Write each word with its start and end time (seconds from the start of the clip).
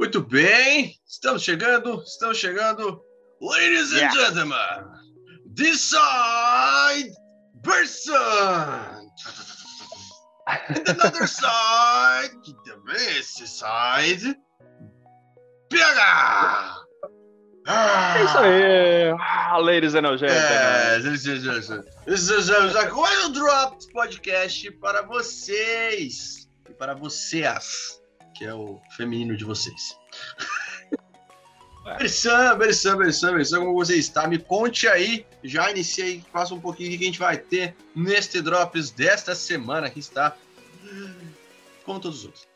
Muito 0.00 0.22
bem, 0.22 0.98
estamos 1.06 1.42
chegando, 1.42 2.02
estamos 2.02 2.38
chegando. 2.38 3.04
Ladies 3.38 3.92
and 3.92 4.10
gentlemen, 4.10 4.86
this 5.54 5.78
side, 5.78 7.12
person. 7.62 8.16
And 10.46 10.88
another 10.88 11.26
side, 11.28 12.30
the 12.64 12.78
side, 13.46 14.34
PH. 15.68 16.76
É 17.68 18.24
isso 18.24 18.38
aí, 18.38 19.10
ah, 19.20 19.58
ladies 19.58 19.94
and 19.94 20.16
gentlemen. 20.16 20.34
É, 20.34 20.96
agora 22.78 23.26
o 23.26 23.28
Drop 23.28 23.76
Podcast 23.92 24.70
para 24.78 25.02
vocês 25.02 26.48
e 26.70 26.72
para 26.72 26.94
vocês, 26.94 27.99
que 28.40 28.46
é 28.46 28.54
o 28.54 28.80
feminino 28.96 29.36
de 29.36 29.44
vocês. 29.44 29.98
Bersan, 31.84 32.56
Bersan, 32.56 32.96
Bersan, 32.96 33.34
Bersan, 33.34 33.58
como 33.58 33.74
você 33.74 33.96
está? 33.96 34.26
Me 34.26 34.38
conte 34.38 34.88
aí, 34.88 35.26
já 35.44 35.70
iniciei, 35.70 36.24
faça 36.32 36.54
um 36.54 36.60
pouquinho 36.60 36.94
o 36.94 36.98
que 36.98 37.04
a 37.04 37.06
gente 37.06 37.18
vai 37.18 37.36
ter 37.36 37.76
neste 37.94 38.40
Drops 38.40 38.92
desta 38.92 39.34
semana, 39.34 39.90
que 39.90 40.00
está 40.00 40.34
como 41.84 42.00
todos 42.00 42.20
os 42.20 42.24
outros. 42.24 42.48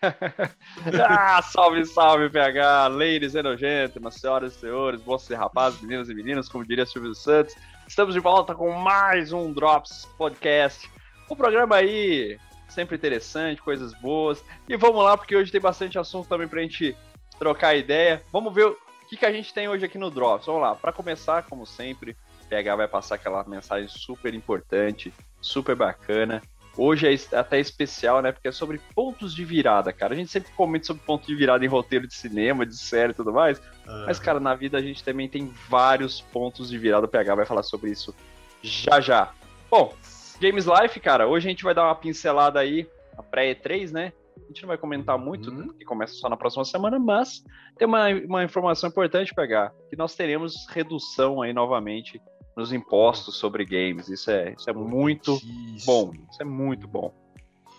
ah, 1.04 1.42
salve, 1.42 1.84
salve, 1.84 2.30
PH, 2.30 2.86
ladies 2.86 3.34
and 3.34 3.56
gentlemen, 3.56 4.12
senhoras 4.12 4.54
e 4.54 4.60
senhores, 4.60 5.04
moços 5.04 5.30
e 5.30 5.34
rapazes, 5.34 5.80
meninas 5.80 6.08
e 6.08 6.14
meninas, 6.14 6.48
como 6.48 6.64
diria 6.64 6.86
Silvio 6.86 7.12
Santos. 7.16 7.56
Estamos 7.88 8.14
de 8.14 8.20
volta 8.20 8.54
com 8.54 8.70
mais 8.70 9.32
um 9.32 9.52
Drops 9.52 10.06
Podcast. 10.16 10.88
Um 11.28 11.34
programa 11.34 11.74
aí 11.74 12.38
sempre 12.68 12.96
interessante, 12.96 13.62
coisas 13.62 13.92
boas. 13.94 14.44
E 14.68 14.76
vamos 14.76 15.02
lá, 15.02 15.16
porque 15.16 15.36
hoje 15.36 15.52
tem 15.52 15.60
bastante 15.60 15.98
assunto 15.98 16.28
também 16.28 16.48
pra 16.48 16.62
gente 16.62 16.96
trocar 17.38 17.76
ideia. 17.76 18.22
Vamos 18.32 18.52
ver 18.54 18.66
o 18.66 18.76
que, 19.08 19.16
que 19.16 19.26
a 19.26 19.32
gente 19.32 19.52
tem 19.52 19.68
hoje 19.68 19.84
aqui 19.84 19.98
no 19.98 20.10
Drops. 20.10 20.46
Vamos 20.46 20.62
lá, 20.62 20.74
para 20.74 20.92
começar, 20.92 21.42
como 21.44 21.66
sempre, 21.66 22.16
PH 22.48 22.76
vai 22.76 22.88
passar 22.88 23.16
aquela 23.16 23.44
mensagem 23.44 23.88
super 23.88 24.34
importante, 24.34 25.12
super 25.40 25.76
bacana. 25.76 26.42
Hoje 26.76 27.08
é 27.08 27.36
até 27.36 27.58
especial, 27.58 28.22
né? 28.22 28.30
Porque 28.30 28.46
é 28.46 28.52
sobre 28.52 28.80
pontos 28.94 29.34
de 29.34 29.44
virada, 29.44 29.92
cara. 29.92 30.14
A 30.14 30.16
gente 30.16 30.30
sempre 30.30 30.52
comenta 30.52 30.86
sobre 30.86 31.02
pontos 31.02 31.26
de 31.26 31.34
virada 31.34 31.64
em 31.64 31.68
roteiro 31.68 32.06
de 32.06 32.14
cinema, 32.14 32.64
de 32.64 32.76
série 32.76 33.10
e 33.10 33.14
tudo 33.14 33.32
mais. 33.32 33.58
Uhum. 33.58 34.04
Mas, 34.06 34.20
cara, 34.20 34.38
na 34.38 34.54
vida 34.54 34.78
a 34.78 34.80
gente 34.80 35.02
também 35.02 35.28
tem 35.28 35.52
vários 35.68 36.20
pontos 36.20 36.70
de 36.70 36.78
virada. 36.78 37.06
O 37.06 37.08
PH 37.08 37.34
vai 37.34 37.44
falar 37.44 37.64
sobre 37.64 37.90
isso 37.90 38.14
já 38.62 39.00
já. 39.00 39.32
Bom, 39.68 39.92
Games 40.40 40.66
Life, 40.66 40.98
cara, 41.00 41.26
hoje 41.26 41.48
a 41.48 41.50
gente 41.50 41.64
vai 41.64 41.74
dar 41.74 41.84
uma 41.84 41.94
pincelada 41.94 42.60
aí, 42.60 42.88
a 43.16 43.22
pré-E3, 43.22 43.90
né? 43.90 44.12
A 44.36 44.46
gente 44.48 44.62
não 44.62 44.68
vai 44.68 44.78
comentar 44.78 45.18
muito, 45.18 45.50
uhum. 45.50 45.66
porque 45.66 45.84
começa 45.84 46.14
só 46.14 46.28
na 46.28 46.36
próxima 46.36 46.64
semana, 46.64 46.98
mas 46.98 47.42
tem 47.76 47.86
uma, 47.86 48.08
uma 48.08 48.44
informação 48.44 48.88
importante 48.88 49.34
pegar, 49.34 49.72
que 49.90 49.96
nós 49.96 50.14
teremos 50.14 50.66
redução 50.70 51.42
aí 51.42 51.52
novamente 51.52 52.20
nos 52.56 52.72
impostos 52.72 53.36
sobre 53.36 53.64
games. 53.64 54.08
Isso 54.08 54.30
é, 54.30 54.54
isso 54.56 54.70
é 54.70 54.72
muito 54.72 55.38
bom. 55.84 56.12
Isso 56.30 56.40
é 56.40 56.44
muito 56.44 56.86
bom. 56.86 57.12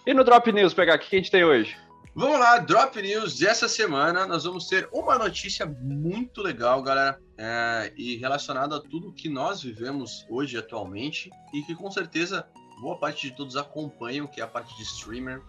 E 0.05 0.13
no 0.13 0.23
Drop 0.23 0.51
News, 0.51 0.73
pegar 0.73 0.95
o 0.95 0.99
que 0.99 1.15
a 1.15 1.19
gente 1.19 1.31
tem 1.31 1.43
hoje? 1.43 1.77
Vamos 2.19 2.37
lá, 2.37 2.57
Drop 2.57 3.01
News 3.01 3.37
dessa 3.37 3.69
semana. 3.69 4.27
Nós 4.27 4.43
vamos 4.43 4.67
ter 4.67 4.89
uma 4.91 5.17
notícia 5.17 5.65
muito 5.65 6.41
legal, 6.41 6.83
galera, 6.83 7.17
é, 7.37 7.93
e 7.95 8.17
relacionada 8.17 8.75
a 8.75 8.81
tudo 8.81 9.13
que 9.13 9.29
nós 9.29 9.61
vivemos 9.61 10.25
hoje 10.29 10.57
atualmente 10.57 11.29
e 11.53 11.61
que 11.61 11.73
com 11.73 11.89
certeza 11.89 12.45
boa 12.81 12.97
parte 12.97 13.29
de 13.29 13.37
todos 13.37 13.55
acompanham, 13.55 14.27
que 14.27 14.41
é 14.41 14.43
a 14.43 14.47
parte 14.47 14.75
de 14.75 14.83
streamer. 14.83 15.41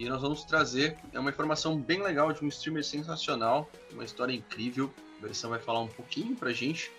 E 0.00 0.08
nós 0.08 0.20
vamos 0.20 0.42
trazer 0.42 0.98
é 1.12 1.20
uma 1.20 1.30
informação 1.30 1.80
bem 1.80 2.02
legal 2.02 2.32
de 2.32 2.44
um 2.44 2.48
streamer 2.48 2.82
sensacional, 2.82 3.70
uma 3.92 4.02
história 4.02 4.34
incrível. 4.34 4.92
A 5.20 5.26
versão 5.26 5.50
vai 5.50 5.60
falar 5.60 5.80
um 5.80 5.88
pouquinho 5.88 6.34
pra 6.34 6.52
gente 6.52 6.90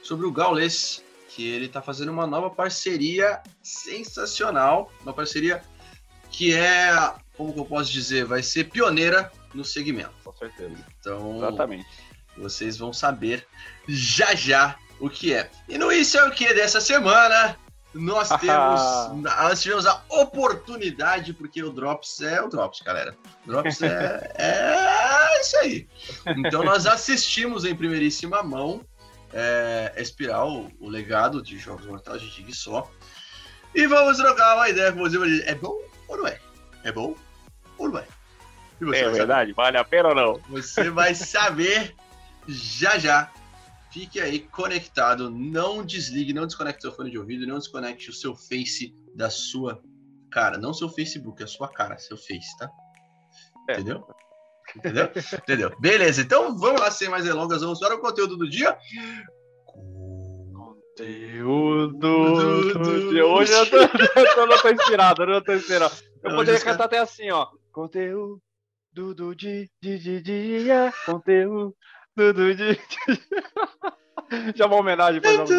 sobre 0.00 0.26
o 0.26 0.30
Gaules, 0.30 1.02
que 1.30 1.44
ele 1.44 1.66
está 1.66 1.82
fazendo 1.82 2.12
uma 2.12 2.24
nova 2.24 2.50
parceria 2.50 3.42
sensacional, 3.64 4.92
uma 5.02 5.12
parceria 5.12 5.60
que 6.30 6.54
é, 6.54 7.14
como 7.36 7.52
que 7.52 7.60
eu 7.60 7.64
posso 7.64 7.90
dizer, 7.90 8.24
vai 8.24 8.42
ser 8.42 8.64
pioneira 8.64 9.30
no 9.54 9.64
segmento. 9.64 10.12
Com 10.24 10.32
certeza. 10.32 10.76
Então, 11.00 11.38
exatamente. 11.38 11.86
Vocês 12.36 12.76
vão 12.76 12.92
saber 12.92 13.46
já 13.88 14.34
já 14.34 14.76
o 15.00 15.08
que 15.08 15.32
é. 15.32 15.50
E 15.68 15.78
no 15.78 15.90
Isso 15.90 16.18
é 16.18 16.24
o 16.24 16.30
que 16.30 16.52
dessa 16.54 16.80
semana, 16.80 17.56
nós 17.94 18.28
temos, 18.40 19.22
nós 19.22 19.62
tivemos 19.62 19.86
a 19.86 20.02
oportunidade, 20.08 21.32
porque 21.32 21.62
o 21.62 21.70
Drops 21.70 22.20
é 22.20 22.42
o 22.42 22.48
Drops, 22.48 22.80
galera. 22.80 23.16
O 23.46 23.50
Drops 23.50 23.80
é, 23.82 24.32
é 24.36 25.40
isso 25.40 25.56
aí. 25.58 25.88
Então 26.26 26.62
nós 26.62 26.86
assistimos 26.86 27.64
em 27.64 27.74
primeiríssima 27.74 28.42
mão 28.42 28.82
é, 29.32 29.92
Espiral, 29.96 30.70
o 30.80 30.88
legado 30.88 31.42
de 31.42 31.58
Jogos 31.58 31.86
Mortais 31.86 32.20
de 32.22 32.30
Dig 32.30 32.54
só. 32.54 32.90
E 33.74 33.86
vamos 33.86 34.16
trocar 34.16 34.56
uma 34.56 34.68
ideia 34.68 34.92
com 34.92 35.00
você. 35.00 35.42
É 35.44 35.54
bom 35.54 35.78
ou 36.08 36.16
não 36.16 36.26
é? 36.26 36.38
É 36.84 36.92
bom 36.92 37.14
ou 37.78 37.88
não 37.88 37.98
é? 37.98 38.06
é 38.80 39.10
verdade? 39.10 39.50
Saber. 39.50 39.54
Vale 39.54 39.78
a 39.78 39.84
pena 39.84 40.08
ou 40.10 40.14
não? 40.14 40.40
Você 40.50 40.90
vai 40.90 41.14
saber 41.16 41.94
já 42.46 42.98
já. 42.98 43.32
Fique 43.90 44.20
aí 44.20 44.40
conectado. 44.40 45.30
Não 45.30 45.84
desligue, 45.84 46.32
não 46.32 46.46
desconecte 46.46 46.82
seu 46.82 46.92
fone 46.92 47.10
de 47.10 47.18
ouvido, 47.18 47.46
não 47.46 47.58
desconecte 47.58 48.10
o 48.10 48.12
seu 48.12 48.34
Face 48.36 48.94
da 49.14 49.30
sua 49.30 49.82
cara. 50.30 50.58
Não 50.58 50.74
seu 50.74 50.88
Facebook, 50.88 51.42
a 51.42 51.46
sua 51.46 51.68
cara, 51.68 51.98
seu 51.98 52.16
Face, 52.16 52.56
tá? 52.58 52.70
É. 53.70 53.74
Entendeu? 53.74 54.06
Entendeu? 54.76 55.10
Entendeu? 55.32 55.80
Beleza, 55.80 56.20
então 56.20 56.58
vamos 56.58 56.80
lá, 56.80 56.90
sem 56.90 57.08
mais 57.08 57.24
delongas, 57.24 57.62
vamos 57.62 57.78
para 57.78 57.94
o 57.94 58.00
conteúdo 58.00 58.36
do 58.36 58.48
dia. 58.48 58.76
Conteúdo 60.96 61.98
do 61.98 63.10
dia. 63.10 63.26
Hoje 63.26 63.52
eu, 63.52 63.68
tô, 63.68 63.76
eu 64.40 64.46
não 64.46 64.56
tô 64.56 64.70
inspirado, 64.70 65.22
eu 65.24 65.26
não 65.26 65.42
tô 65.42 65.52
inspirado. 65.52 65.94
Eu 66.22 66.30
não, 66.30 66.36
poderia 66.38 66.60
cantar 66.60 66.84
até 66.84 66.98
assim, 66.98 67.30
ó. 67.30 67.48
Conteúdo 67.70 68.40
do 68.94 69.34
dia, 69.34 69.68
dia, 69.82 70.22
dia, 70.22 70.94
conteúdo 71.04 71.76
do 72.16 72.54
dia. 72.54 72.78
Já 74.56 74.66
uma 74.66 74.76
homenagem 74.76 75.20
para 75.20 75.42
os 75.42 75.50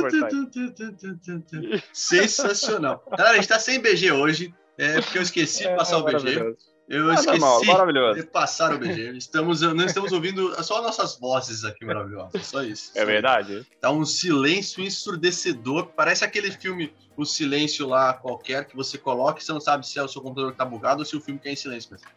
Sensacional. 1.93 3.03
Galera, 3.15 3.35
a 3.35 3.35
gente 3.35 3.47
tá 3.47 3.59
sem 3.59 3.79
BG 3.79 4.11
hoje, 4.11 4.53
é 4.75 4.99
porque 5.01 5.19
eu 5.19 5.21
esqueci 5.21 5.63
de 5.63 5.75
passar 5.75 5.97
é, 5.97 5.99
o 5.99 6.03
BG. 6.03 6.57
Eu 6.87 7.11
ah, 7.11 7.15
esqueci 7.15 7.37
normal, 7.37 8.13
de 8.13 8.23
passar 8.23 8.73
o 8.73 8.79
BG. 8.79 9.17
Estamos, 9.17 9.59
não 9.61 9.85
estamos 9.85 10.13
ouvindo 10.13 10.63
só 10.63 10.81
nossas 10.81 11.19
vozes 11.19 11.65
aqui 11.65 11.83
maravilhosas, 11.83 12.45
só 12.45 12.63
isso. 12.63 12.91
É 12.95 13.03
verdade. 13.03 13.67
Tá 13.81 13.91
um 13.91 14.05
silêncio 14.05 14.81
ensurdecedor. 14.81 15.87
Parece 15.87 16.23
aquele 16.23 16.49
filme 16.49 16.93
O 17.17 17.25
Silêncio 17.25 17.87
lá 17.87 18.13
qualquer 18.13 18.65
que 18.65 18.75
você 18.75 18.97
coloca 18.97 19.41
e 19.41 19.43
você 19.43 19.51
não 19.51 19.59
sabe 19.59 19.85
se 19.85 19.99
é 19.99 20.03
o 20.03 20.07
seu 20.07 20.21
computador 20.21 20.53
que 20.53 20.57
tá 20.57 20.63
bugado 20.63 20.99
ou 20.99 21.05
se 21.05 21.17
o 21.17 21.21
filme 21.21 21.39
quer 21.39 21.51
em 21.51 21.55
silêncio 21.57 21.91
mesmo. 21.91 22.07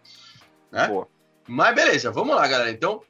Né? 0.71 1.07
Mas 1.49 1.75
beleza, 1.75 2.13
vamos 2.13 2.37
lá, 2.37 2.47
galera. 2.47 2.71
Então, 2.71 3.03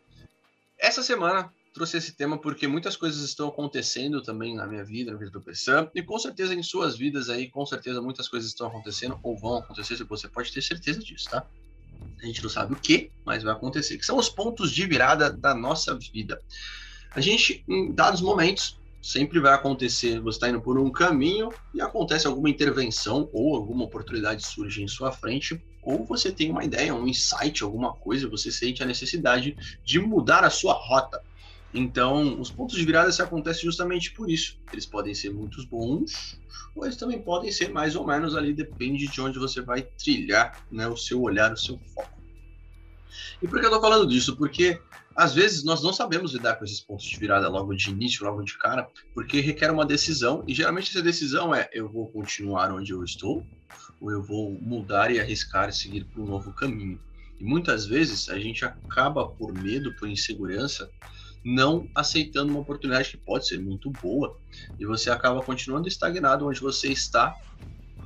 essa 0.79 1.03
semana 1.03 1.53
trouxe 1.73 1.97
esse 1.97 2.17
tema 2.17 2.39
porque 2.39 2.67
muitas 2.67 2.97
coisas 2.97 3.23
estão 3.23 3.49
acontecendo 3.49 4.23
também 4.23 4.55
na 4.55 4.67
minha 4.67 4.85
vida, 4.85 5.13
na 5.13 5.19
vida 5.19 5.31
do 5.31 5.41
Pessan, 5.41 5.89
e 5.95 6.03
com 6.03 6.19
certeza 6.19 6.55
em 6.55 6.63
suas 6.63 6.97
vidas 6.97 7.29
aí, 7.29 7.49
com 7.49 7.65
certeza 7.65 8.03
muitas 8.03 8.29
coisas 8.29 8.49
estão 8.49 8.67
acontecendo 8.67 9.19
ou 9.23 9.39
vão 9.39 9.59
acontecer, 9.59 10.03
você 10.05 10.29
pode 10.29 10.53
ter 10.53 10.63
certeza 10.63 11.01
disso, 11.01 11.31
tá? 11.31 11.47
A 12.23 12.27
gente 12.27 12.43
não 12.43 12.51
sabe 12.51 12.73
o 12.75 12.77
que, 12.77 13.11
mas 13.25 13.43
vai 13.43 13.53
acontecer, 13.53 13.97
que 13.99 14.05
são 14.05 14.19
os 14.19 14.29
pontos 14.29 14.73
de 14.73 14.87
virada 14.87 15.33
da 15.33 15.55
nossa 15.55 15.97
vida. 16.13 16.41
A 17.13 17.21
gente, 17.21 17.65
em 17.69 17.93
dados 17.93 18.21
momentos, 18.21 18.79
sempre 19.03 19.41
vai 19.41 19.55
acontecer, 19.55 20.21
você 20.21 20.37
está 20.37 20.49
indo 20.49 20.61
por 20.61 20.79
um 20.79 20.91
caminho 20.91 21.49
e 21.73 21.81
acontece 21.81 22.27
alguma 22.27 22.51
intervenção 22.51 23.29
ou 23.33 23.57
alguma 23.57 23.85
oportunidade 23.85 24.47
surge 24.47 24.83
em 24.83 24.89
sua 24.89 25.11
frente, 25.11 25.63
ou 25.83 26.05
você 26.05 26.31
tem 26.31 26.51
uma 26.51 26.65
ideia, 26.65 26.95
um 26.95 27.09
insight, 27.09 27.63
alguma 27.63 27.95
coisa, 27.95 28.29
você 28.29 28.53
sente 28.53 28.83
a 28.83 28.87
necessidade 28.87 29.57
de 29.83 29.99
mudar 29.99 30.45
a 30.45 30.51
sua 30.51 30.75
rota. 30.75 31.23
Então, 31.73 32.41
os 32.41 32.51
pontos 32.51 32.77
de 32.77 32.85
virada 32.85 33.13
se 33.13 33.23
acontecem 33.23 33.63
justamente 33.63 34.13
por 34.13 34.29
isso. 34.29 34.59
Eles 34.73 34.87
podem 34.87 35.15
ser 35.15 35.31
muito 35.31 35.65
bons, 35.69 36.41
ou 36.75 36.85
eles 36.85 36.97
também 36.97 37.23
podem 37.23 37.53
ser 37.53 37.71
mais 37.71 37.95
ou 37.95 38.07
menos 38.07 38.35
ali, 38.35 38.53
depende 38.53 39.07
de 39.07 39.21
onde 39.21 39.39
você 39.39 39.61
vai 39.61 39.83
trilhar 39.83 40.65
né, 40.71 40.89
o 40.89 40.97
seu 40.97 41.21
olhar, 41.23 41.53
o 41.53 41.57
seu 41.57 41.79
foco. 41.95 42.21
E 43.43 43.47
por 43.47 43.59
que 43.59 43.67
eu 43.67 43.71
estou 43.71 43.81
falando 43.81 44.07
disso? 44.07 44.37
Porque 44.37 44.81
às 45.15 45.35
vezes 45.35 45.65
nós 45.65 45.83
não 45.83 45.93
sabemos 45.93 46.33
lidar 46.33 46.57
com 46.57 46.65
esses 46.65 46.81
pontos 46.81 47.05
de 47.05 47.19
virada 47.19 47.49
logo 47.49 47.75
de 47.75 47.91
início, 47.91 48.25
logo 48.25 48.43
de 48.43 48.57
cara, 48.59 48.89
porque 49.15 49.41
requer 49.41 49.71
uma 49.71 49.85
decisão, 49.85 50.45
e 50.47 50.55
geralmente 50.55 50.91
essa 50.91 51.03
decisão 51.03 51.55
é: 51.55 51.69
eu 51.73 51.89
vou 51.89 52.09
continuar 52.11 52.73
onde 52.73 52.93
eu 52.93 53.03
estou, 53.05 53.45
ou 54.01 54.11
eu 54.11 54.23
vou 54.23 54.53
mudar 54.61 55.11
e 55.11 55.21
arriscar 55.21 55.69
e 55.69 55.73
seguir 55.73 56.05
para 56.05 56.23
um 56.23 56.27
novo 56.27 56.53
caminho. 56.53 57.01
E 57.39 57.45
muitas 57.45 57.87
vezes 57.87 58.29
a 58.29 58.39
gente 58.39 58.65
acaba 58.65 59.27
por 59.27 59.53
medo, 59.53 59.95
por 59.97 60.09
insegurança, 60.09 60.91
não 61.45 61.89
aceitando 61.95 62.51
uma 62.53 62.61
oportunidade 62.61 63.11
que 63.11 63.17
pode 63.17 63.47
ser 63.47 63.59
muito 63.59 63.91
boa 63.91 64.37
e 64.79 64.85
você 64.85 65.11
acaba 65.11 65.43
continuando 65.43 65.89
estagnado 65.89 66.47
onde 66.47 66.61
você 66.61 66.89
está 66.89 67.35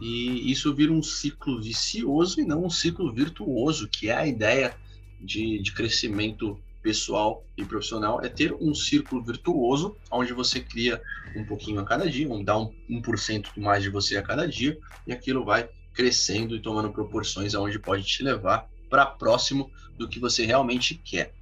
e 0.00 0.50
isso 0.50 0.75
vira 0.75 0.92
um 0.92 1.02
ciclo 1.02 1.60
vicioso 1.60 2.40
e 2.40 2.44
não 2.44 2.64
um 2.64 2.70
ciclo 2.70 3.12
virtuoso, 3.12 3.88
que 3.88 4.08
é 4.08 4.16
a 4.16 4.26
ideia 4.26 4.76
de, 5.20 5.60
de 5.60 5.72
crescimento 5.72 6.60
pessoal 6.82 7.42
e 7.56 7.64
profissional 7.64 8.20
é 8.22 8.28
ter 8.28 8.52
um 8.52 8.75
círculo 8.75 9.25
virtuoso, 9.25 9.96
onde 10.12 10.32
você 10.32 10.60
cria 10.60 11.00
um 11.34 11.44
pouquinho 11.44 11.81
a 11.81 11.84
cada 11.84 12.08
dia, 12.08 12.31
um, 12.31 12.44
dá 12.44 12.58
um, 12.58 12.70
1% 12.90 13.50
mais 13.56 13.82
de 13.82 13.88
você 13.88 14.16
a 14.16 14.22
cada 14.22 14.46
dia, 14.46 14.78
e 15.06 15.12
aquilo 15.12 15.44
vai 15.44 15.69
crescendo 15.94 16.54
e 16.54 16.60
tomando 16.60 16.92
proporções 16.92 17.54
aonde 17.54 17.78
pode 17.78 18.04
te 18.04 18.22
levar 18.22 18.69
para 18.90 19.06
próximo 19.06 19.70
do 19.96 20.08
que 20.08 20.20
você 20.20 20.44
realmente 20.44 20.94
quer. 20.94 21.32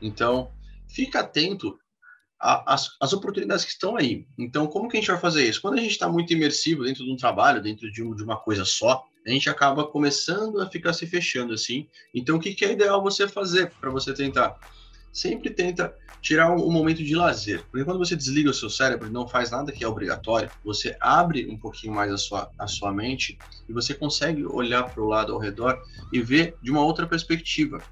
Então, 0.00 0.50
fica 0.92 1.20
atento 1.20 1.76
às, 2.38 2.90
às 3.00 3.12
oportunidades 3.12 3.64
que 3.64 3.70
estão 3.70 3.96
aí. 3.96 4.26
Então, 4.38 4.66
como 4.66 4.88
que 4.88 4.96
a 4.96 5.00
gente 5.00 5.10
vai 5.10 5.20
fazer 5.20 5.48
isso? 5.48 5.60
Quando 5.62 5.78
a 5.78 5.82
gente 5.82 5.92
está 5.92 6.08
muito 6.08 6.32
imersivo 6.32 6.84
dentro 6.84 7.04
de 7.04 7.10
um 7.10 7.16
trabalho, 7.16 7.62
dentro 7.62 7.90
de, 7.90 8.02
um, 8.02 8.14
de 8.14 8.22
uma 8.22 8.36
coisa 8.36 8.64
só, 8.64 9.04
a 9.24 9.30
gente 9.30 9.48
acaba 9.48 9.86
começando 9.86 10.60
a 10.60 10.68
ficar 10.68 10.92
se 10.92 11.06
fechando 11.06 11.52
assim. 11.52 11.88
Então, 12.12 12.36
o 12.36 12.40
que, 12.40 12.54
que 12.54 12.64
é 12.64 12.72
ideal 12.72 13.02
você 13.02 13.28
fazer 13.28 13.72
para 13.80 13.90
você 13.90 14.12
tentar? 14.12 14.58
Sempre 15.12 15.50
tenta 15.50 15.94
tirar 16.20 16.50
um, 16.50 16.70
momento 16.70 17.02
de 17.04 17.14
lazer. 17.14 17.62
Porque 17.70 17.84
quando 17.84 17.98
você 17.98 18.16
desliga 18.16 18.50
o 18.50 18.54
seu 18.54 18.70
cérebro 18.70 19.08
e 19.08 19.12
não 19.12 19.28
faz 19.28 19.50
nada 19.50 19.70
que 19.70 19.84
é 19.84 19.88
obrigatório, 19.88 20.50
você 20.64 20.96
abre 21.00 21.46
um 21.48 21.58
pouquinho 21.58 21.92
mais 21.92 22.10
a 22.12 22.16
sua, 22.16 22.50
a 22.58 22.66
sua 22.66 22.92
mente 22.92 23.38
e 23.68 23.72
você 23.72 23.92
consegue 23.94 24.44
olhar 24.46 24.84
para 24.84 25.02
o 25.02 25.06
lado 25.06 25.32
ao 25.32 25.38
redor 25.38 25.80
e 26.12 26.22
ver 26.22 26.56
de 26.62 26.70
uma 26.70 26.82
outra 26.82 27.06
perspectiva. 27.06 27.82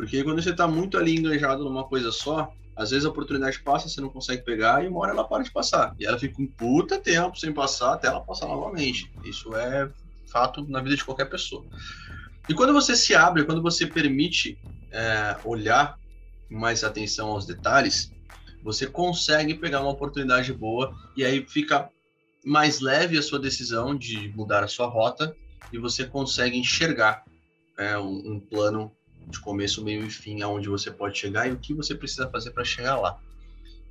Porque 0.00 0.24
quando 0.24 0.40
você 0.42 0.48
está 0.48 0.66
muito 0.66 0.96
ali 0.96 1.14
engajado 1.14 1.62
numa 1.62 1.84
coisa 1.84 2.10
só, 2.10 2.50
às 2.74 2.90
vezes 2.90 3.04
a 3.04 3.10
oportunidade 3.10 3.60
passa, 3.60 3.86
você 3.86 4.00
não 4.00 4.08
consegue 4.08 4.42
pegar 4.42 4.82
e 4.82 4.88
uma 4.88 5.00
hora 5.00 5.12
ela 5.12 5.28
para 5.28 5.42
de 5.42 5.52
passar. 5.52 5.94
E 6.00 6.06
ela 6.06 6.18
fica 6.18 6.40
um 6.40 6.46
puta 6.46 6.98
tempo 6.98 7.38
sem 7.38 7.52
passar 7.52 7.92
até 7.92 8.08
ela 8.08 8.22
passar 8.22 8.46
novamente. 8.46 9.12
Isso 9.22 9.54
é 9.54 9.90
fato 10.26 10.66
na 10.66 10.80
vida 10.80 10.96
de 10.96 11.04
qualquer 11.04 11.26
pessoa. 11.26 11.66
E 12.48 12.54
quando 12.54 12.72
você 12.72 12.96
se 12.96 13.14
abre, 13.14 13.44
quando 13.44 13.60
você 13.60 13.86
permite 13.86 14.58
é, 14.90 15.36
olhar 15.44 15.98
mais 16.48 16.82
atenção 16.82 17.28
aos 17.28 17.44
detalhes, 17.44 18.10
você 18.62 18.86
consegue 18.86 19.52
pegar 19.54 19.82
uma 19.82 19.90
oportunidade 19.90 20.50
boa 20.50 20.94
e 21.14 21.26
aí 21.26 21.44
fica 21.46 21.90
mais 22.42 22.80
leve 22.80 23.18
a 23.18 23.22
sua 23.22 23.38
decisão 23.38 23.94
de 23.94 24.32
mudar 24.34 24.64
a 24.64 24.68
sua 24.68 24.86
rota 24.86 25.36
e 25.70 25.76
você 25.76 26.06
consegue 26.06 26.56
enxergar 26.56 27.22
é, 27.76 27.98
um, 27.98 28.32
um, 28.32 28.40
plano 28.40 28.90
de 29.28 29.40
começo, 29.40 29.84
meio 29.84 30.04
e 30.04 30.10
fim 30.10 30.42
aonde 30.42 30.68
você 30.68 30.90
pode 30.90 31.18
chegar 31.18 31.48
e 31.48 31.52
o 31.52 31.58
que 31.58 31.74
você 31.74 31.94
precisa 31.94 32.30
fazer 32.30 32.50
para 32.50 32.64
chegar 32.64 32.96
lá. 32.98 33.18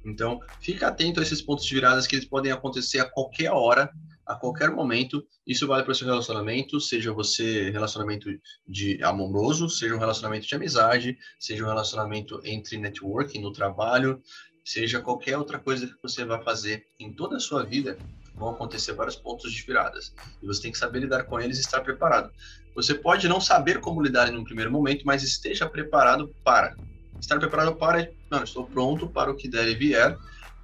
Então, 0.05 0.39
fica 0.61 0.87
atento 0.87 1.19
a 1.19 1.23
esses 1.23 1.41
pontos 1.41 1.65
de 1.65 1.75
viradas 1.75 2.07
que 2.07 2.15
eles 2.15 2.25
podem 2.25 2.51
acontecer 2.51 2.99
a 2.99 3.09
qualquer 3.09 3.51
hora 3.51 3.91
a 4.29 4.35
qualquer 4.35 4.69
momento. 4.69 5.25
Isso 5.45 5.65
vale 5.65 5.83
para 5.83 5.91
o 5.91 5.95
seu 5.95 6.07
relacionamento, 6.07 6.79
seja 6.79 7.11
você 7.11 7.71
relacionamento 7.71 8.29
de 8.67 9.03
amoroso, 9.03 9.67
seja 9.67 9.95
um 9.95 9.99
relacionamento 9.99 10.45
de 10.45 10.55
amizade, 10.55 11.17
seja 11.39 11.63
um 11.63 11.67
relacionamento 11.67 12.39
entre 12.45 12.77
networking 12.77 13.41
no 13.41 13.51
trabalho, 13.51 14.21
seja 14.63 15.01
qualquer 15.01 15.35
outra 15.35 15.57
coisa 15.57 15.87
que 15.87 15.95
você 16.03 16.23
vai 16.23 16.43
fazer 16.43 16.85
em 16.99 17.11
toda 17.11 17.37
a 17.37 17.39
sua 17.39 17.63
vida, 17.65 17.97
vão 18.39 18.49
acontecer 18.49 18.93
vários 18.93 19.15
pontos 19.15 19.51
de 19.51 19.61
viradas. 19.61 20.13
E 20.41 20.47
você 20.47 20.61
tem 20.61 20.71
que 20.71 20.77
saber 20.77 20.99
lidar 20.99 21.23
com 21.25 21.39
eles 21.39 21.57
e 21.57 21.61
estar 21.61 21.81
preparado. 21.81 22.31
Você 22.73 22.95
pode 22.95 23.27
não 23.27 23.41
saber 23.41 23.79
como 23.79 24.01
lidar 24.01 24.31
em 24.31 24.37
um 24.37 24.43
primeiro 24.43 24.71
momento, 24.71 25.05
mas 25.05 25.21
esteja 25.21 25.69
preparado 25.69 26.33
para. 26.43 26.75
Estar 27.19 27.37
preparado 27.37 27.75
para, 27.75 28.09
não, 28.31 28.43
estou 28.43 28.65
pronto 28.65 29.07
para 29.07 29.29
o 29.29 29.35
que 29.35 29.49
der 29.49 29.67
e 29.67 29.75
vier 29.75 30.17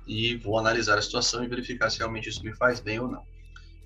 e 0.08 0.38
vou 0.38 0.58
analisar 0.58 0.98
a 0.98 1.02
situação 1.02 1.44
e 1.44 1.48
verificar 1.48 1.90
se 1.90 2.00
realmente 2.00 2.30
isso 2.30 2.44
me 2.44 2.56
faz 2.56 2.80
bem 2.80 3.00
ou 3.00 3.08
não 3.08 3.24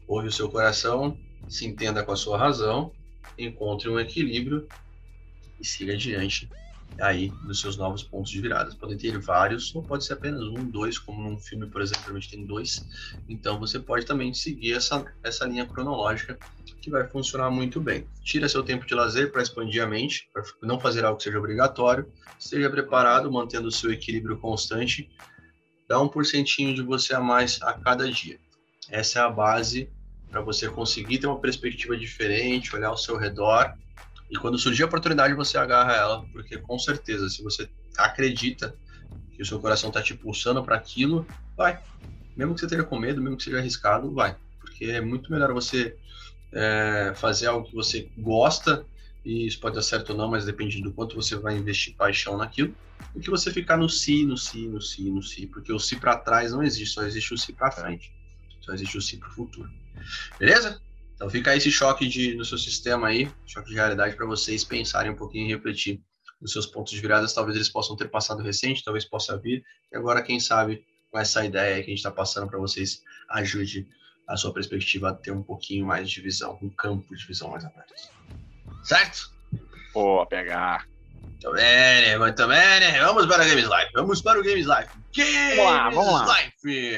ouve 0.09 0.27
o 0.27 0.31
seu 0.31 0.49
coração, 0.49 1.15
se 1.47 1.67
entenda 1.67 2.03
com 2.03 2.11
a 2.11 2.15
sua 2.15 2.35
razão, 2.35 2.91
encontre 3.37 3.87
um 3.87 3.99
equilíbrio 3.99 4.67
e 5.59 5.65
siga 5.65 5.93
adiante 5.93 6.49
aí 6.99 7.31
nos 7.43 7.61
seus 7.61 7.77
novos 7.77 8.03
pontos 8.03 8.31
de 8.31 8.41
virada. 8.41 8.75
Podem 8.75 8.97
ter 8.97 9.17
vários, 9.19 9.73
ou 9.75 9.83
pode 9.83 10.05
ser 10.05 10.13
apenas 10.13 10.41
um, 10.41 10.65
dois, 10.65 10.97
como 10.97 11.21
num 11.21 11.39
filme, 11.39 11.67
por 11.67 11.81
exemplo, 11.81 12.11
a 12.11 12.13
gente 12.13 12.29
tem 12.29 12.45
dois. 12.45 12.85
Então 13.27 13.59
você 13.59 13.79
pode 13.79 14.05
também 14.05 14.33
seguir 14.33 14.73
essa, 14.73 15.05
essa 15.23 15.45
linha 15.45 15.65
cronológica 15.65 16.37
que 16.81 16.89
vai 16.89 17.07
funcionar 17.07 17.49
muito 17.49 17.79
bem. 17.79 18.07
Tira 18.23 18.47
seu 18.47 18.63
tempo 18.63 18.85
de 18.85 18.95
lazer 18.95 19.31
para 19.31 19.41
expandir 19.41 19.83
a 19.83 19.87
mente, 19.87 20.29
para 20.33 20.43
não 20.63 20.79
fazer 20.79 21.05
algo 21.05 21.17
que 21.17 21.23
seja 21.23 21.37
obrigatório. 21.37 22.11
Esteja 22.37 22.69
preparado, 22.69 23.31
mantendo 23.31 23.67
o 23.67 23.71
seu 23.71 23.91
equilíbrio 23.91 24.37
constante. 24.39 25.09
Dá 25.87 25.99
um 26.01 26.07
porcentinho 26.07 26.73
de 26.73 26.81
você 26.81 27.13
a 27.13 27.19
mais 27.19 27.61
a 27.61 27.73
cada 27.73 28.09
dia. 28.09 28.39
Essa 28.89 29.19
é 29.19 29.21
a 29.21 29.29
base 29.29 29.89
para 30.29 30.41
você 30.41 30.69
conseguir 30.69 31.19
ter 31.19 31.27
uma 31.27 31.39
perspectiva 31.39 31.97
diferente, 31.97 32.75
olhar 32.75 32.89
ao 32.89 32.97
seu 32.97 33.17
redor. 33.17 33.73
E 34.29 34.37
quando 34.37 34.57
surgir 34.57 34.83
a 34.83 34.85
oportunidade, 34.85 35.33
você 35.33 35.57
agarra 35.57 35.93
ela, 35.93 36.25
porque 36.31 36.57
com 36.57 36.77
certeza, 36.77 37.29
se 37.29 37.41
você 37.41 37.69
acredita 37.97 38.75
que 39.35 39.41
o 39.41 39.45
seu 39.45 39.59
coração 39.59 39.89
está 39.89 40.01
te 40.01 40.13
pulsando 40.13 40.63
para 40.63 40.75
aquilo, 40.75 41.25
vai. 41.57 41.81
Mesmo 42.35 42.53
que 42.53 42.61
você 42.61 42.67
tenha 42.67 42.83
com 42.83 42.99
medo, 42.99 43.21
mesmo 43.21 43.37
que 43.37 43.43
seja 43.43 43.57
arriscado, 43.57 44.13
vai. 44.13 44.37
Porque 44.59 44.85
é 44.85 45.01
muito 45.01 45.31
melhor 45.31 45.51
você 45.51 45.97
é, 46.51 47.13
fazer 47.15 47.47
algo 47.47 47.67
que 47.67 47.75
você 47.75 48.09
gosta, 48.17 48.85
e 49.25 49.47
isso 49.47 49.59
pode 49.59 49.75
dar 49.75 49.81
certo 49.81 50.11
ou 50.11 50.17
não, 50.17 50.29
mas 50.29 50.45
depende 50.45 50.81
do 50.81 50.93
quanto 50.93 51.15
você 51.15 51.35
vai 51.35 51.57
investir 51.57 51.95
paixão 51.95 52.37
naquilo, 52.37 52.75
do 53.13 53.19
que 53.19 53.29
você 53.29 53.51
ficar 53.51 53.77
no 53.77 53.89
si, 53.89 54.25
no 54.25 54.37
si, 54.37 54.67
no 54.67 54.81
si, 54.81 55.09
no 55.09 55.23
si, 55.23 55.47
porque 55.47 55.73
o 55.73 55.79
si 55.79 55.95
para 55.95 56.17
trás 56.17 56.51
não 56.51 56.63
existe, 56.63 56.93
só 56.93 57.03
existe 57.03 57.33
o 57.33 57.37
si 57.37 57.53
para 57.53 57.71
frente, 57.71 58.11
só 58.61 58.73
existe 58.73 58.97
o 58.97 59.01
si 59.01 59.17
para 59.17 59.29
o 59.29 59.33
futuro. 59.33 59.69
Beleza? 60.39 60.81
Então 61.19 61.29
fica 61.29 61.53
esse 61.53 61.69
choque 61.69 62.07
de, 62.07 62.33
no 62.35 62.45
seu 62.45 62.57
sistema 62.57 63.09
aí, 63.09 63.29
choque 63.45 63.67
de 63.67 63.75
realidade 63.75 64.15
para 64.15 64.25
vocês 64.25 64.63
pensarem 64.63 65.11
um 65.11 65.15
pouquinho 65.17 65.47
e 65.47 65.53
refletir 65.53 66.01
nos 66.39 66.53
seus 66.53 66.65
pontos 66.65 66.93
de 66.93 67.01
viradas. 67.01 67.33
Talvez 67.33 67.57
eles 67.57 67.67
possam 67.67 67.93
ter 67.97 68.07
passado 68.07 68.41
recente, 68.41 68.85
talvez 68.85 69.03
possa 69.03 69.37
vir. 69.37 69.61
E 69.91 69.97
agora, 69.97 70.21
quem 70.21 70.39
sabe, 70.39 70.81
com 71.11 71.19
essa 71.19 71.43
ideia 71.43 71.75
que 71.83 71.87
a 71.87 71.89
gente 71.89 71.97
está 71.97 72.09
passando 72.09 72.47
para 72.47 72.57
vocês, 72.57 73.03
ajude 73.31 73.85
a 74.29 74.37
sua 74.37 74.53
perspectiva 74.53 75.09
a 75.09 75.13
ter 75.13 75.31
um 75.31 75.43
pouquinho 75.43 75.85
mais 75.85 76.09
de 76.09 76.21
visão, 76.21 76.57
um 76.61 76.69
campo 76.69 77.13
de 77.13 77.27
visão 77.27 77.49
mais 77.49 77.65
aberto. 77.65 77.93
Certo? 78.85 79.29
Pô, 79.91 80.25
pegar. 80.25 80.87
Muito 81.21 81.51
bem, 81.51 82.17
muito 82.17 82.47
bem. 82.47 82.99
Vamos 83.01 83.25
para 83.25 83.43
o 83.43 83.45
Games 83.45 83.65
Life. 83.65 83.91
Vamos 83.93 84.21
para 84.21 84.39
o 84.39 84.43
Games 84.43 84.65
Life. 84.65 84.89
Games 85.13 85.57
vamos 85.57 85.73
lá, 85.73 85.89
vamos 85.89 86.13
lá. 86.13 86.41
Life. 86.41 86.97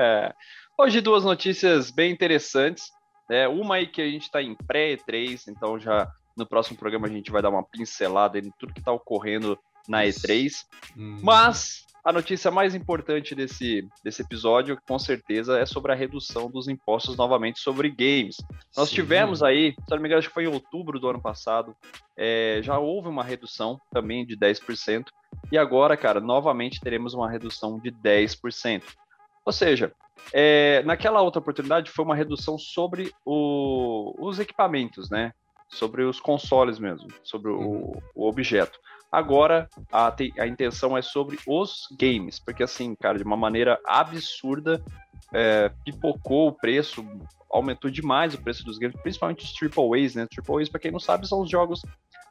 Hoje 0.80 1.02
duas 1.02 1.24
notícias 1.24 1.90
bem 1.90 2.10
interessantes. 2.10 2.84
É, 3.30 3.48
uma 3.48 3.76
aí 3.76 3.86
que 3.86 4.02
a 4.02 4.06
gente 4.06 4.22
está 4.22 4.42
em 4.42 4.54
pré-E3, 4.54 5.48
então 5.48 5.78
já 5.78 6.10
no 6.36 6.46
próximo 6.46 6.76
programa 6.76 7.06
a 7.06 7.10
gente 7.10 7.30
vai 7.30 7.40
dar 7.40 7.50
uma 7.50 7.62
pincelada 7.64 8.38
em 8.38 8.50
tudo 8.58 8.74
que 8.74 8.80
está 8.80 8.92
ocorrendo 8.92 9.58
na 9.88 10.04
E3. 10.04 10.64
Hum. 10.96 11.18
Mas 11.22 11.84
a 12.04 12.12
notícia 12.12 12.50
mais 12.50 12.74
importante 12.74 13.34
desse, 13.34 13.88
desse 14.04 14.20
episódio, 14.20 14.78
com 14.86 14.98
certeza, 14.98 15.58
é 15.58 15.64
sobre 15.64 15.90
a 15.90 15.94
redução 15.94 16.50
dos 16.50 16.68
impostos 16.68 17.16
novamente 17.16 17.60
sobre 17.60 17.88
games. 17.88 18.36
Nós 18.76 18.90
Sim. 18.90 18.96
tivemos 18.96 19.42
aí, 19.42 19.72
se 19.72 19.90
não 19.90 19.98
me 19.98 20.06
engano, 20.06 20.18
acho 20.18 20.28
que 20.28 20.34
foi 20.34 20.44
em 20.44 20.48
outubro 20.48 21.00
do 21.00 21.08
ano 21.08 21.20
passado, 21.20 21.74
é, 22.14 22.60
já 22.62 22.78
houve 22.78 23.08
uma 23.08 23.24
redução 23.24 23.80
também 23.90 24.26
de 24.26 24.36
10%, 24.36 25.06
e 25.50 25.56
agora, 25.56 25.96
cara, 25.96 26.20
novamente 26.20 26.78
teremos 26.78 27.14
uma 27.14 27.30
redução 27.30 27.78
de 27.78 27.90
10%. 27.90 28.82
Ou 29.46 29.52
seja, 29.52 29.92
é, 30.32 30.82
naquela 30.84 31.20
outra 31.22 31.40
oportunidade 31.40 31.90
foi 31.90 32.04
uma 32.04 32.16
redução 32.16 32.58
sobre 32.58 33.12
o, 33.24 34.14
os 34.18 34.38
equipamentos, 34.38 35.10
né? 35.10 35.32
Sobre 35.68 36.02
os 36.02 36.20
consoles 36.20 36.78
mesmo, 36.78 37.08
sobre 37.22 37.50
o, 37.50 37.58
uhum. 37.58 37.92
o 38.14 38.28
objeto. 38.28 38.78
Agora 39.10 39.68
a, 39.92 40.14
a 40.38 40.46
intenção 40.46 40.96
é 40.96 41.02
sobre 41.02 41.38
os 41.46 41.86
games, 41.98 42.38
porque 42.40 42.62
assim, 42.62 42.94
cara, 42.96 43.18
de 43.18 43.24
uma 43.24 43.36
maneira 43.36 43.78
absurda, 43.86 44.82
é, 45.32 45.70
pipocou 45.84 46.48
o 46.48 46.52
preço, 46.52 47.04
aumentou 47.50 47.90
demais 47.90 48.34
o 48.34 48.42
preço 48.42 48.64
dos 48.64 48.78
games, 48.78 49.00
principalmente 49.00 49.44
os 49.44 49.52
Triple 49.52 50.04
A's, 50.04 50.14
né? 50.14 50.26
Triple 50.26 50.60
A's, 50.60 50.68
para 50.68 50.80
quem 50.80 50.90
não 50.90 51.00
sabe, 51.00 51.28
são 51.28 51.40
os 51.40 51.50
jogos, 51.50 51.82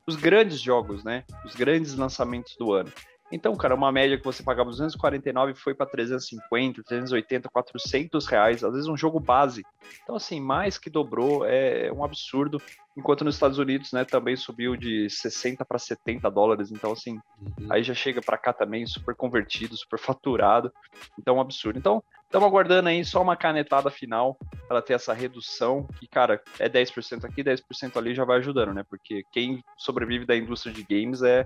os 0.06 0.16
grandes 0.16 0.60
jogos, 0.60 1.04
né? 1.04 1.24
Os 1.46 1.56
grandes 1.56 1.96
lançamentos 1.96 2.56
do 2.58 2.74
ano. 2.74 2.92
Então, 3.34 3.56
cara, 3.56 3.74
uma 3.74 3.92
média 3.92 4.16
que 4.16 4.24
você 4.24 4.44
pagava 4.44 4.70
249 4.70 5.56
foi 5.56 5.74
para 5.74 5.88
350, 5.88 6.84
380, 6.84 7.50
400 7.50 8.28
reais, 8.28 8.64
às 8.64 8.72
vezes 8.72 8.88
um 8.88 8.96
jogo 8.96 9.20
base. 9.20 9.66
Então, 10.04 10.16
assim, 10.16 10.40
mais 10.40 10.78
que 10.78 10.88
dobrou, 10.88 11.44
é 11.44 11.92
um 11.92 12.04
absurdo. 12.04 12.62
Enquanto 12.96 13.26
nos 13.26 13.34
Estados 13.34 13.58
Unidos, 13.58 13.92
né, 13.92 14.06
também 14.06 14.36
subiu 14.36 14.78
de 14.78 15.10
60 15.10 15.66
para 15.66 15.80
70 15.80 16.30
dólares. 16.30 16.72
Então, 16.72 16.92
assim, 16.92 17.20
uhum. 17.42 17.68
aí 17.72 17.82
já 17.82 17.96
chega 17.96 18.22
para 18.22 18.38
cá 18.38 18.54
também 18.54 18.86
super 18.86 19.16
convertido, 19.16 19.76
super 19.76 19.98
faturado. 19.98 20.72
Então, 21.18 21.34
é 21.34 21.38
um 21.40 21.42
absurdo. 21.42 21.80
Então, 21.80 22.04
Estamos 22.34 22.48
aguardando 22.48 22.90
aí 22.90 23.06
só 23.06 23.22
uma 23.22 23.36
canetada 23.36 23.92
final 23.92 24.36
para 24.68 24.82
ter 24.82 24.94
essa 24.94 25.14
redução, 25.14 25.88
que, 26.00 26.08
cara, 26.08 26.42
é 26.58 26.68
10% 26.68 27.26
aqui, 27.26 27.44
10% 27.44 27.96
ali 27.96 28.16
já 28.16 28.26
vai 28.26 28.40
ajudando, 28.40 28.74
né? 28.74 28.84
Porque 28.90 29.24
quem 29.32 29.64
sobrevive 29.78 30.26
da 30.26 30.36
indústria 30.36 30.74
de 30.74 30.82
games 30.82 31.22
é, 31.22 31.46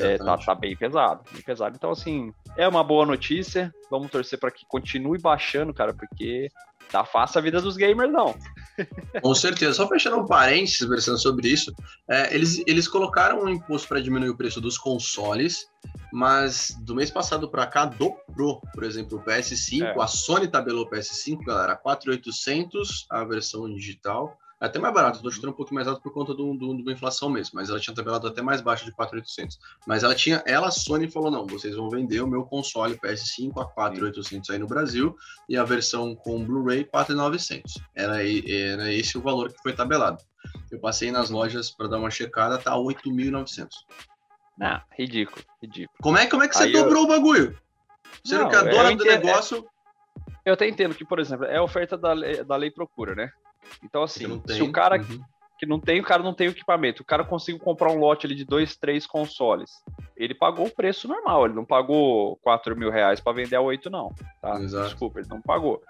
é 0.00 0.16
tá, 0.16 0.38
tá, 0.38 0.54
bem 0.54 0.74
pesado, 0.74 1.22
bem 1.30 1.42
pesado. 1.42 1.76
Então, 1.76 1.90
assim, 1.90 2.32
é 2.56 2.66
uma 2.66 2.82
boa 2.82 3.04
notícia. 3.04 3.70
Vamos 3.90 4.10
torcer 4.10 4.40
para 4.40 4.50
que 4.50 4.64
continue 4.66 5.18
baixando, 5.18 5.74
cara, 5.74 5.92
porque 5.92 6.48
tá 6.90 7.04
fácil 7.04 7.38
a 7.38 7.42
vida 7.42 7.60
dos 7.60 7.76
gamers, 7.76 8.12
não. 8.12 8.34
Com 9.22 9.34
certeza. 9.34 9.74
Só 9.74 9.88
fechando 9.88 10.18
um 10.18 10.26
parênteses, 10.26 10.86
versando 10.88 11.18
sobre 11.18 11.48
isso, 11.48 11.74
é, 12.08 12.34
eles, 12.34 12.62
eles 12.66 12.86
colocaram 12.88 13.42
um 13.42 13.48
imposto 13.48 13.88
para 13.88 14.00
diminuir 14.00 14.30
o 14.30 14.36
preço 14.36 14.60
dos 14.60 14.76
consoles, 14.76 15.68
mas 16.12 16.76
do 16.80 16.94
mês 16.94 17.10
passado 17.10 17.48
para 17.48 17.66
cá 17.66 17.86
dobrou. 17.86 18.60
Por 18.74 18.84
exemplo, 18.84 19.18
o 19.18 19.22
PS5, 19.22 19.82
é. 19.82 20.00
a 20.00 20.06
Sony 20.06 20.48
tabelou 20.48 20.84
o 20.84 20.90
PS5, 20.90 21.44
galera, 21.44 21.80
4.800 21.84 23.06
a 23.10 23.24
versão 23.24 23.72
digital 23.72 24.36
até 24.58 24.78
mais 24.78 24.94
barato, 24.94 25.18
estou 25.18 25.30
chutando 25.30 25.52
um 25.52 25.56
pouquinho 25.56 25.74
mais 25.74 25.86
alto 25.86 26.00
por 26.00 26.12
conta 26.12 26.32
do, 26.32 26.54
do, 26.54 26.82
do 26.82 26.90
inflação 26.90 27.28
mesmo, 27.28 27.52
mas 27.54 27.68
ela 27.68 27.78
tinha 27.78 27.94
tabelado 27.94 28.26
até 28.26 28.40
mais 28.40 28.62
baixo 28.62 28.86
de 28.86 28.92
4.800. 28.92 29.58
Mas 29.86 30.02
ela 30.02 30.14
tinha, 30.14 30.42
ela, 30.46 30.68
a 30.68 30.70
Sony 30.70 31.10
falou: 31.10 31.30
não, 31.30 31.46
vocês 31.46 31.76
vão 31.76 31.90
vender 31.90 32.22
o 32.22 32.26
meu 32.26 32.44
console 32.44 32.98
PS5 32.98 33.52
a 33.60 33.66
4.800 33.66 34.50
aí 34.50 34.58
no 34.58 34.66
Brasil 34.66 35.14
e 35.48 35.58
a 35.58 35.64
versão 35.64 36.14
com 36.14 36.42
Blu-ray 36.42 36.84
4.900. 36.84 37.62
Era, 37.94 38.22
era 38.22 38.92
esse 38.92 39.18
o 39.18 39.22
valor 39.22 39.52
que 39.52 39.62
foi 39.62 39.74
tabelado. 39.74 40.22
Eu 40.70 40.80
passei 40.80 41.10
nas 41.10 41.28
lojas 41.28 41.70
para 41.70 41.88
dar 41.88 41.98
uma 41.98 42.10
checada, 42.10 42.56
tá 42.56 42.74
8.900. 42.76 43.68
Não, 44.56 44.80
ridículo, 44.96 45.44
ridículo. 45.60 45.98
Como 46.00 46.16
é, 46.16 46.26
como 46.26 46.42
é 46.42 46.48
que 46.48 46.56
você 46.56 46.64
aí 46.64 46.72
dobrou 46.72 47.02
eu... 47.02 47.04
o 47.04 47.08
bagulho? 47.08 47.58
Sendo 48.24 48.44
não, 48.44 48.48
que 48.48 48.56
a 48.56 48.62
dona 48.62 48.96
do 48.96 49.04
negócio. 49.04 49.66
Eu 50.44 50.54
até 50.54 50.66
entendo 50.66 50.94
que, 50.94 51.04
por 51.04 51.18
exemplo, 51.18 51.44
é 51.44 51.58
a 51.58 51.62
oferta 51.62 51.98
da 51.98 52.12
lei, 52.12 52.42
da 52.42 52.56
lei 52.56 52.70
procura, 52.70 53.14
né? 53.14 53.30
Então, 53.82 54.02
assim, 54.02 54.42
se 54.46 54.62
o 54.62 54.72
cara 54.72 54.98
uhum. 54.98 55.20
que 55.58 55.66
não 55.66 55.80
tem, 55.80 56.00
o 56.00 56.04
cara 56.04 56.22
não 56.22 56.34
tem 56.34 56.48
o 56.48 56.50
equipamento, 56.50 57.02
o 57.02 57.06
cara 57.06 57.24
conseguiu 57.24 57.60
comprar 57.60 57.90
um 57.90 57.98
lote 57.98 58.26
ali 58.26 58.34
de 58.34 58.44
dois, 58.44 58.76
três 58.76 59.06
consoles. 59.06 59.70
Ele 60.16 60.34
pagou 60.34 60.66
o 60.66 60.74
preço 60.74 61.08
normal, 61.08 61.46
ele 61.46 61.54
não 61.54 61.64
pagou 61.64 62.36
4 62.42 62.76
mil 62.76 62.90
reais 62.90 63.20
para 63.20 63.32
vender 63.32 63.56
a 63.56 63.60
8, 63.60 63.90
não. 63.90 64.14
Tá? 64.40 64.58
Desculpa, 64.58 65.20
ele 65.20 65.28
não 65.28 65.40
pagou. 65.40 65.82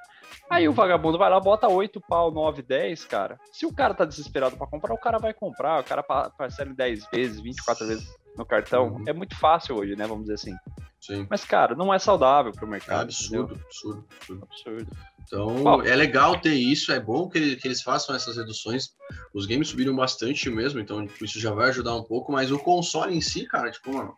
Aí 0.50 0.68
o 0.68 0.72
vagabundo 0.72 1.18
vai 1.18 1.30
lá, 1.30 1.38
bota 1.38 1.68
8 1.68 2.00
pau, 2.00 2.30
9, 2.30 2.62
10, 2.62 3.04
cara. 3.04 3.38
Se 3.52 3.64
o 3.64 3.72
cara 3.72 3.94
tá 3.94 4.04
desesperado 4.04 4.56
para 4.56 4.66
comprar, 4.66 4.94
o 4.94 4.98
cara 4.98 5.18
vai 5.18 5.32
comprar. 5.32 5.80
O 5.80 5.84
cara 5.84 6.02
parcela 6.02 6.70
em 6.70 6.74
10 6.74 7.08
vezes, 7.12 7.40
24 7.40 7.86
vezes 7.86 8.08
no 8.36 8.44
cartão. 8.44 8.88
Uhum. 8.88 9.04
É 9.06 9.12
muito 9.12 9.36
fácil 9.38 9.76
hoje, 9.76 9.96
né? 9.96 10.06
Vamos 10.06 10.24
dizer 10.24 10.34
assim. 10.34 10.56
Sim. 11.00 11.26
Mas, 11.30 11.44
cara, 11.44 11.74
não 11.74 11.94
é 11.94 11.98
saudável 11.98 12.52
pro 12.52 12.66
mercado. 12.66 13.00
É 13.00 13.02
absurdo, 13.02 13.54
absurdo, 13.54 14.04
absurdo, 14.16 14.48
absurdo. 14.50 14.96
Então, 15.26 15.62
Bom, 15.62 15.82
é 15.82 15.94
legal 15.96 16.40
ter 16.40 16.54
isso, 16.54 16.92
é 16.92 17.00
bom 17.00 17.28
que, 17.28 17.56
que, 17.56 17.66
eles 17.66 17.82
façam 17.82 18.14
essas 18.14 18.36
reduções. 18.36 18.94
Os 19.34 19.44
games 19.44 19.68
subiram 19.68 19.94
bastante 19.94 20.48
mesmo, 20.48 20.78
então 20.78 21.04
tipo, 21.04 21.24
isso 21.24 21.40
já 21.40 21.52
vai 21.52 21.68
ajudar 21.68 21.96
um 21.96 22.04
pouco, 22.04 22.30
mas 22.30 22.52
o 22.52 22.58
console 22.58 23.16
em 23.16 23.20
si, 23.20 23.44
cara, 23.44 23.70
tipo, 23.70 23.92
mano, 23.92 24.16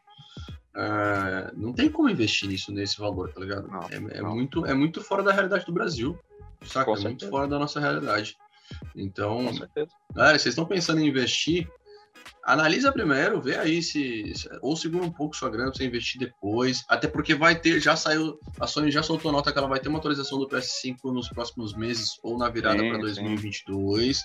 é, 0.77 1.51
não 1.57 1.73
tem 1.73 1.91
como 1.91 2.11
investir 2.11 2.49
nisso, 2.49 2.71
nesse 2.71 2.99
valor, 2.99 3.33
tá 3.33 3.41
ligado? 3.41 3.67
Não, 3.69 3.83
é, 3.85 4.19
é 4.19 4.23
não. 4.23 4.35
muito, 4.35 4.67
é 4.67 4.75
muito 4.75 5.03
fora 5.03 5.23
da 5.23 5.33
realidade 5.33 5.65
do 5.65 5.73
Brasil, 5.73 6.19
saca? 6.63 6.93
É 6.93 6.99
muito 7.01 7.29
fora 7.31 7.49
da 7.49 7.59
nossa 7.59 7.81
realidade. 7.81 8.37
Então, 8.95 9.51
galera, 10.15 10.39
vocês 10.39 10.53
estão 10.53 10.67
pensando 10.67 11.01
em 11.01 11.09
investir, 11.09 11.71
analisa 12.49 12.91
primeiro, 12.91 13.41
vê 13.43 13.57
aí 13.57 13.83
se, 13.83 14.33
ou 14.63 14.75
segura 14.75 15.05
um 15.05 15.13
pouco 15.13 15.37
sua 15.37 15.51
grana 15.51 15.71
pra 15.71 15.77
você 15.77 15.85
investir 15.85 16.19
depois, 16.19 16.83
até 16.89 17.07
porque 17.07 17.35
vai 17.35 17.55
ter, 17.55 17.79
já 17.79 17.95
saiu, 17.95 18.39
a 18.59 18.67
Sony 18.67 18.91
já 18.91 19.03
soltou 19.03 19.31
nota 19.31 19.53
que 19.53 19.59
ela 19.59 19.69
vai 19.69 19.79
ter 19.79 19.91
uma 19.91 19.99
atualização 19.99 20.39
do 20.39 20.49
PS5 20.49 20.97
nos 21.13 21.29
próximos 21.29 21.75
meses 21.75 22.19
ou 22.23 22.39
na 22.39 22.49
virada 22.49 22.79
para 22.79 22.99
2022. 22.99 24.17
Sim. 24.17 24.25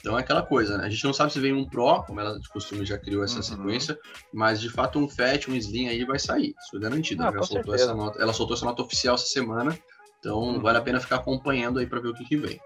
Então 0.00 0.18
é 0.18 0.20
aquela 0.20 0.42
coisa, 0.42 0.76
né? 0.78 0.86
A 0.86 0.90
gente 0.90 1.04
não 1.04 1.12
sabe 1.12 1.32
se 1.32 1.38
vem 1.38 1.52
um 1.52 1.64
Pro, 1.64 2.02
como 2.02 2.20
ela 2.20 2.38
de 2.40 2.48
costume 2.48 2.84
já 2.84 2.98
criou 2.98 3.22
essa 3.22 3.36
uhum. 3.36 3.42
sequência, 3.42 3.98
mas 4.32 4.60
de 4.60 4.68
fato 4.68 4.98
um 4.98 5.08
Fat, 5.08 5.48
um 5.48 5.54
Slim 5.54 5.86
aí 5.86 6.04
vai 6.04 6.18
sair, 6.18 6.54
isso 6.58 6.76
é 6.76 6.80
garantido. 6.80 7.22
Ah, 7.22 7.28
ela, 7.32 7.42
soltou 7.44 7.74
essa 7.74 7.94
nota, 7.94 8.20
ela 8.20 8.32
soltou 8.32 8.56
essa 8.56 8.64
nota 8.64 8.82
oficial 8.82 9.14
essa 9.14 9.26
semana, 9.26 9.78
então 10.18 10.38
uhum. 10.38 10.60
vale 10.60 10.78
a 10.78 10.82
pena 10.82 10.98
ficar 10.98 11.16
acompanhando 11.16 11.78
aí 11.78 11.86
para 11.86 12.00
ver 12.00 12.08
o 12.08 12.14
que, 12.14 12.24
que 12.24 12.36
vem. 12.36 12.60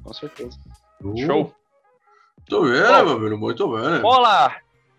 Com 0.00 0.12
certeza. 0.12 0.56
Uh. 1.02 1.52
Tô 2.48 2.64
vendo, 2.64 3.04
meu 3.06 3.20
filho, 3.20 3.38
muito 3.38 3.68
bem. 3.68 4.02
Olá! 4.02 4.56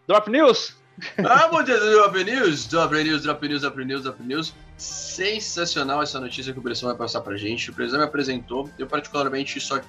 Drop 0.07 0.29
News? 0.29 0.75
Ah, 1.17 1.47
bom 1.47 1.63
dia, 1.63 1.77
Drop 1.79 2.23
News, 2.23 2.67
Drop 2.67 2.93
News, 3.03 3.23
Drop 3.23 3.47
News, 3.47 3.62
Drop 3.62 3.85
News, 3.85 4.03
Drop 4.03 4.23
News. 4.23 4.53
Sensacional 4.77 6.01
essa 6.01 6.19
notícia 6.19 6.53
que 6.53 6.59
o 6.59 6.62
Pressão 6.62 6.89
vai 6.89 6.97
passar 6.97 7.21
pra 7.21 7.38
gente. 7.38 7.69
O 7.69 7.73
Pressão 7.73 8.00
me 8.00 8.05
apresentou, 8.05 8.69
eu 8.77 8.88
particularmente 8.88 9.59
só 9.59 9.81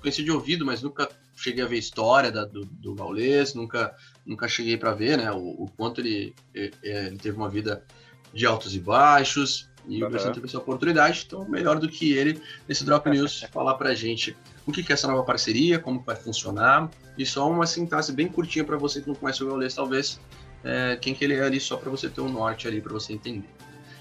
conheci 0.00 0.22
de 0.22 0.30
ouvido, 0.30 0.64
mas 0.64 0.82
nunca 0.82 1.08
cheguei 1.36 1.62
a 1.62 1.66
ver 1.66 1.76
a 1.76 1.78
história 1.78 2.32
da, 2.32 2.44
do, 2.44 2.64
do 2.64 2.94
Gaules, 2.94 3.54
nunca, 3.54 3.94
nunca 4.24 4.48
cheguei 4.48 4.76
para 4.76 4.92
ver, 4.92 5.18
né, 5.18 5.30
o, 5.30 5.64
o 5.64 5.70
quanto 5.76 6.00
ele, 6.00 6.34
ele, 6.54 6.72
ele, 6.82 7.18
teve 7.18 7.36
uma 7.36 7.48
vida 7.48 7.84
de 8.32 8.46
altos 8.46 8.74
e 8.74 8.80
baixos, 8.80 9.68
e 9.86 10.02
uhum. 10.02 10.08
o 10.08 10.10
Pressão 10.10 10.32
teve 10.32 10.46
essa 10.46 10.58
oportunidade, 10.58 11.24
então 11.26 11.48
melhor 11.48 11.78
do 11.78 11.88
que 11.88 12.12
ele 12.12 12.40
nesse 12.68 12.84
Drop 12.84 13.08
News 13.10 13.46
falar 13.52 13.74
pra 13.74 13.94
gente 13.94 14.36
o 14.66 14.72
que 14.72 14.84
é 14.88 14.92
essa 14.92 15.06
nova 15.06 15.22
parceria, 15.22 15.78
como 15.78 16.00
vai 16.00 16.16
funcionar, 16.16 16.90
e 17.16 17.24
só 17.24 17.48
uma 17.48 17.66
sintaxe 17.66 18.12
bem 18.12 18.26
curtinha 18.26 18.64
para 18.64 18.76
você 18.76 19.00
que 19.00 19.08
não 19.08 19.14
conhece 19.14 19.44
o 19.44 19.46
Gaules, 19.46 19.74
talvez, 19.74 20.20
é, 20.64 20.96
quem 21.00 21.14
que 21.14 21.24
ele 21.24 21.34
é 21.34 21.42
ali, 21.42 21.60
só 21.60 21.76
para 21.76 21.88
você 21.88 22.08
ter 22.08 22.20
um 22.20 22.28
norte 22.28 22.66
ali, 22.66 22.80
para 22.80 22.92
você 22.92 23.12
entender. 23.12 23.48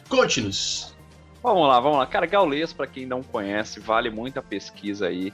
Conte-nos! 0.09 0.95
Vamos 1.43 1.67
lá, 1.67 1.79
vamos 1.79 1.99
lá. 1.99 2.07
Cara, 2.07 2.25
Gaules, 2.25 2.73
para 2.73 2.87
quem 2.87 3.05
não 3.05 3.21
conhece, 3.21 3.79
vale 3.79 4.09
muito 4.09 4.39
a 4.39 4.41
pesquisa 4.41 5.07
aí. 5.07 5.31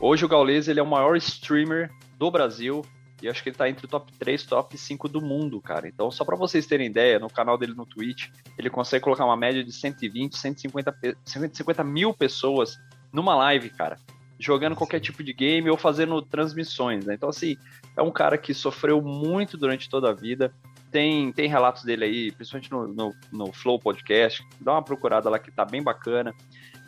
Hoje 0.00 0.24
o 0.24 0.28
Gaules 0.28 0.68
ele 0.68 0.80
é 0.80 0.82
o 0.82 0.86
maior 0.86 1.14
streamer 1.18 1.90
do 2.16 2.30
Brasil 2.30 2.82
e 3.22 3.28
acho 3.28 3.42
que 3.42 3.48
ele 3.50 3.56
tá 3.56 3.68
entre 3.68 3.86
o 3.86 3.88
top 3.88 4.12
3, 4.18 4.42
top 4.44 4.76
5 4.76 5.08
do 5.08 5.20
mundo, 5.20 5.60
cara. 5.60 5.88
Então, 5.88 6.10
só 6.10 6.24
para 6.24 6.36
vocês 6.36 6.66
terem 6.66 6.86
ideia, 6.86 7.18
no 7.18 7.28
canal 7.28 7.58
dele 7.58 7.74
no 7.74 7.86
Twitch, 7.86 8.28
ele 8.58 8.70
consegue 8.70 9.04
colocar 9.04 9.24
uma 9.24 9.36
média 9.36 9.62
de 9.62 9.72
120, 9.72 10.36
150, 10.36 10.96
150 11.24 11.84
mil 11.84 12.14
pessoas 12.14 12.76
numa 13.12 13.34
live, 13.34 13.70
cara 13.70 13.98
jogando 14.40 14.74
qualquer 14.74 15.00
tipo 15.00 15.22
de 15.22 15.34
game 15.34 15.68
ou 15.68 15.76
fazendo 15.76 16.20
transmissões, 16.22 17.04
né? 17.04 17.14
Então, 17.14 17.28
assim, 17.28 17.56
é 17.94 18.02
um 18.02 18.10
cara 18.10 18.38
que 18.38 18.54
sofreu 18.54 19.02
muito 19.02 19.56
durante 19.58 19.88
toda 19.88 20.08
a 20.08 20.14
vida. 20.14 20.52
Tem, 20.90 21.30
tem 21.30 21.46
relatos 21.46 21.84
dele 21.84 22.04
aí, 22.04 22.32
principalmente 22.32 22.70
no, 22.72 22.88
no, 22.88 23.14
no 23.30 23.52
Flow 23.52 23.78
Podcast. 23.78 24.44
Dá 24.58 24.72
uma 24.72 24.82
procurada 24.82 25.28
lá 25.28 25.38
que 25.38 25.50
tá 25.50 25.64
bem 25.64 25.82
bacana. 25.82 26.34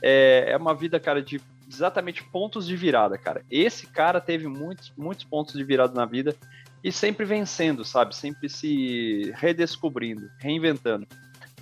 É, 0.03 0.47
é 0.49 0.57
uma 0.57 0.75
vida, 0.75 0.99
cara, 0.99 1.23
de 1.23 1.41
exatamente 1.75 2.23
pontos 2.25 2.67
de 2.67 2.77
virada, 2.77 3.17
cara. 3.19 3.45
Esse 3.51 3.87
cara 3.87 4.21
teve 4.21 4.47
muitos, 4.47 4.93
muitos 4.97 5.25
pontos 5.25 5.55
de 5.55 5.65
virada 5.65 5.95
na 5.95 6.05
vida 6.05 6.35
e 6.83 6.91
sempre 6.91 7.25
vencendo, 7.25 7.85
sabe? 7.85 8.15
Sempre 8.15 8.49
se 8.49 9.33
redescobrindo, 9.37 10.31
reinventando. 10.39 11.07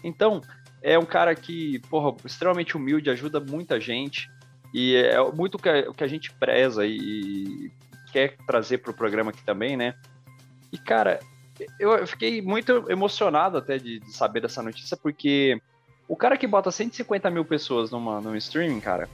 Então, 0.03 0.41
é 0.83 0.99
um 0.99 1.05
cara 1.05 1.35
que, 1.35 1.79
porra, 1.91 2.17
extremamente 2.25 2.77
humilde, 2.77 3.11
ajuda 3.11 3.39
muita 3.39 3.79
gente. 3.79 4.31
E 4.73 4.97
é 4.97 5.21
muito 5.33 5.57
o 5.57 5.59
que 5.59 6.05
a, 6.05 6.07
gente 6.07 6.33
preza 6.33 6.87
e 6.87 7.71
quer 8.13 8.37
trazer 8.47 8.79
para 8.79 8.91
o 8.91 8.95
programa 8.95 9.31
aqui 9.31 9.43
também, 9.43 9.77
né? 9.77 9.95
E, 10.73 10.79
cara, 10.79 11.21
eu 11.79 12.07
fiquei 12.07 12.41
muito 12.41 12.91
emocionado 12.91 13.59
até 13.59 13.77
de, 13.77 13.99
de, 13.99 14.13
saber 14.13 14.41
dessa 14.41 14.63
notícia, 14.63 14.97
porque 14.97 15.61
o 16.09 16.17
cara 16.17 16.37
que 16.37 16.47
bota 16.47 16.71
150 16.71 17.29
mil 17.31 17.45
pessoas 17.45 17.91
numa, 17.91 18.21
num 18.21 18.37
streaming, 18.37 18.81
cara, 18.81 19.09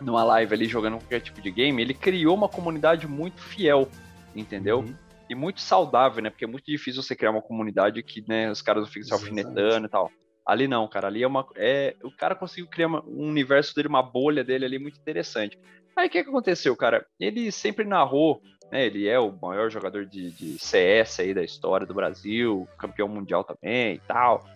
numa 0.00 0.24
live 0.24 0.54
ali 0.54 0.66
jogando 0.66 0.98
qualquer 0.98 1.20
tipo 1.20 1.40
de 1.40 1.50
game, 1.50 1.80
ele 1.80 1.94
criou 1.94 2.34
uma 2.34 2.48
comunidade 2.48 3.06
muito 3.06 3.40
fiel, 3.40 3.88
entendeu? 4.34 4.80
Uhum. 4.80 4.94
E 5.28 5.34
muito 5.34 5.60
saudável, 5.60 6.22
né? 6.22 6.30
Porque 6.30 6.44
é 6.44 6.48
muito 6.48 6.64
difícil 6.64 7.02
você 7.02 7.14
criar 7.14 7.30
uma 7.30 7.42
comunidade 7.42 8.02
que, 8.02 8.24
né, 8.26 8.50
os 8.50 8.62
caras 8.62 8.82
não 8.82 8.90
ficam 8.90 9.08
se 9.08 9.12
alfinetando 9.12 9.86
e 9.86 9.90
tal. 9.90 10.10
Ali 10.46 10.66
não, 10.66 10.88
cara. 10.88 11.08
Ali 11.08 11.22
é 11.22 11.26
uma. 11.26 11.46
É, 11.56 11.94
o 12.02 12.10
cara 12.10 12.34
conseguiu 12.34 12.66
criar 12.66 12.86
uma, 12.86 13.04
um 13.04 13.28
universo 13.28 13.74
dele, 13.74 13.88
uma 13.88 14.02
bolha 14.02 14.42
dele 14.42 14.64
ali 14.64 14.78
muito 14.78 14.98
interessante. 14.98 15.58
Aí 15.94 16.06
o 16.06 16.10
que, 16.10 16.22
que 16.22 16.30
aconteceu, 16.30 16.74
cara? 16.74 17.04
Ele 17.20 17.52
sempre 17.52 17.84
narrou, 17.84 18.40
né? 18.72 18.86
Ele 18.86 19.06
é 19.06 19.18
o 19.18 19.30
maior 19.30 19.70
jogador 19.70 20.06
de, 20.06 20.30
de 20.30 20.58
CS 20.58 21.20
aí 21.20 21.34
da 21.34 21.42
história 21.42 21.86
do 21.86 21.92
Brasil, 21.92 22.66
campeão 22.78 23.08
mundial 23.08 23.44
também 23.44 23.96
e 23.96 24.00
tal. 24.08 24.46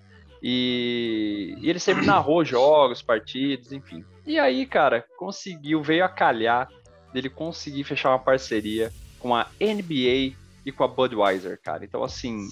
E, 0.43 1.55
e 1.59 1.69
ele 1.69 1.79
sempre 1.79 2.07
narrou 2.07 2.43
jogos, 2.43 3.03
partidas, 3.03 3.71
enfim. 3.71 4.03
E 4.27 4.39
aí, 4.39 4.67
cara, 4.67 5.05
conseguiu, 5.17 5.83
veio 5.83 6.05
a 6.05 6.09
calhar 6.09 6.69
dele 7.13 7.29
conseguir 7.29 7.85
fechar 7.85 8.11
uma 8.11 8.19
parceria 8.19 8.93
com 9.19 9.35
a 9.35 9.47
NBA 9.61 10.37
e 10.65 10.73
com 10.73 10.85
a 10.85 10.89
Budweiser, 10.89 11.61
cara. 11.63 11.85
Então, 11.85 12.03
assim, 12.03 12.49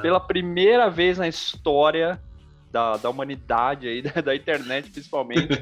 pela 0.00 0.20
primeira 0.20 0.88
vez 0.88 1.18
na 1.18 1.28
história 1.28 2.20
da, 2.70 2.96
da 2.96 3.10
humanidade 3.10 3.88
aí, 3.88 4.02
da, 4.02 4.20
da 4.20 4.34
internet 4.34 4.90
principalmente, 4.90 5.60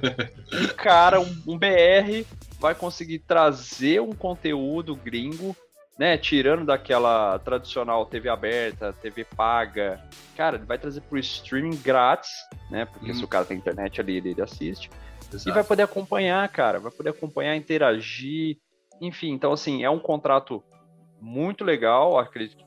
um 0.52 0.67
cara, 0.76 1.21
um, 1.21 1.43
um 1.47 1.59
BR, 1.59 2.26
vai 2.61 2.75
conseguir 2.75 3.21
trazer 3.21 4.00
um 4.00 4.12
conteúdo 4.12 4.95
gringo 4.95 5.57
né, 5.99 6.17
tirando 6.17 6.64
daquela 6.64 7.40
tradicional 7.40 8.07
TV 8.07 8.28
aberta, 8.28 8.93
TV 8.93 9.25
paga, 9.25 10.00
cara, 10.37 10.57
ele 10.57 10.64
vai 10.64 10.78
trazer 10.78 11.00
pro 11.00 11.19
streaming 11.19 11.76
grátis, 11.76 12.31
né? 12.71 12.85
Porque 12.85 13.11
hum. 13.11 13.14
se 13.14 13.25
o 13.25 13.28
cara 13.28 13.45
tem 13.45 13.57
internet 13.57 14.00
ali, 14.00 14.19
ele 14.19 14.40
assiste. 14.40 14.88
Exato. 15.32 15.49
E 15.49 15.52
vai 15.52 15.64
poder 15.64 15.82
acompanhar, 15.82 16.49
cara, 16.49 16.78
vai 16.78 16.90
poder 16.90 17.11
acompanhar, 17.11 17.56
interagir, 17.56 18.58
enfim. 19.00 19.32
Então, 19.32 19.52
assim, 19.52 19.85
é 19.85 19.90
um 19.90 19.99
contrato 19.99 20.62
muito 21.20 21.64
legal, 21.64 22.18
acredito 22.18 22.56
que 22.56 22.64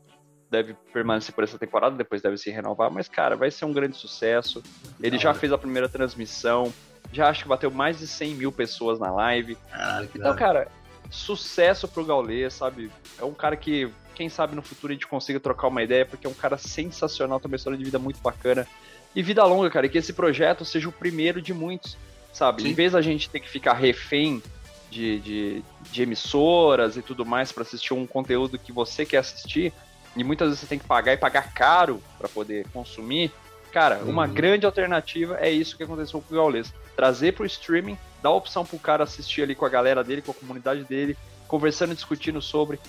deve 0.50 0.74
permanecer 0.92 1.34
por 1.34 1.44
essa 1.44 1.58
temporada, 1.58 1.96
depois 1.96 2.22
deve 2.22 2.38
se 2.38 2.52
renovar, 2.52 2.92
mas, 2.92 3.08
cara, 3.08 3.38
vai 3.38 3.50
ser 3.50 3.66
um 3.66 3.72
grande 3.72 3.96
sucesso. 3.96 4.62
Ele 5.02 5.18
já 5.18 5.34
fez 5.34 5.52
a 5.54 5.58
primeira 5.58 5.88
transmissão, 5.88 6.74
já 7.12 7.30
acho 7.30 7.44
que 7.44 7.50
bateu 7.50 7.72
mais 7.72 8.00
de 8.00 8.08
100 8.08 8.36
mil 8.36 8.52
pessoas 8.52 9.00
na 9.00 9.12
live. 9.12 9.56
Caralho, 9.70 10.10
então, 10.14 10.36
cara, 10.36 10.68
sucesso 11.10 11.88
pro 11.88 12.06
Gaules, 12.06 12.54
sabe? 12.54 12.92
É 13.18 13.24
um 13.24 13.34
cara 13.34 13.56
que, 13.56 13.90
quem 14.14 14.28
sabe 14.28 14.56
no 14.56 14.62
futuro 14.62 14.92
a 14.92 14.94
gente 14.94 15.08
consiga 15.08 15.40
trocar 15.40 15.68
uma 15.68 15.82
ideia, 15.82 16.06
porque 16.06 16.28
é 16.28 16.30
um 16.30 16.34
cara 16.34 16.58
sensacional, 16.58 17.40
tem 17.40 17.50
uma 17.50 17.56
história 17.56 17.78
de 17.78 17.86
vida 17.86 17.98
muito 17.98 18.22
bacana. 18.22 18.68
E 19.16 19.22
vida 19.22 19.44
longa, 19.44 19.70
cara, 19.70 19.86
e 19.86 19.90
que 19.90 19.98
esse 19.98 20.14
projeto 20.14 20.64
seja 20.64 20.88
o 20.88 20.92
primeiro 20.92 21.42
de 21.42 21.54
muitos, 21.54 21.98
sabe? 22.34 22.64
Sim. 22.64 22.70
Em 22.70 22.74
vez 22.74 22.94
da 22.94 23.02
gente 23.02 23.30
ter 23.30 23.40
que 23.40 23.50
ficar 23.50 23.74
refém 23.74 24.42
de, 24.90 25.20
de, 25.20 25.64
de 25.92 26.02
emissoras 26.02 26.98
e 26.98 27.02
tudo 27.02 27.26
mais 27.26 27.52
para 27.52 27.64
assistir 27.64 27.94
um 27.94 28.06
conteúdo 28.06 28.60
que 28.60 28.72
você 28.72 29.06
quer 29.06 29.18
assistir, 29.18 29.74
e 30.16 30.24
muitas 30.24 30.50
vezes 30.50 30.60
você 30.60 30.68
tem 30.68 30.80
que 30.80 30.86
pagar 30.86 31.14
e 31.14 31.18
pagar 31.18 31.54
caro 31.54 32.02
para 32.18 32.28
poder 32.28 32.68
consumir, 32.74 33.32
cara, 33.72 34.00
uhum. 34.00 34.10
uma 34.10 34.28
grande 34.28 34.66
alternativa 34.66 35.38
é 35.40 35.50
isso 35.50 35.78
que 35.78 35.84
aconteceu 35.84 36.22
com 36.22 36.34
o 36.34 36.38
Gaules. 36.38 36.74
Trazer 36.96 37.34
pro 37.34 37.46
streaming, 37.46 37.98
dar 38.22 38.32
opção 38.32 38.66
pro 38.66 38.78
cara 38.78 39.04
assistir 39.04 39.42
ali 39.42 39.56
com 39.56 39.66
a 39.66 39.70
galera 39.70 40.04
dele, 40.04 40.22
com 40.22 40.32
a 40.32 40.36
comunidade 40.36 40.84
dele, 40.84 41.18
conversando, 41.48 41.96
discutindo 41.96 42.42
sobre. 42.42 42.80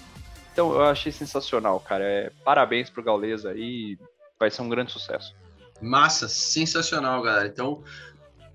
Então 0.53 0.73
eu 0.73 0.83
achei 0.83 1.13
sensacional, 1.13 1.79
cara. 1.81 2.05
É, 2.05 2.31
parabéns 2.45 2.91
pro 2.91 3.03
Gaules 3.03 3.47
aí, 3.47 3.97
vai 4.39 4.51
ser 4.51 4.63
um 4.63 4.69
grande 4.69 4.91
sucesso. 4.91 5.35
Massa, 5.81 6.29
sensacional, 6.29 7.23
galera. 7.23 7.47
Então, 7.47 7.83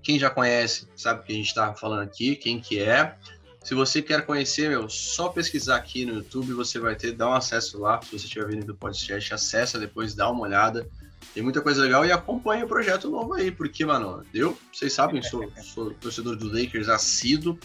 quem 0.02 0.18
já 0.18 0.30
conhece, 0.30 0.86
sabe 0.96 1.20
o 1.20 1.22
que 1.24 1.32
a 1.32 1.36
gente 1.36 1.46
está 1.46 1.74
falando 1.74 2.02
aqui, 2.02 2.36
quem 2.36 2.60
que 2.60 2.80
é. 2.80 3.14
Se 3.62 3.74
você 3.74 4.00
quer 4.00 4.24
conhecer, 4.24 4.70
meu, 4.70 4.88
só 4.88 5.28
pesquisar 5.28 5.76
aqui 5.76 6.06
no 6.06 6.14
YouTube, 6.14 6.54
você 6.54 6.78
vai 6.78 6.96
ter, 6.96 7.12
dá 7.12 7.28
um 7.28 7.34
acesso 7.34 7.78
lá. 7.78 8.00
Se 8.00 8.18
você 8.18 8.24
estiver 8.24 8.46
vindo 8.46 8.64
do 8.64 8.74
podcast, 8.74 9.34
acessa 9.34 9.78
depois, 9.78 10.14
dá 10.14 10.30
uma 10.30 10.40
olhada. 10.40 10.88
Tem 11.34 11.42
muita 11.42 11.60
coisa 11.60 11.82
legal 11.82 12.06
e 12.06 12.12
acompanha 12.12 12.64
o 12.64 12.68
projeto 12.68 13.10
novo 13.10 13.34
aí, 13.34 13.50
porque, 13.50 13.84
mano, 13.84 14.24
eu, 14.32 14.56
vocês 14.72 14.92
sabem, 14.92 15.20
sou, 15.22 15.50
sou 15.62 15.92
torcedor 15.94 16.36
do 16.36 16.50
Lakers 16.50 16.88
assíduo 16.88 17.58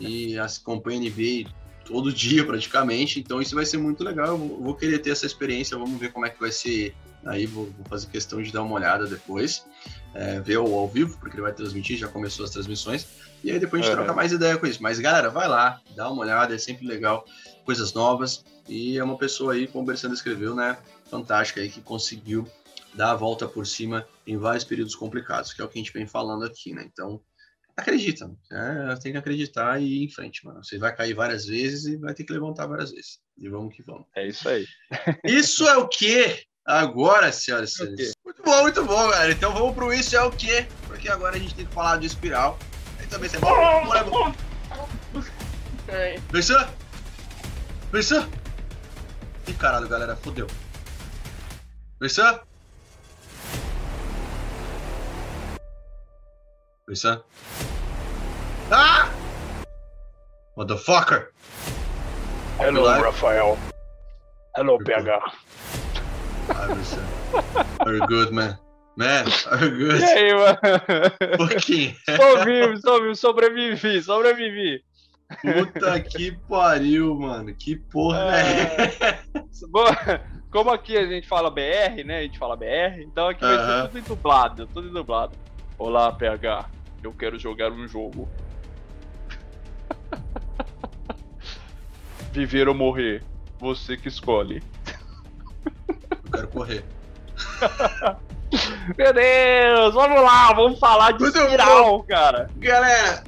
e 0.00 0.38
acompanho 0.38 1.00
a 1.00 1.10
NBA 1.10 1.50
todo 1.84 2.12
dia 2.12 2.44
praticamente, 2.46 3.20
então 3.20 3.42
isso 3.42 3.54
vai 3.54 3.66
ser 3.66 3.76
muito 3.76 4.02
legal. 4.02 4.28
Eu 4.28 4.38
vou 4.38 4.74
querer 4.74 5.00
ter 5.00 5.10
essa 5.10 5.26
experiência, 5.26 5.76
vamos 5.76 6.00
ver 6.00 6.12
como 6.12 6.24
é 6.24 6.30
que 6.30 6.40
vai 6.40 6.50
ser. 6.50 6.94
Aí 7.26 7.46
vou, 7.46 7.66
vou 7.66 7.84
fazer 7.86 8.06
questão 8.08 8.42
de 8.42 8.50
dar 8.50 8.62
uma 8.62 8.74
olhada 8.74 9.06
depois, 9.06 9.64
é, 10.14 10.40
ver 10.40 10.58
o 10.58 10.74
ao 10.74 10.88
vivo, 10.88 11.18
porque 11.18 11.36
ele 11.36 11.42
vai 11.42 11.52
transmitir, 11.52 11.96
já 11.96 12.08
começou 12.08 12.44
as 12.44 12.50
transmissões. 12.50 13.06
E 13.42 13.50
aí 13.50 13.58
depois 13.58 13.82
a 13.82 13.84
gente 13.84 13.94
uhum. 13.94 14.04
troca 14.04 14.14
mais 14.14 14.32
ideia 14.32 14.56
com 14.56 14.66
isso. 14.66 14.82
Mas 14.82 14.98
galera, 14.98 15.30
vai 15.30 15.48
lá, 15.48 15.80
dá 15.96 16.10
uma 16.10 16.22
olhada, 16.22 16.54
é 16.54 16.58
sempre 16.58 16.86
legal, 16.86 17.24
coisas 17.64 17.92
novas. 17.92 18.44
E 18.68 18.96
é 18.96 19.04
uma 19.04 19.18
pessoa 19.18 19.54
aí, 19.54 19.66
como 19.66 19.82
o 19.82 19.86
Berçando 19.86 20.14
escreveu, 20.14 20.54
né? 20.54 20.78
Fantástica 21.10 21.60
aí, 21.60 21.68
que 21.68 21.80
conseguiu 21.80 22.46
dar 22.94 23.12
a 23.12 23.16
volta 23.16 23.48
por 23.48 23.66
cima 23.66 24.06
em 24.26 24.36
vários 24.36 24.64
períodos 24.64 24.94
complicados, 24.94 25.52
que 25.52 25.60
é 25.60 25.64
o 25.64 25.68
que 25.68 25.78
a 25.78 25.82
gente 25.82 25.92
vem 25.92 26.06
falando 26.06 26.44
aqui, 26.44 26.72
né? 26.72 26.84
Então, 26.90 27.20
acredita, 27.76 28.30
né? 28.50 28.96
tem 29.02 29.12
que 29.12 29.18
acreditar 29.18 29.80
e 29.80 30.02
ir 30.02 30.04
em 30.04 30.10
frente, 30.10 30.44
mano. 30.44 30.62
Você 30.62 30.78
vai 30.78 30.94
cair 30.94 31.14
várias 31.14 31.46
vezes 31.46 31.86
e 31.86 31.96
vai 31.96 32.14
ter 32.14 32.24
que 32.24 32.32
levantar 32.32 32.66
várias 32.66 32.90
vezes. 32.90 33.18
E 33.38 33.48
vamos 33.48 33.74
que 33.74 33.82
vamos. 33.82 34.06
É 34.14 34.28
isso 34.28 34.48
aí. 34.48 34.66
isso 35.24 35.66
é 35.66 35.76
o 35.76 35.88
que 35.88 36.44
agora, 36.66 37.32
senhoras 37.32 37.70
e 37.70 37.74
senhores? 37.74 38.12
Muito 38.24 38.42
bom, 38.42 38.62
muito 38.62 38.84
bom, 38.84 39.08
galera. 39.08 39.32
Então 39.32 39.52
vamos 39.52 39.74
pro 39.74 39.92
isso 39.92 40.16
é 40.16 40.22
o 40.22 40.30
que, 40.30 40.66
porque 40.86 41.08
agora 41.08 41.36
a 41.36 41.38
gente 41.38 41.54
tem 41.54 41.66
que 41.66 41.74
falar 41.74 41.98
de 41.98 42.06
espiral 42.06 42.58
também 43.12 43.28
você 43.28 43.38
bom. 43.38 44.34
Pensou? 46.30 46.66
Pensou? 47.90 48.26
Ih, 49.46 49.52
caralho, 49.54 49.86
galera, 49.86 50.16
fodeu. 50.16 50.46
Pensou? 51.98 52.40
Pensou? 56.86 57.24
Ah! 58.70 59.10
Motherfucker! 60.56 61.32
Hello, 62.58 62.86
Rafael. 62.86 63.58
Hello, 64.56 64.78
PH. 64.78 65.32
Ah, 66.54 67.84
Very 67.84 68.00
good, 68.06 68.32
man. 68.32 68.58
Man, 68.96 69.24
good. 69.78 70.00
E 70.00 70.04
aí, 70.04 70.34
mano? 70.34 70.58
Pouquinho. 71.38 71.94
Só 72.04 72.44
vivo, 72.44 72.76
só 72.78 73.00
vivo, 73.00 73.14
sobrevivi, 73.14 74.02
sobrevivi. 74.02 74.82
Puta 75.40 75.98
que 76.00 76.32
pariu, 76.48 77.14
mano. 77.14 77.54
Que 77.54 77.76
porra 77.76 78.36
é. 78.36 78.92
Como 80.50 80.70
aqui 80.70 80.98
a 80.98 81.06
gente 81.06 81.26
fala 81.26 81.50
BR, 81.50 82.04
né? 82.04 82.18
A 82.18 82.22
gente 82.22 82.38
fala 82.38 82.54
BR, 82.54 83.00
então 83.00 83.28
aqui 83.28 83.40
vai 83.40 83.56
ser 83.56 83.88
tudo 83.88 84.08
dublado, 84.08 84.66
tudo 84.66 84.90
dublado. 84.90 85.32
Olá, 85.78 86.12
PH. 86.12 86.68
Eu 87.02 87.12
quero 87.12 87.38
jogar 87.38 87.72
um 87.72 87.88
jogo. 87.88 88.28
Viver 92.30 92.68
ou 92.68 92.74
morrer, 92.74 93.24
você 93.58 93.96
que 93.96 94.08
escolhe. 94.08 94.62
Eu 96.32 96.38
quero 96.38 96.48
correr. 96.48 96.84
Meu 98.98 99.12
Deus, 99.12 99.94
vamos 99.94 100.22
lá, 100.22 100.52
vamos 100.52 100.78
falar 100.78 101.12
de 101.12 101.24
espiral, 101.24 102.02
cara. 102.04 102.50
Galera, 102.56 103.24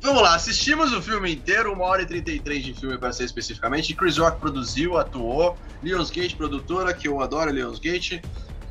vamos 0.00 0.22
lá, 0.22 0.34
assistimos 0.34 0.92
o 0.92 1.02
filme 1.02 1.34
inteiro, 1.34 1.72
uma 1.72 1.84
hora 1.84 2.02
e 2.02 2.06
33 2.06 2.64
de 2.64 2.74
filme 2.74 2.98
para 2.98 3.12
ser 3.12 3.24
especificamente. 3.24 3.94
Chris 3.94 4.18
Rock 4.18 4.40
produziu, 4.40 4.96
atuou, 4.96 5.56
Lionsgate 5.82 6.36
produtora, 6.36 6.92
que 6.92 7.08
eu 7.08 7.20
adoro 7.20 7.50
Lionsgate. 7.50 8.22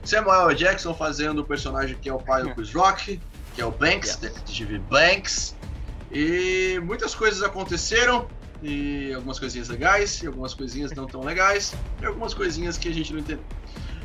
Samuel 0.03 0.53
Jackson 0.55 0.93
fazendo 0.93 1.39
o 1.39 1.45
personagem 1.45 1.95
que 2.01 2.09
é 2.09 2.13
o 2.13 2.19
pai 2.19 2.43
do 2.43 2.55
Chris 2.55 2.73
Rock, 2.73 3.19
que 3.53 3.61
é 3.61 3.65
o 3.65 3.71
Banks, 3.71 4.15
detetive 4.15 4.79
Banks. 4.79 5.55
E 6.11 6.79
muitas 6.83 7.13
coisas 7.13 7.43
aconteceram, 7.43 8.27
e 8.61 9.13
algumas 9.13 9.39
coisinhas 9.39 9.69
legais, 9.69 10.21
e 10.21 10.27
algumas 10.27 10.53
coisinhas 10.53 10.91
não 10.91 11.07
tão 11.07 11.21
legais, 11.21 11.73
e 12.01 12.05
algumas 12.05 12.33
coisinhas 12.33 12.77
que 12.77 12.87
a 12.87 12.93
gente 12.93 13.11
não 13.13 13.19
entendeu. 13.19 13.43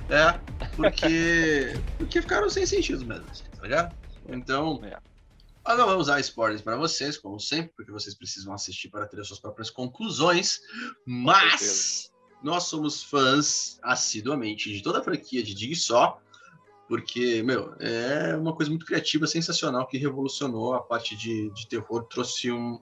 É, 0.09 0.38
porque, 0.75 1.75
porque 1.99 2.23
ficaram 2.23 2.49
sem 2.49 2.64
sentido 2.64 3.05
mesmo, 3.05 3.27
assim, 3.31 3.45
tá 3.45 3.62
ligado? 3.62 3.97
Então, 4.29 4.81
é. 4.85 4.99
nós 5.66 5.79
não 5.79 5.87
vamos 5.87 6.03
usar 6.03 6.21
spoilers 6.21 6.62
para 6.62 6.77
vocês, 6.77 7.19
como 7.19 7.38
sempre, 7.38 7.73
porque 7.77 7.92
vocês 7.92 8.14
precisam 8.14 8.53
assistir 8.53 8.88
para 8.88 9.07
ter 9.07 9.21
as 9.21 9.29
suas 9.29 9.40
próprias 9.40 9.71
conclusões, 9.71 10.61
mas 11.05 12.11
nós 12.42 12.64
somos 12.64 13.03
fãs 13.03 13.79
assiduamente 13.83 14.73
de 14.73 14.83
toda 14.83 15.01
a 15.01 15.03
franquia 15.03 15.42
de 15.42 15.55
Dig 15.55 15.75
Só, 15.75 16.21
porque, 16.88 17.42
meu, 17.42 17.75
é 17.81 18.37
uma 18.37 18.55
coisa 18.55 18.71
muito 18.71 18.87
criativa, 18.87 19.27
sensacional, 19.27 19.87
que 19.88 19.99
revolucionou 19.99 20.75
a 20.75 20.81
parte 20.81 21.16
de, 21.16 21.51
de 21.51 21.66
terror, 21.66 22.05
trouxe 22.05 22.53
um, 22.53 22.81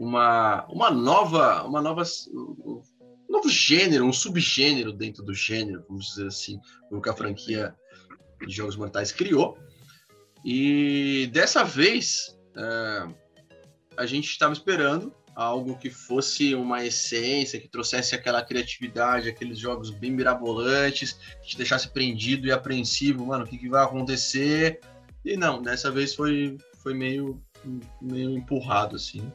uma, 0.00 0.64
uma 0.70 0.90
nova, 0.90 1.62
uma 1.64 1.82
nova 1.82 2.02
um 2.32 2.82
novo 3.28 3.50
gênero, 3.50 4.06
um 4.06 4.12
subgênero 4.14 4.94
dentro 4.94 5.22
do 5.22 5.34
gênero, 5.34 5.84
vamos 5.86 6.06
dizer 6.06 6.26
assim, 6.28 6.58
o 6.90 7.02
que 7.02 7.10
a 7.10 7.14
franquia 7.14 7.74
de 8.44 8.52
Jogos 8.52 8.76
Mortais 8.76 9.12
criou. 9.12 9.58
E 10.42 11.28
dessa 11.34 11.62
vez 11.62 12.34
uh, 12.56 13.14
a 13.94 14.06
gente 14.06 14.30
estava 14.30 14.54
esperando 14.54 15.14
algo 15.36 15.76
que 15.76 15.90
fosse 15.90 16.54
uma 16.54 16.82
essência, 16.82 17.60
que 17.60 17.68
trouxesse 17.68 18.14
aquela 18.14 18.42
criatividade, 18.42 19.28
aqueles 19.28 19.58
jogos 19.58 19.90
bem 19.90 20.10
mirabolantes, 20.10 21.12
que 21.42 21.48
te 21.48 21.56
deixasse 21.58 21.88
prendido 21.88 22.46
e 22.46 22.52
apreensivo, 22.52 23.26
mano, 23.26 23.44
o 23.44 23.46
que, 23.46 23.58
que 23.58 23.68
vai 23.68 23.84
acontecer? 23.84 24.80
E 25.22 25.36
não, 25.36 25.60
dessa 25.60 25.90
vez 25.90 26.14
foi, 26.14 26.56
foi 26.82 26.94
meio, 26.94 27.40
meio 28.00 28.30
empurrado, 28.30 28.96
assim. 28.96 29.30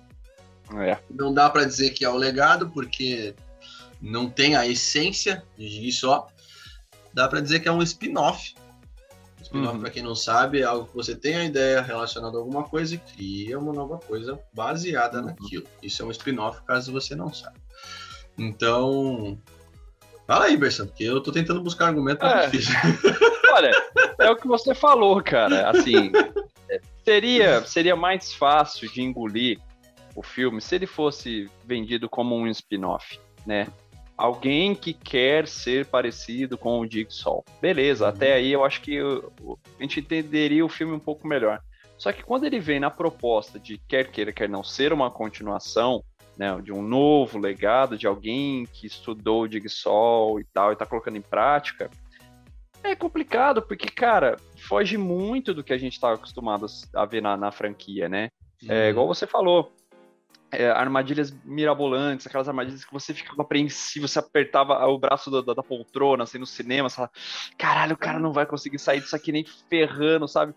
É. 0.74 0.98
Não 1.10 1.34
dá 1.34 1.50
para 1.50 1.66
dizer 1.66 1.92
que 1.92 2.04
é 2.04 2.10
o 2.10 2.16
legado, 2.16 2.70
porque 2.70 3.36
não 4.02 4.30
tem 4.30 4.56
a 4.56 4.68
essência 4.68 5.44
de 5.58 5.92
só, 5.92 6.28
dá 7.14 7.28
para 7.28 7.42
dizer 7.42 7.60
que 7.60 7.68
é 7.68 7.72
um 7.72 7.82
spin-off. 7.82 8.56
Spin-off, 9.42 9.76
uhum. 9.76 9.82
para 9.82 9.92
quem 9.92 10.04
não 10.04 10.16
sabe, 10.16 10.62
é 10.62 10.64
algo 10.64 10.88
que 10.88 10.96
você 10.96 11.16
tem 11.16 11.36
a 11.36 11.44
ideia 11.44 11.82
relacionada 11.82 12.36
a 12.38 12.40
alguma 12.40 12.64
coisa 12.64 12.96
e 12.96 12.98
cria 12.98 13.60
uma 13.60 13.72
nova 13.72 14.00
coisa 14.00 14.40
baseada 14.54 15.20
uhum. 15.20 15.26
naquilo. 15.26 15.66
Isso 15.82 16.02
é 16.02 16.06
um 16.06 16.12
spin-off, 16.12 16.62
caso 16.64 16.92
você 16.92 17.16
não 17.16 17.34
saiba. 17.34 17.56
Então, 18.38 19.40
Fala 20.28 20.46
aí, 20.46 20.58
Bersan, 20.58 20.88
porque 20.88 21.04
eu 21.04 21.22
tô 21.22 21.32
tentando 21.32 21.62
buscar 21.62 21.88
argumento 21.88 22.26
é, 22.26 22.48
difícil. 22.48 22.74
Olha, 23.54 23.72
é 24.20 24.30
o 24.30 24.36
que 24.36 24.48
você 24.48 24.74
falou, 24.74 25.22
cara. 25.22 25.70
Assim, 25.70 26.12
seria, 27.06 27.62
seria 27.64 27.96
mais 27.96 28.34
fácil 28.34 28.92
de 28.92 29.02
engolir 29.02 29.60
o 30.16 30.24
filme 30.24 30.62
se 30.62 30.76
ele 30.76 30.88
fosse 30.88 31.50
vendido 31.64 32.10
como 32.10 32.36
um 32.36 32.48
spin-off, 32.48 33.20
né? 33.46 33.68
alguém 34.18 34.74
que 34.74 34.94
quer 34.94 35.48
ser 35.48 35.86
parecido 35.86 36.58
com 36.58 36.80
o 36.80 36.90
Jigsaw. 36.90 37.44
Beleza, 37.62 38.06
uhum. 38.06 38.10
até 38.10 38.34
aí 38.34 38.52
eu 38.52 38.64
acho 38.64 38.82
que 38.82 39.00
a 39.00 39.82
gente 39.82 40.00
entenderia 40.00 40.66
o 40.66 40.70
filme 40.70 40.94
um 40.94 41.00
pouco 41.00 41.28
melhor. 41.28 41.62
Só 41.98 42.12
que 42.12 42.24
quando 42.24 42.46
ele 42.46 42.60
vem 42.60 42.80
na 42.80 42.90
proposta 42.90 43.60
de 43.60 43.78
quer 43.78 44.10
queira, 44.10 44.32
quer 44.32 44.50
não 44.50 44.64
ser 44.64 44.92
uma 44.92 45.10
continuação, 45.10 46.04
né, 46.38 46.60
de 46.62 46.72
um 46.72 46.82
novo 46.82 47.38
legado, 47.38 47.98
de 47.98 48.06
alguém 48.06 48.66
que 48.66 48.88
estudou 48.88 49.44
o 49.44 49.52
Jigsaw 49.52 50.40
e 50.40 50.44
tal, 50.46 50.74
e 50.74 50.76
tá 50.76 50.86
colocando 50.86 51.18
em 51.18 51.22
prática, 51.22 51.90
é 52.84 52.96
complicado, 52.96 53.62
porque, 53.62 53.88
cara, 53.88 54.38
foge 54.58 54.98
muito 54.98 55.54
do 55.54 55.64
que 55.64 55.74
a 55.74 55.78
gente 55.78 55.94
está 55.94 56.14
acostumado 56.14 56.68
a 56.94 57.06
ver 57.06 57.22
na, 57.22 57.36
na 57.36 57.52
franquia, 57.52 58.08
né? 58.08 58.30
É, 58.62 58.66
uhum. 58.66 58.72
É, 58.72 58.90
igual 58.90 59.08
você 59.08 59.26
falou, 59.26 59.74
é, 60.52 60.70
armadilhas 60.70 61.36
mirabolantes, 61.44 62.28
aquelas 62.28 62.48
armadilhas 62.48 62.86
que 62.86 62.94
você 62.94 63.14
ficava 63.14 63.42
apreensivo, 63.42 64.08
você 64.08 64.20
apertava 64.20 64.86
o 64.88 64.98
braço 64.98 65.30
da, 65.30 65.42
da, 65.42 65.54
da 65.54 65.64
poltrona, 65.64 66.24
assim, 66.24 66.38
no 66.38 66.46
cinema, 66.46 66.90
você 66.90 66.96
fala, 66.96 67.12
caralho, 67.58 67.94
o 67.94 67.98
cara 67.98 68.20
não 68.20 68.32
vai 68.32 68.46
conseguir 68.46 68.80
sair 68.80 69.02
disso 69.02 69.16
aqui 69.16 69.32
nem 69.32 69.46
ferrando, 69.70 70.28
sabe? 70.28 70.54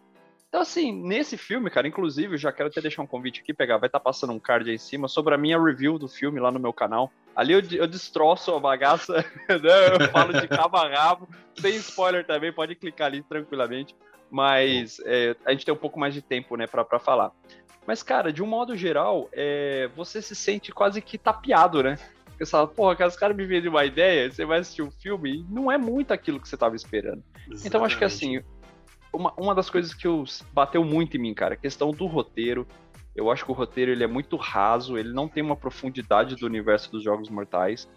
Então, 0.49 0.63
assim, 0.63 0.91
nesse 0.91 1.37
filme, 1.37 1.69
cara, 1.69 1.87
inclusive, 1.87 2.35
eu 2.35 2.39
já 2.39 2.51
quero 2.51 2.71
até 2.71 2.81
deixar 2.81 3.03
um 3.03 3.07
convite 3.07 3.43
aqui, 3.43 3.53
pegar, 3.53 3.77
vai 3.77 3.89
estar 3.89 3.99
tá 3.99 4.05
passando 4.05 4.33
um 4.33 4.39
card 4.39 4.71
aí 4.71 4.77
em 4.77 4.79
cima 4.79 5.07
sobre 5.07 5.35
a 5.35 5.39
minha 5.39 5.63
review 5.63 5.99
do 5.99 6.09
filme 6.09 6.41
lá 6.41 6.51
no 6.51 6.59
meu 6.59 6.73
canal. 6.73 7.13
Ali 7.37 7.53
eu, 7.53 7.61
eu 7.73 7.87
destroço 7.87 8.55
a 8.55 8.59
bagaça, 8.59 9.17
né? 9.47 10.01
eu 10.01 10.09
falo 10.11 10.33
de 10.33 10.49
cabo 10.49 10.79
a 10.79 10.89
rabo, 10.89 11.29
sem 11.55 11.77
spoiler 11.77 12.27
também, 12.27 12.51
pode 12.51 12.75
clicar 12.75 13.09
ali 13.09 13.23
tranquilamente. 13.23 13.95
Mas 14.31 15.01
é, 15.05 15.35
a 15.45 15.53
gente 15.53 15.65
tem 15.65 15.73
um 15.73 15.79
pouco 15.79 15.99
mais 15.99 16.13
de 16.13 16.21
tempo, 16.21 16.57
né, 16.57 16.67
pra, 16.67 16.85
pra 16.85 16.99
falar. 16.99 17.33
Mas, 17.87 18.03
cara, 18.03 18.33
de 18.33 18.43
um 18.43 18.47
modo 18.47 18.77
geral, 18.77 19.29
é, 19.33 19.89
você 19.97 20.21
se 20.21 20.37
sente 20.37 20.71
quase 20.71 21.01
que 21.01 21.17
tapeado, 21.17 21.83
né? 21.83 21.99
Você 22.39 22.51
fala, 22.51 22.69
porra, 22.69 23.07
os 23.07 23.17
caras 23.17 23.37
me 23.37 23.47
vendem 23.47 23.71
uma 23.71 23.85
ideia, 23.85 24.31
você 24.31 24.45
vai 24.45 24.61
assistir 24.61 24.83
o 24.83 24.89
um 24.89 24.91
filme 24.91 25.39
e 25.39 25.45
não 25.53 25.73
é 25.73 25.79
muito 25.79 26.13
aquilo 26.13 26.39
que 26.39 26.49
você 26.49 26.55
estava 26.55 26.77
esperando. 26.77 27.25
Exatamente. 27.35 27.67
Então, 27.67 27.85
acho 27.85 27.99
que 27.99 28.05
assim, 28.05 28.43
uma, 29.13 29.33
uma 29.37 29.55
das 29.55 29.69
coisas 29.69 29.93
que 29.93 30.07
eu, 30.07 30.25
bateu 30.53 30.85
muito 30.85 31.17
em 31.17 31.21
mim, 31.21 31.35
cara, 31.35 31.55
a 31.55 31.57
questão 31.57 31.91
do 31.91 32.07
roteiro. 32.07 32.67
Eu 33.17 33.31
acho 33.31 33.45
que 33.45 33.51
o 33.51 33.55
roteiro 33.55 33.91
ele 33.91 34.05
é 34.05 34.07
muito 34.07 34.37
raso, 34.37 34.97
ele 34.97 35.13
não 35.13 35.27
tem 35.27 35.43
uma 35.43 35.57
profundidade 35.57 36.37
do 36.37 36.47
universo 36.47 36.93
dos 36.93 37.03
Jogos 37.03 37.29
Mortais. 37.29 37.89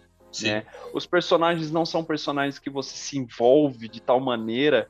Né? 0.42 0.64
Os 0.94 1.06
personagens 1.06 1.70
não 1.70 1.84
são 1.84 2.02
personagens 2.02 2.58
que 2.58 2.70
você 2.70 2.96
se 2.96 3.18
envolve 3.18 3.86
de 3.88 4.00
tal 4.00 4.18
maneira 4.18 4.88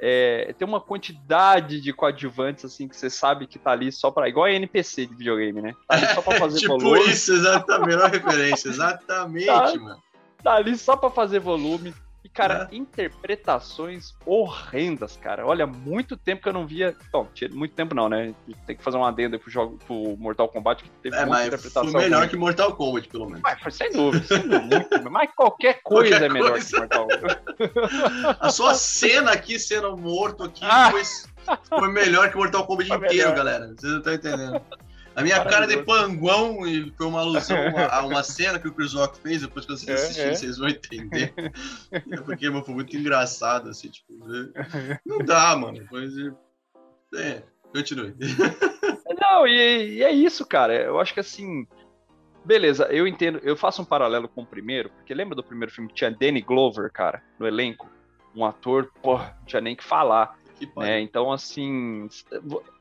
é, 0.00 0.54
tem 0.56 0.66
uma 0.66 0.80
quantidade 0.80 1.80
de 1.80 1.92
coadjuvantes 1.92 2.64
assim 2.64 2.86
que 2.86 2.96
você 2.96 3.10
sabe 3.10 3.46
que 3.46 3.58
tá 3.58 3.72
ali 3.72 3.90
só 3.90 4.10
para 4.10 4.28
igual 4.28 4.46
a 4.46 4.52
NPC 4.52 5.06
de 5.06 5.14
videogame, 5.14 5.60
né? 5.60 5.74
Tá 5.86 5.96
ali 5.96 6.06
só 6.14 6.22
para 6.22 6.38
fazer 6.38 6.58
tipo 6.60 6.78
volume. 6.78 7.00
Tipo 7.00 7.10
isso, 7.10 7.32
exatamente, 7.32 8.02
a 8.02 8.08
referência, 8.08 8.68
exatamente, 8.68 9.46
tá, 9.46 9.74
mano. 9.76 10.02
Tá 10.42 10.54
ali 10.54 10.76
só 10.76 10.96
para 10.96 11.10
fazer 11.10 11.40
volume. 11.40 11.92
E, 12.28 12.30
cara, 12.30 12.68
é. 12.70 12.76
interpretações 12.76 14.14
horrendas, 14.26 15.16
cara. 15.16 15.46
Olha, 15.46 15.66
muito 15.66 16.16
tempo 16.16 16.42
que 16.42 16.48
eu 16.48 16.52
não 16.52 16.66
via. 16.66 16.94
Bom, 17.10 17.26
muito 17.52 17.74
tempo 17.74 17.94
não, 17.94 18.08
né? 18.08 18.34
Tem 18.66 18.76
que 18.76 18.82
fazer 18.82 18.98
uma 18.98 19.08
adenda 19.08 19.38
pro 19.38 19.50
jogo 19.50 19.78
pro 19.86 20.16
Mortal 20.18 20.48
Kombat 20.48 20.84
que 20.84 20.90
teve 21.02 21.16
é, 21.16 21.24
muita 21.24 21.46
interpretação. 21.46 21.90
Foi 21.90 22.02
melhor 22.02 22.28
que 22.28 22.36
Mortal 22.36 22.76
Kombat, 22.76 23.08
pelo 23.08 23.26
menos. 23.26 23.40
Mas, 23.40 23.74
sem 23.74 23.90
dúvida, 23.90 24.24
sem 24.26 24.46
dúvida. 24.46 25.10
mas 25.10 25.30
qualquer 25.34 25.80
coisa 25.82 26.10
qualquer 26.10 26.26
é 26.26 26.32
melhor 26.32 26.50
coisa. 26.50 26.68
que 26.68 26.76
Mortal 26.76 27.08
Kombat. 27.08 27.42
A 28.40 28.50
sua 28.50 28.74
cena 28.74 29.32
aqui, 29.32 29.58
sendo 29.58 29.96
morto 29.96 30.44
aqui, 30.44 30.64
ah. 30.64 30.90
foi, 30.90 31.02
foi 31.66 31.88
melhor 31.88 32.30
que 32.30 32.36
Mortal 32.36 32.66
Kombat 32.66 32.88
foi 32.88 32.96
inteiro, 32.98 33.30
melhor. 33.30 33.36
galera. 33.36 33.68
Vocês 33.68 33.92
não 33.92 33.98
estão 33.98 34.12
entendendo. 34.14 34.62
A 35.18 35.22
minha 35.22 35.44
cara 35.44 35.66
de 35.66 35.82
panguão 35.82 36.64
e 36.64 36.92
foi 36.92 37.06
uma 37.06 37.18
alusão 37.18 37.58
a, 37.90 38.06
uma 38.06 38.22
cena 38.22 38.56
que 38.56 38.68
o 38.68 38.72
Chris 38.72 38.94
Rock 38.94 39.18
fez, 39.18 39.42
depois 39.42 39.66
que 39.66 39.72
vocês 39.72 39.88
é, 39.88 39.94
assistirem, 39.94 40.28
é, 40.28 40.32
é. 40.32 40.34
vocês 40.36 40.58
vão 40.58 40.68
entender. 40.68 41.34
É 41.90 42.16
porque 42.20 42.48
mano, 42.48 42.64
foi 42.64 42.74
muito 42.74 42.96
engraçado, 42.96 43.68
assim, 43.68 43.88
tipo, 43.88 44.14
né? 44.14 44.48
não 45.04 45.18
dá, 45.18 45.56
mano. 45.56 45.84
Mas, 45.90 46.12
é, 47.16 47.42
continue. 47.72 48.14
Não, 49.20 49.44
e, 49.44 49.94
e 49.94 50.02
é 50.04 50.12
isso, 50.12 50.46
cara. 50.46 50.72
Eu 50.72 51.00
acho 51.00 51.12
que 51.12 51.18
assim, 51.18 51.66
beleza, 52.44 52.84
eu 52.84 53.04
entendo, 53.04 53.40
eu 53.42 53.56
faço 53.56 53.82
um 53.82 53.84
paralelo 53.84 54.28
com 54.28 54.42
o 54.42 54.46
primeiro, 54.46 54.88
porque 54.90 55.12
lembra 55.12 55.34
do 55.34 55.42
primeiro 55.42 55.74
filme 55.74 55.88
que 55.88 55.96
tinha 55.96 56.12
Danny 56.12 56.42
Glover, 56.42 56.92
cara, 56.92 57.24
no 57.40 57.46
elenco? 57.46 57.90
Um 58.36 58.44
ator, 58.44 58.92
pô, 59.02 59.18
não 59.18 59.44
tinha 59.46 59.60
nem 59.60 59.74
que 59.74 59.82
falar. 59.82 60.38
Que 60.54 60.70
né? 60.76 61.00
Então, 61.00 61.32
assim, 61.32 62.08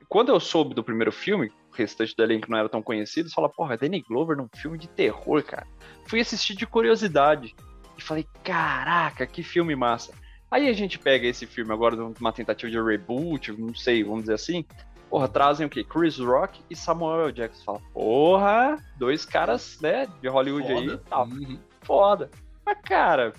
quando 0.07 0.29
eu 0.29 0.39
soube 0.39 0.75
do 0.75 0.83
primeiro 0.83 1.11
filme, 1.11 1.51
restante 1.77 2.15
do 2.15 2.23
elenco 2.23 2.49
não 2.49 2.57
era 2.57 2.69
tão 2.69 2.81
conhecido, 2.81 3.29
você 3.29 3.35
fala, 3.35 3.49
porra, 3.49 3.77
Danny 3.77 4.01
Glover 4.01 4.35
num 4.35 4.49
filme 4.55 4.77
de 4.77 4.87
terror, 4.87 5.43
cara. 5.43 5.67
Fui 6.05 6.19
assistir 6.19 6.55
de 6.55 6.65
curiosidade 6.65 7.55
e 7.97 8.01
falei, 8.01 8.27
caraca, 8.43 9.25
que 9.25 9.43
filme 9.43 9.75
massa. 9.75 10.13
Aí 10.49 10.67
a 10.67 10.73
gente 10.73 10.97
pega 10.97 11.27
esse 11.27 11.45
filme 11.45 11.73
agora 11.73 11.95
numa 11.95 12.31
tentativa 12.31 12.71
de 12.71 12.81
reboot, 12.81 13.51
não 13.51 13.75
sei, 13.75 14.03
vamos 14.03 14.21
dizer 14.21 14.35
assim. 14.35 14.65
Porra, 15.09 15.27
trazem 15.27 15.65
o 15.65 15.69
quê? 15.69 15.83
Chris 15.83 16.17
Rock 16.19 16.61
e 16.69 16.75
Samuel 16.75 17.31
Jackson. 17.31 17.63
Fala, 17.63 17.81
porra, 17.93 18.77
dois 18.97 19.25
caras, 19.25 19.79
né, 19.81 20.07
de 20.21 20.27
Hollywood 20.27 20.67
Foda. 20.67 20.79
aí 20.79 20.87
e 20.87 20.97
tal. 20.97 21.27
Uhum. 21.27 21.59
Foda. 21.81 22.31
Mas, 22.65 22.77
cara, 22.81 23.33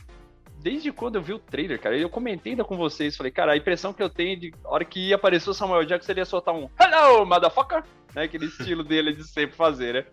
desde 0.61 0.91
quando 0.93 1.17
eu 1.17 1.23
vi 1.23 1.33
o 1.33 1.39
trailer, 1.39 1.81
cara, 1.81 1.97
eu 1.97 2.11
comentei 2.11 2.53
ainda 2.53 2.65
com 2.65 2.77
vocês, 2.77 3.17
falei, 3.17 3.33
cara, 3.33 3.53
a 3.53 3.57
impressão 3.57 3.93
que 3.93 4.03
eu 4.03 4.11
tenho 4.11 4.39
de 4.39 4.55
hora 4.65 4.85
que 4.85 5.15
o 5.15 5.55
Samuel 5.55 5.85
Jackson, 5.85 6.13
ele 6.13 6.21
ia 6.21 6.25
soltar 6.25 6.55
um 6.55 6.69
Hello, 6.81 7.25
motherfucker! 7.25 7.83
Né, 8.19 8.25
aquele 8.25 8.47
estilo 8.47 8.83
dele 8.83 9.13
de 9.13 9.23
sempre 9.23 9.57
fazer, 9.57 9.95
né? 9.95 10.05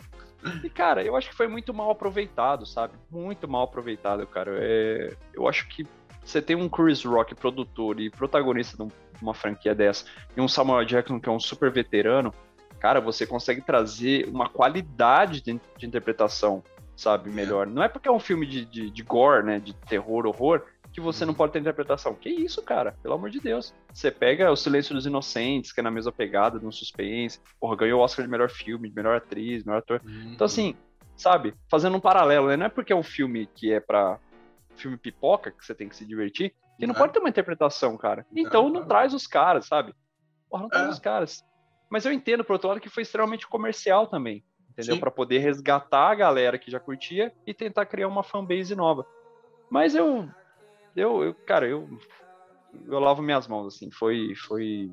E, 0.63 0.69
cara, 0.69 1.03
eu 1.03 1.15
acho 1.15 1.29
que 1.29 1.35
foi 1.35 1.47
muito 1.47 1.73
mal 1.73 1.89
aproveitado, 1.89 2.63
sabe? 2.63 2.93
Muito 3.09 3.47
mal 3.47 3.63
aproveitado, 3.63 4.27
cara. 4.27 4.51
É... 4.61 5.15
Eu 5.33 5.47
acho 5.47 5.67
que 5.67 5.87
você 6.23 6.39
tem 6.39 6.55
um 6.55 6.69
Chris 6.69 7.03
Rock, 7.03 7.33
produtor 7.33 7.99
e 7.99 8.11
protagonista 8.11 8.77
de 8.77 8.91
uma 9.19 9.33
franquia 9.33 9.73
dessa, 9.73 10.05
e 10.37 10.41
um 10.41 10.47
Samuel 10.47 10.85
Jackson, 10.85 11.19
que 11.19 11.27
é 11.27 11.31
um 11.31 11.39
super 11.39 11.71
veterano, 11.71 12.31
cara, 12.79 13.01
você 13.01 13.25
consegue 13.25 13.61
trazer 13.61 14.27
uma 14.27 14.49
qualidade 14.49 15.41
de, 15.41 15.59
de 15.75 15.85
interpretação 15.87 16.63
sabe, 16.95 17.29
melhor. 17.29 17.67
Não 17.67 17.83
é 17.83 17.89
porque 17.89 18.07
é 18.07 18.11
um 18.11 18.19
filme 18.19 18.45
de, 18.45 18.65
de, 18.65 18.89
de 18.89 19.03
gore, 19.03 19.43
né, 19.43 19.59
de 19.59 19.73
terror, 19.73 20.25
horror, 20.25 20.63
que 20.95 21.01
você 21.01 21.25
não 21.25 21.33
pode 21.33 21.51
ter 21.51 21.59
interpretação. 21.59 22.15
Que 22.15 22.29
isso, 22.29 22.63
cara? 22.63 22.95
Pelo 23.03 23.15
amor 23.15 23.29
de 23.29 23.41
Deus. 23.41 23.73
Você 23.93 24.09
pega 24.09 24.49
O 24.49 24.55
Silêncio 24.55 24.95
dos 24.95 25.05
Inocentes, 25.05 25.73
que 25.73 25.81
é 25.81 25.83
na 25.83 25.91
mesma 25.91 26.09
pegada, 26.09 26.57
um 26.65 26.71
suspense. 26.71 27.41
Porra, 27.59 27.75
ganhou 27.75 27.99
o 27.99 28.03
Oscar 28.03 28.23
de 28.23 28.31
melhor 28.31 28.49
filme, 28.49 28.87
de 28.87 28.95
melhor 28.95 29.17
atriz, 29.17 29.65
melhor 29.65 29.79
ator. 29.79 30.01
Uhum. 30.05 30.31
Então, 30.33 30.45
assim, 30.45 30.73
sabe? 31.17 31.53
Fazendo 31.69 31.97
um 31.97 31.99
paralelo, 31.99 32.47
né? 32.47 32.55
Não 32.55 32.67
é 32.67 32.69
porque 32.69 32.93
é 32.93 32.95
um 32.95 33.03
filme 33.03 33.45
que 33.45 33.73
é 33.73 33.81
pra 33.81 34.17
filme 34.77 34.95
pipoca, 34.95 35.51
que 35.51 35.65
você 35.65 35.75
tem 35.75 35.89
que 35.89 35.97
se 35.97 36.05
divertir, 36.05 36.55
que 36.77 36.87
não, 36.87 36.93
não 36.93 36.99
pode 36.99 37.11
ter 37.11 37.19
uma 37.19 37.29
interpretação, 37.29 37.97
cara. 37.97 38.25
Então 38.33 38.69
não, 38.69 38.79
não 38.79 38.87
traz 38.87 39.13
os 39.13 39.27
caras, 39.27 39.65
sabe? 39.65 39.93
Porra, 40.49 40.63
não 40.63 40.69
traz 40.69 40.87
é. 40.87 40.91
os 40.91 40.99
caras. 40.99 41.45
Mas 41.89 42.05
eu 42.05 42.13
entendo, 42.13 42.43
por 42.45 42.53
outro 42.53 42.69
lado, 42.69 42.79
que 42.79 42.89
foi 42.89 43.03
extremamente 43.03 43.45
comercial 43.47 44.07
também 44.07 44.43
entendeu? 44.71 44.99
Para 44.99 45.09
poder 45.09 45.39
resgatar 45.39 46.11
a 46.11 46.15
galera 46.15 46.59
que 46.59 46.69
já 46.69 46.81
curtia 46.81 47.33
e 47.47 47.53
tentar 47.53 47.85
criar 47.85 48.09
uma 48.09 48.23
fanbase 48.23 48.75
nova. 48.75 49.05
Mas 49.69 49.95
eu, 49.95 50.27
eu, 50.95 51.23
eu 51.23 51.33
cara, 51.33 51.67
eu, 51.67 51.87
eu 52.87 52.99
lavo 52.99 53.21
minhas 53.21 53.47
mãos, 53.47 53.75
assim, 53.75 53.91
foi, 53.91 54.33
foi, 54.35 54.91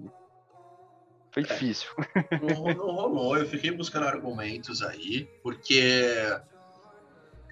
foi 1.33 1.43
é. 1.43 1.47
difícil. 1.47 1.89
Não, 2.43 2.75
não 2.75 2.93
rolou, 2.93 3.37
eu 3.37 3.47
fiquei 3.47 3.71
buscando 3.71 4.07
argumentos 4.07 4.83
aí, 4.83 5.29
porque 5.43 6.17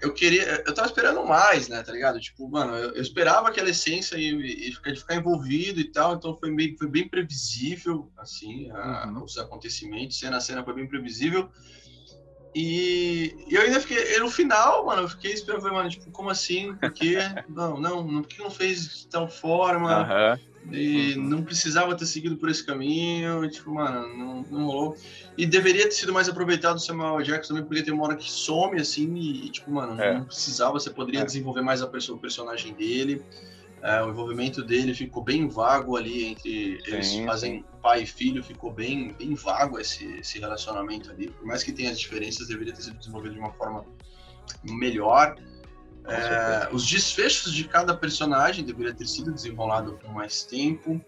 eu 0.01 0.13
queria. 0.13 0.63
Eu 0.65 0.73
tava 0.73 0.87
esperando 0.87 1.23
mais, 1.23 1.67
né, 1.69 1.83
tá 1.83 1.91
ligado? 1.91 2.19
Tipo, 2.19 2.49
mano, 2.49 2.75
eu, 2.75 2.91
eu 2.95 3.01
esperava 3.01 3.49
aquela 3.49 3.69
essência 3.69 4.17
e, 4.17 4.69
e 4.69 4.71
ficar, 4.73 4.91
de 4.91 4.99
ficar 4.99 5.15
envolvido 5.15 5.79
e 5.79 5.91
tal, 5.91 6.15
então 6.15 6.35
foi 6.35 6.53
bem, 6.53 6.75
foi 6.75 6.87
bem 6.87 7.07
previsível, 7.07 8.11
assim, 8.17 8.69
a, 8.71 9.07
uhum. 9.07 9.23
os 9.23 9.37
acontecimentos, 9.37 10.17
cena 10.17 10.37
a 10.37 10.41
cena 10.41 10.63
foi 10.63 10.73
bem 10.73 10.87
previsível. 10.87 11.49
E, 12.53 13.33
e 13.47 13.55
eu 13.55 13.61
ainda 13.61 13.79
fiquei, 13.79 14.19
no 14.19 14.29
final, 14.29 14.85
mano, 14.85 15.03
eu 15.03 15.09
fiquei 15.09 15.31
esperando, 15.31 15.63
mano, 15.71 15.89
tipo, 15.89 16.11
como 16.11 16.29
assim? 16.29 16.75
Porque, 16.75 17.17
não, 17.47 17.79
não, 17.79 18.21
por 18.21 18.27
que 18.27 18.41
não 18.41 18.51
fez 18.51 18.99
de 18.99 19.07
tal 19.07 19.29
forma? 19.29 20.01
Uhum. 20.01 20.51
E 20.71 21.15
não 21.15 21.41
precisava 21.41 21.95
ter 21.95 22.05
seguido 22.05 22.37
por 22.37 22.49
esse 22.49 22.63
caminho, 22.63 23.49
tipo, 23.49 23.73
mano, 23.73 24.15
não, 24.15 24.45
não 24.49 24.65
rolou. 24.65 24.95
E 25.37 25.45
deveria 25.45 25.85
ter 25.85 25.91
sido 25.91 26.13
mais 26.13 26.29
aproveitado 26.29 26.75
o 26.75 26.79
Samuel 26.79 27.21
Jackson 27.23 27.53
também, 27.53 27.67
porque 27.67 27.83
tem 27.83 27.93
uma 27.93 28.03
hora 28.03 28.15
que 28.15 28.29
some, 28.29 28.79
assim, 28.79 29.15
e, 29.15 29.49
tipo, 29.49 29.71
mano, 29.71 29.99
é. 29.99 30.13
não 30.13 30.25
precisava, 30.25 30.73
você 30.73 30.89
poderia 30.89 31.21
é. 31.21 31.25
desenvolver 31.25 31.61
mais 31.61 31.81
a 31.81 31.85
o 31.85 32.17
personagem 32.17 32.73
dele. 32.73 33.23
É, 33.81 34.03
o 34.03 34.09
envolvimento 34.09 34.63
dele 34.63 34.93
ficou 34.93 35.23
bem 35.23 35.47
vago 35.47 35.97
ali 35.97 36.25
entre 36.25 36.79
sim, 36.83 36.93
eles 36.93 37.15
fazem 37.25 37.59
sim. 37.59 37.65
pai 37.81 38.03
e 38.03 38.05
filho, 38.05 38.43
ficou 38.43 38.71
bem, 38.71 39.11
bem 39.13 39.33
vago 39.33 39.79
esse, 39.79 40.05
esse 40.19 40.39
relacionamento 40.39 41.09
ali. 41.09 41.29
Por 41.31 41.47
mais 41.47 41.63
que 41.63 41.71
tenha 41.71 41.89
as 41.89 41.99
diferenças, 41.99 42.47
deveria 42.47 42.73
ter 42.73 42.83
sido 42.83 42.97
desenvolvido 42.97 43.33
de 43.33 43.39
uma 43.39 43.51
forma 43.53 43.83
melhor. 44.63 45.35
É, 46.05 46.69
os 46.71 46.85
desfechos 46.87 47.53
de 47.53 47.63
cada 47.63 47.95
personagem 47.95 48.63
deveria 48.63 48.93
ter 48.93 49.07
sido 49.07 49.31
desenrolado 49.31 49.99
com 50.03 50.11
mais 50.11 50.43
tempo. 50.43 51.03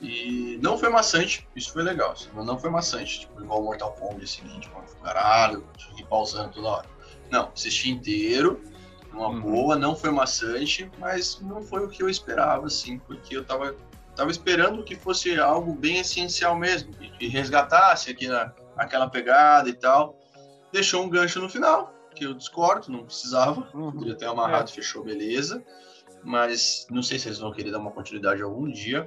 E 0.00 0.58
não 0.62 0.78
foi 0.78 0.88
maçante, 0.88 1.46
isso 1.54 1.72
foi 1.72 1.82
legal. 1.82 2.14
Não 2.34 2.58
foi 2.58 2.70
maçante, 2.70 3.20
tipo, 3.20 3.40
igual 3.40 3.60
o 3.60 3.64
Mortal 3.64 3.92
Kombat, 3.92 4.24
assim, 4.24 4.60
tipo, 4.60 4.82
caralho, 5.02 5.64
pausando 6.08 6.52
toda 6.52 6.68
hora. 6.68 6.88
Não, 7.30 7.50
assisti 7.54 7.90
inteiro 7.90 8.60
uma 9.12 9.28
uhum. 9.28 9.40
boa, 9.40 9.76
não 9.76 9.94
foi 9.94 10.10
maçante, 10.10 10.90
mas 10.98 11.40
não 11.40 11.62
foi 11.62 11.84
o 11.84 11.88
que 11.88 12.02
eu 12.02 12.08
esperava, 12.08 12.66
assim, 12.66 12.98
porque 12.98 13.36
eu 13.36 13.44
tava, 13.44 13.74
tava 14.16 14.30
esperando 14.30 14.82
que 14.82 14.96
fosse 14.96 15.38
algo 15.38 15.74
bem 15.74 15.98
essencial 15.98 16.56
mesmo, 16.56 16.92
que 16.92 17.28
resgatasse 17.28 18.10
aquela, 18.10 18.54
aquela 18.76 19.08
pegada 19.08 19.68
e 19.68 19.74
tal. 19.74 20.18
Deixou 20.72 21.04
um 21.04 21.08
gancho 21.08 21.40
no 21.40 21.48
final, 21.48 21.92
que 22.14 22.24
eu 22.24 22.34
discordo, 22.34 22.90
não 22.90 23.04
precisava, 23.04 23.68
uhum. 23.74 23.92
poderia 23.92 24.16
ter 24.16 24.26
amarrado, 24.26 24.70
é. 24.70 24.72
fechou, 24.72 25.04
beleza, 25.04 25.62
mas 26.24 26.86
não 26.90 27.02
sei 27.02 27.18
se 27.18 27.28
eles 27.28 27.38
vão 27.38 27.52
querer 27.52 27.70
dar 27.70 27.78
uma 27.78 27.90
continuidade 27.90 28.42
algum 28.42 28.70
dia. 28.70 29.06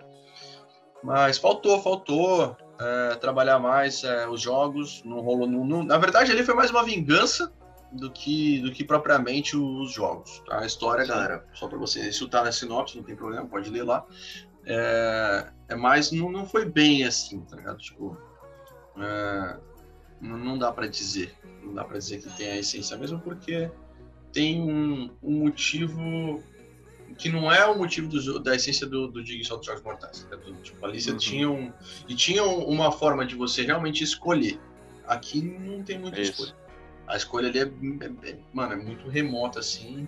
Mas 1.04 1.38
faltou, 1.38 1.82
faltou 1.82 2.58
é, 2.80 3.16
trabalhar 3.16 3.60
mais 3.60 4.04
é, 4.04 4.28
os 4.28 4.42
jogos. 4.42 5.04
Não 5.04 5.20
rolou. 5.20 5.48
Não, 5.48 5.64
não, 5.64 5.84
na 5.84 5.98
verdade, 6.00 6.32
ali 6.32 6.44
foi 6.44 6.56
mais 6.56 6.72
uma 6.72 6.84
vingança 6.84 7.54
do 7.96 8.12
que, 8.12 8.60
do 8.60 8.72
que 8.72 8.84
propriamente 8.84 9.56
os 9.56 9.92
jogos. 9.92 10.44
Tá? 10.46 10.60
A 10.60 10.66
história, 10.66 11.04
Sim. 11.04 11.12
galera, 11.12 11.46
só 11.54 11.68
para 11.68 11.78
você, 11.78 12.08
isso 12.08 12.28
tá 12.28 12.44
na 12.44 12.52
sinopse, 12.52 12.98
não 12.98 13.04
tem 13.04 13.16
problema, 13.16 13.46
pode 13.46 13.70
ler 13.70 13.84
lá. 13.84 14.06
É, 14.66 15.48
é 15.70 15.76
mais, 15.76 16.12
não, 16.12 16.32
não 16.32 16.46
foi 16.46 16.66
bem 16.66 17.04
assim, 17.04 17.40
tá 17.42 17.56
ligado? 17.56 17.78
Tipo, 17.78 18.18
é, 18.98 19.58
não, 20.22 20.38
não 20.38 20.58
dá 20.58 20.72
para 20.72 20.88
dizer, 20.88 21.36
não 21.64 21.74
dá 21.74 21.84
para 21.84 21.98
dizer 21.98 22.22
que 22.22 22.30
tem 22.36 22.50
a 22.50 22.58
essência 22.58 22.98
mesmo, 22.98 23.20
porque 23.20 23.70
tem 24.32 24.62
um, 24.62 25.10
um 25.22 25.40
motivo 25.40 26.44
que 27.18 27.30
não 27.30 27.52
é 27.52 27.66
o 27.66 27.78
motivo 27.78 28.08
do, 28.08 28.40
da 28.40 28.56
essência 28.56 28.86
do, 28.86 29.08
do 29.08 29.26
Jigsaw 29.26 29.58
dos 29.58 29.66
Jogos 29.66 29.84
Mortais. 29.84 30.28
Tá 30.30 30.38
tipo, 30.62 30.86
ali 30.86 31.00
você 31.00 31.12
uhum. 31.12 31.18
tinha, 31.18 31.50
um, 31.50 31.72
e 32.08 32.16
tinha 32.16 32.44
uma 32.44 32.92
forma 32.92 33.26
de 33.26 33.36
você 33.36 33.64
realmente 33.64 34.04
escolher. 34.04 34.60
Aqui 35.08 35.42
não 35.42 35.84
tem 35.84 36.00
muita 36.00 36.20
Isso. 36.20 36.32
escolha. 36.32 36.65
A 37.08 37.18
escolha 37.18 37.50
ali 37.50 37.60
é, 37.60 37.64
é, 37.64 38.30
é, 38.32 38.38
mano, 38.54 38.74
é 38.74 38.76
muito 38.76 39.10
remota, 39.10 39.60
assim. 39.60 40.08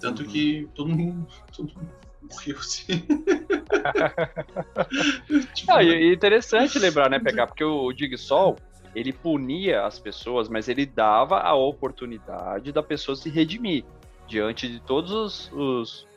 Tanto 0.00 0.22
uhum. 0.22 0.28
que 0.28 0.68
todo 0.74 0.88
mundo, 0.88 1.26
todo 1.54 1.72
mundo 1.74 1.90
morreu, 2.22 2.56
assim. 2.58 3.04
tipo, 5.54 5.72
ah, 5.72 5.82
e 5.82 6.14
interessante 6.14 6.78
lembrar, 6.78 7.10
né, 7.10 7.18
pegar, 7.18 7.46
porque 7.46 7.64
o 7.64 7.92
Jigsaw, 7.92 8.56
ele 8.94 9.12
punia 9.12 9.84
as 9.84 9.98
pessoas, 9.98 10.48
mas 10.48 10.68
ele 10.68 10.86
dava 10.86 11.40
a 11.40 11.54
oportunidade 11.54 12.72
da 12.72 12.82
pessoa 12.82 13.16
se 13.16 13.28
redimir 13.28 13.84
diante 14.26 14.68
de 14.68 14.80
todos 14.80 15.10
os, 15.10 15.52
os 15.52 16.08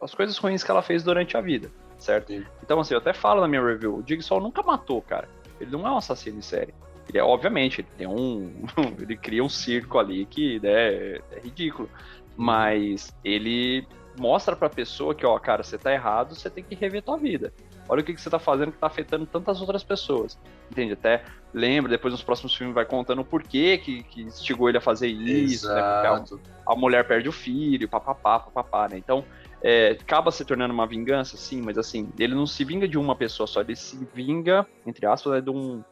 as 0.00 0.14
coisas 0.14 0.36
ruins 0.36 0.62
que 0.62 0.70
ela 0.70 0.82
fez 0.82 1.02
durante 1.02 1.36
a 1.36 1.40
vida, 1.40 1.70
certo? 1.96 2.28
Sim. 2.28 2.44
Então, 2.62 2.78
assim, 2.80 2.94
eu 2.94 2.98
até 2.98 3.14
falo 3.14 3.40
na 3.40 3.48
minha 3.48 3.64
review, 3.64 3.96
o 3.96 4.04
Jigsaw 4.06 4.40
nunca 4.40 4.62
matou, 4.62 5.00
cara. 5.00 5.28
Ele 5.58 5.70
não 5.70 5.86
é 5.86 5.90
um 5.90 5.96
assassino 5.96 6.38
em 6.38 6.42
série. 6.42 6.74
Ele 7.08 7.18
é, 7.18 7.22
obviamente, 7.22 7.80
ele 7.80 7.88
tem 7.96 8.06
um. 8.06 8.66
ele 9.00 9.16
cria 9.16 9.44
um 9.44 9.48
circo 9.48 9.98
ali 9.98 10.24
que 10.26 10.60
né, 10.60 10.70
é, 10.70 11.20
ridículo. 11.42 11.88
Mas 12.36 13.14
ele 13.24 13.86
mostra 14.18 14.56
pra 14.56 14.68
pessoa 14.68 15.14
que, 15.14 15.24
ó, 15.26 15.38
cara, 15.38 15.62
você 15.62 15.78
tá 15.78 15.92
errado, 15.92 16.34
você 16.34 16.48
tem 16.48 16.64
que 16.64 16.74
rever 16.74 17.02
tua 17.02 17.16
vida. 17.16 17.52
Olha 17.88 18.00
o 18.00 18.04
que, 18.04 18.14
que 18.14 18.20
você 18.20 18.30
tá 18.30 18.38
fazendo 18.38 18.72
que 18.72 18.78
tá 18.78 18.86
afetando 18.86 19.26
tantas 19.26 19.60
outras 19.60 19.84
pessoas. 19.84 20.38
Entende? 20.70 20.94
Até 20.94 21.22
lembra, 21.52 21.90
depois 21.90 22.12
nos 22.12 22.22
próximos 22.22 22.54
filmes 22.56 22.74
vai 22.74 22.84
contando 22.84 23.20
o 23.20 23.24
porquê 23.24 23.78
que, 23.78 24.02
que 24.04 24.22
instigou 24.22 24.68
ele 24.68 24.78
a 24.78 24.80
fazer 24.80 25.08
isso, 25.08 25.68
né? 25.68 25.82
Porque 25.82 26.38
a, 26.66 26.72
a, 26.72 26.76
mulher 26.76 27.06
perde 27.06 27.28
o 27.28 27.32
filho, 27.32 27.88
papapá, 27.88 28.40
papapá, 28.40 28.88
né? 28.88 28.96
Então, 28.96 29.24
é, 29.62 29.96
acaba 30.00 30.30
se 30.30 30.44
tornando 30.44 30.72
uma 30.72 30.86
vingança, 30.86 31.36
sim, 31.36 31.60
mas 31.60 31.76
assim, 31.76 32.08
ele 32.18 32.34
não 32.34 32.46
se 32.46 32.64
vinga 32.64 32.88
de 32.88 32.98
uma 32.98 33.14
pessoa 33.14 33.46
só, 33.46 33.60
ele 33.60 33.76
se 33.76 33.98
vinga, 34.14 34.66
entre 34.86 35.06
aspas, 35.06 35.34
né, 35.34 35.40
de, 35.40 35.50
um, 35.50 35.84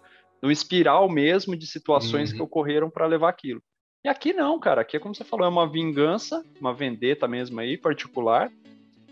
um 0.43 0.51
espiral 0.51 1.09
mesmo 1.09 1.57
de 1.57 1.67
situações 1.67 2.31
uhum. 2.31 2.37
que 2.37 2.43
ocorreram 2.43 2.91
para 2.91 3.07
levar 3.07 3.29
aquilo. 3.29 3.63
E 4.05 4.09
aqui 4.09 4.33
não, 4.33 4.59
cara, 4.59 4.81
aqui 4.81 4.97
é 4.97 5.01
como 5.01 5.15
você 5.15 5.23
falou, 5.23 5.47
é 5.47 5.49
uma 5.49 5.69
vingança, 5.69 6.45
uma 6.61 6.75
vendetta 6.75 7.29
mesmo 7.29 7.61
aí, 7.61 7.79
particular, 7.79 8.51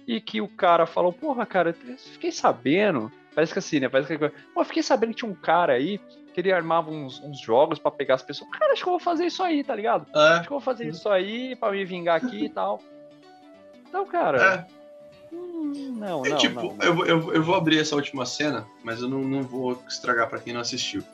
e 0.06 0.20
que 0.20 0.40
o 0.40 0.48
cara 0.48 0.84
falou, 0.84 1.12
porra, 1.12 1.46
cara, 1.46 1.72
fiquei 2.12 2.32
sabendo, 2.32 3.12
parece 3.32 3.52
que 3.52 3.60
assim, 3.60 3.78
né, 3.78 3.88
parece 3.88 4.18
que, 4.18 4.28
pô, 4.52 4.64
fiquei 4.64 4.82
sabendo 4.82 5.10
que 5.10 5.18
tinha 5.18 5.30
um 5.30 5.34
cara 5.34 5.74
aí 5.74 6.00
que 6.34 6.40
ele 6.40 6.52
armava 6.52 6.90
uns, 6.90 7.22
uns 7.22 7.40
jogos 7.40 7.78
para 7.78 7.92
pegar 7.92 8.16
as 8.16 8.22
pessoas, 8.22 8.50
cara, 8.50 8.72
acho 8.72 8.82
que 8.82 8.88
eu 8.88 8.92
vou 8.92 9.00
fazer 9.00 9.26
isso 9.26 9.42
aí, 9.44 9.62
tá 9.62 9.76
ligado? 9.76 10.06
É. 10.12 10.18
Acho 10.18 10.42
que 10.42 10.52
eu 10.52 10.58
vou 10.58 10.60
fazer 10.60 10.88
isso 10.88 11.08
aí 11.08 11.54
para 11.54 11.72
me 11.72 11.84
vingar 11.84 12.16
aqui 12.16 12.46
e 12.46 12.48
tal. 12.48 12.80
Então, 13.88 14.04
cara. 14.06 14.66
É. 14.68 14.80
Hum, 15.32 15.94
não, 15.96 16.26
é, 16.26 16.30
não, 16.30 16.36
tipo, 16.38 16.54
não, 16.54 16.74
não. 16.74 16.84
Eu, 16.84 17.06
eu, 17.06 17.34
eu 17.34 17.42
vou 17.42 17.54
abrir 17.54 17.78
essa 17.78 17.94
última 17.94 18.26
cena, 18.26 18.66
mas 18.82 19.00
eu 19.00 19.08
não, 19.08 19.20
não 19.20 19.42
vou 19.42 19.80
estragar 19.86 20.28
para 20.28 20.40
quem 20.40 20.52
não 20.52 20.60
assistiu. 20.60 21.04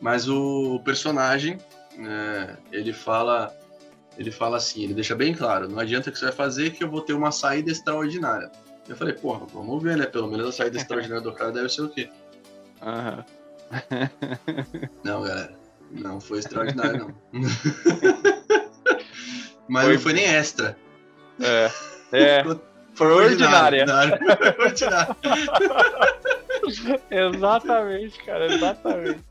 Mas 0.00 0.28
o 0.28 0.80
personagem, 0.84 1.58
é, 1.98 2.56
ele 2.72 2.92
fala. 2.92 3.54
Ele 4.16 4.32
fala 4.32 4.56
assim, 4.56 4.82
ele 4.82 4.94
deixa 4.94 5.14
bem 5.14 5.32
claro, 5.32 5.68
não 5.68 5.78
adianta 5.78 6.10
que 6.10 6.18
você 6.18 6.24
vai 6.24 6.34
fazer 6.34 6.70
que 6.70 6.82
eu 6.82 6.90
vou 6.90 7.00
ter 7.00 7.12
uma 7.12 7.30
saída 7.30 7.70
extraordinária. 7.70 8.50
Eu 8.88 8.96
falei, 8.96 9.14
porra, 9.14 9.46
vamos 9.52 9.80
ver, 9.80 9.96
né? 9.96 10.06
Pelo 10.06 10.26
menos 10.26 10.48
a 10.48 10.52
saída 10.52 10.76
extraordinária 10.76 11.22
do 11.22 11.32
cara 11.32 11.52
deve 11.52 11.68
ser 11.68 11.82
o 11.82 11.88
quê? 11.88 12.10
Aham. 12.82 13.24
não, 15.04 15.22
galera. 15.22 15.56
Não 15.92 16.20
foi 16.20 16.40
extraordinário, 16.40 17.14
não. 17.32 17.40
Mas 19.68 19.84
foi... 19.84 19.94
não 19.94 20.00
foi 20.00 20.12
nem 20.14 20.24
extra. 20.24 20.76
É. 21.40 21.70
É. 22.12 22.42
Foi 22.94 23.12
ordinária. 23.12 23.82
Ordinária. 23.82 24.18
exatamente, 27.12 28.24
cara, 28.24 28.52
exatamente. 28.52 29.27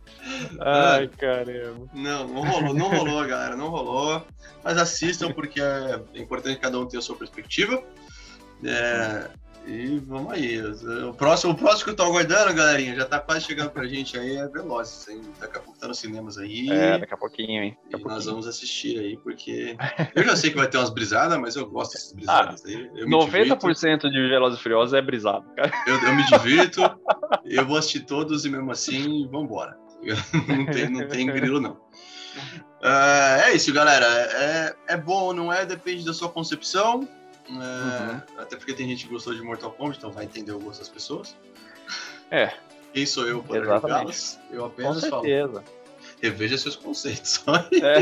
Ai, 0.60 1.08
caramba. 1.08 1.88
Não, 1.94 2.28
não 2.28 2.42
rolou, 2.42 2.74
não 2.74 2.90
rolou, 2.90 3.28
galera, 3.28 3.56
não 3.56 3.70
rolou. 3.70 4.26
Mas 4.64 4.78
assistam 4.78 5.32
porque 5.32 5.62
é 5.62 6.02
importante 6.16 6.60
cada 6.60 6.80
um 6.80 6.86
tenha 6.86 7.00
a 7.00 7.04
sua 7.04 7.16
perspectiva. 7.16 7.84
É, 8.64 9.30
e 9.68 10.00
vamos 10.00 10.32
aí. 10.32 10.62
O 10.62 11.14
próximo, 11.14 11.52
o 11.52 11.56
próximo 11.56 11.84
que 11.84 11.90
eu 11.90 11.96
tô 11.96 12.04
aguardando, 12.04 12.54
galerinha, 12.54 12.96
já 12.96 13.06
tá 13.06 13.20
quase 13.20 13.46
chegando 13.46 13.70
pra 13.70 13.86
gente 13.86 14.18
aí, 14.18 14.38
é 14.38 14.48
Velozes, 14.48 15.10
hein? 15.10 15.22
Daqui 15.42 15.58
a 15.58 15.60
pouco 15.60 15.78
tá 15.78 15.90
nos 15.90 16.00
cinemas 16.00 16.38
aí. 16.38 16.72
É, 16.72 16.98
daqui 16.98 17.14
a 17.14 17.18
pouquinho, 17.18 17.64
hein? 17.64 17.78
e 17.86 17.92
pouquinho. 17.92 18.14
nós 18.14 18.26
vamos 18.26 18.48
assistir 18.48 18.98
aí, 18.98 19.18
porque 19.18 19.76
eu 20.16 20.24
já 20.24 20.38
sei 20.38 20.52
que 20.52 20.56
vai 20.56 20.70
ter 20.70 20.78
umas 20.78 20.90
brisadas, 20.90 21.38
mas 21.38 21.58
eu 21.58 21.70
gosto 21.70 21.94
dessas 21.94 22.14
brisadas 22.14 22.64
ah, 22.66 22.70
aí. 22.70 22.90
Eu 22.96 23.08
90% 23.08 24.10
de 24.10 24.30
Velozes 24.30 24.58
e 24.58 24.64
Furiosos 24.64 24.94
é 24.94 25.02
brisado, 25.02 25.46
cara. 25.54 25.72
Eu, 25.86 25.96
eu 25.96 26.16
me 26.16 26.26
divirto, 26.26 26.82
eu 27.44 27.66
vou 27.66 27.76
assistir 27.76 28.06
todos 28.06 28.46
e 28.46 28.50
mesmo 28.50 28.72
assim, 28.72 29.28
vambora. 29.28 29.78
não, 30.48 30.66
tem, 30.66 30.90
não 30.90 31.08
tem 31.08 31.26
grilo, 31.28 31.60
não. 31.60 31.74
Uh, 32.82 33.42
é 33.46 33.54
isso, 33.54 33.74
galera. 33.74 34.06
É, 34.06 34.76
é 34.88 34.98
bom, 34.98 35.34
não 35.34 35.52
é? 35.52 35.66
Depende 35.66 36.06
da 36.06 36.14
sua 36.14 36.30
concepção. 36.30 37.08
Uhum. 37.50 37.62
É, 37.62 38.24
até 38.38 38.56
porque 38.58 38.74
tem 38.74 38.88
gente 38.90 39.06
que 39.06 39.12
gostou 39.12 39.34
de 39.34 39.42
Mortal 39.42 39.72
Kombat, 39.72 39.98
então 39.98 40.12
vai 40.12 40.26
entender 40.26 40.52
o 40.52 40.60
gosto 40.60 40.80
das 40.80 40.90
pessoas. 40.90 41.36
É. 42.30 42.54
Quem 42.94 43.06
sou 43.06 43.28
eu 43.28 43.42
para 43.44 43.64
julgá-las? 43.64 44.40
Eu 44.52 44.66
apenas 44.66 44.96
Com 44.96 45.02
certeza. 45.02 45.62
falo. 45.62 45.78
Reveja 46.22 46.58
seus 46.58 46.76
conceitos. 46.76 47.44
É. 47.72 48.00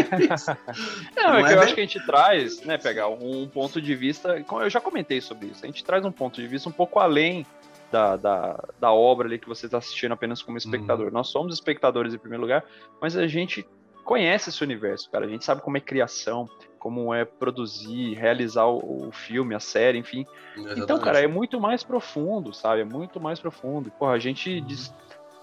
Não, 1.15 1.33
Não, 1.33 1.39
é 1.39 1.43
que 1.43 1.53
eu 1.53 1.57
bem... 1.57 1.57
acho 1.57 1.75
que 1.75 1.81
a 1.81 1.83
gente 1.83 2.05
traz, 2.05 2.61
né, 2.61 2.77
pegar 2.77 3.09
um 3.09 3.47
ponto 3.47 3.81
de 3.81 3.95
vista. 3.95 4.43
Eu 4.61 4.69
já 4.69 4.79
comentei 4.79 5.19
sobre 5.21 5.47
isso. 5.47 5.63
A 5.63 5.67
gente 5.67 5.83
traz 5.83 6.05
um 6.05 6.11
ponto 6.11 6.41
de 6.41 6.47
vista 6.47 6.69
um 6.69 6.71
pouco 6.71 6.99
além 6.99 7.45
da, 7.91 8.15
da, 8.15 8.63
da 8.79 8.91
obra 8.91 9.27
ali 9.27 9.39
que 9.39 9.47
você 9.47 9.65
está 9.65 9.77
assistindo 9.77 10.13
apenas 10.13 10.41
como 10.41 10.57
espectador. 10.57 11.07
Uhum. 11.07 11.13
Nós 11.13 11.27
somos 11.27 11.53
espectadores 11.53 12.13
em 12.13 12.17
primeiro 12.17 12.41
lugar, 12.41 12.63
mas 13.01 13.15
a 13.15 13.27
gente 13.27 13.65
conhece 14.03 14.49
esse 14.49 14.63
universo, 14.63 15.09
cara. 15.09 15.25
A 15.25 15.29
gente 15.29 15.43
sabe 15.43 15.61
como 15.61 15.77
é 15.77 15.79
criação, 15.79 16.47
como 16.77 17.13
é 17.13 17.25
produzir, 17.25 18.13
realizar 18.13 18.65
o, 18.65 19.07
o 19.07 19.11
filme, 19.11 19.55
a 19.55 19.59
série, 19.59 19.97
enfim. 19.97 20.25
Exatamente. 20.53 20.81
Então, 20.81 20.99
cara, 20.99 21.19
é 21.19 21.27
muito 21.27 21.59
mais 21.59 21.83
profundo, 21.83 22.53
sabe? 22.53 22.81
É 22.81 22.85
muito 22.85 23.19
mais 23.19 23.39
profundo. 23.39 23.89
Porra, 23.91 24.13
a 24.13 24.19
gente 24.19 24.59
uhum. 24.59 24.65
diz, 24.65 24.93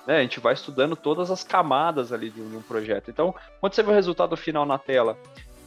né, 0.06 0.18
a 0.18 0.22
gente 0.22 0.38
vai 0.38 0.54
estudando 0.54 0.94
todas 0.94 1.30
as 1.30 1.42
camadas 1.42 2.12
ali 2.12 2.30
de 2.30 2.40
um, 2.40 2.48
de 2.48 2.56
um, 2.56 2.62
projeto. 2.62 3.10
Então, 3.10 3.34
quando 3.60 3.74
você 3.74 3.82
vê 3.82 3.90
o 3.90 3.94
resultado 3.94 4.36
final 4.36 4.64
na 4.64 4.78
tela 4.78 5.18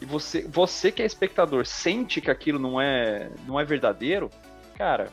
e 0.02 0.06
você, 0.06 0.48
você 0.48 0.92
que 0.92 1.02
é 1.02 1.06
espectador 1.06 1.66
sente 1.66 2.22
que 2.22 2.32
aquilo 2.32 2.60
não 2.60 2.80
é, 2.80 3.30
não 3.46 3.60
é 3.60 3.66
verdadeiro, 3.66 4.30
cara, 4.78 5.10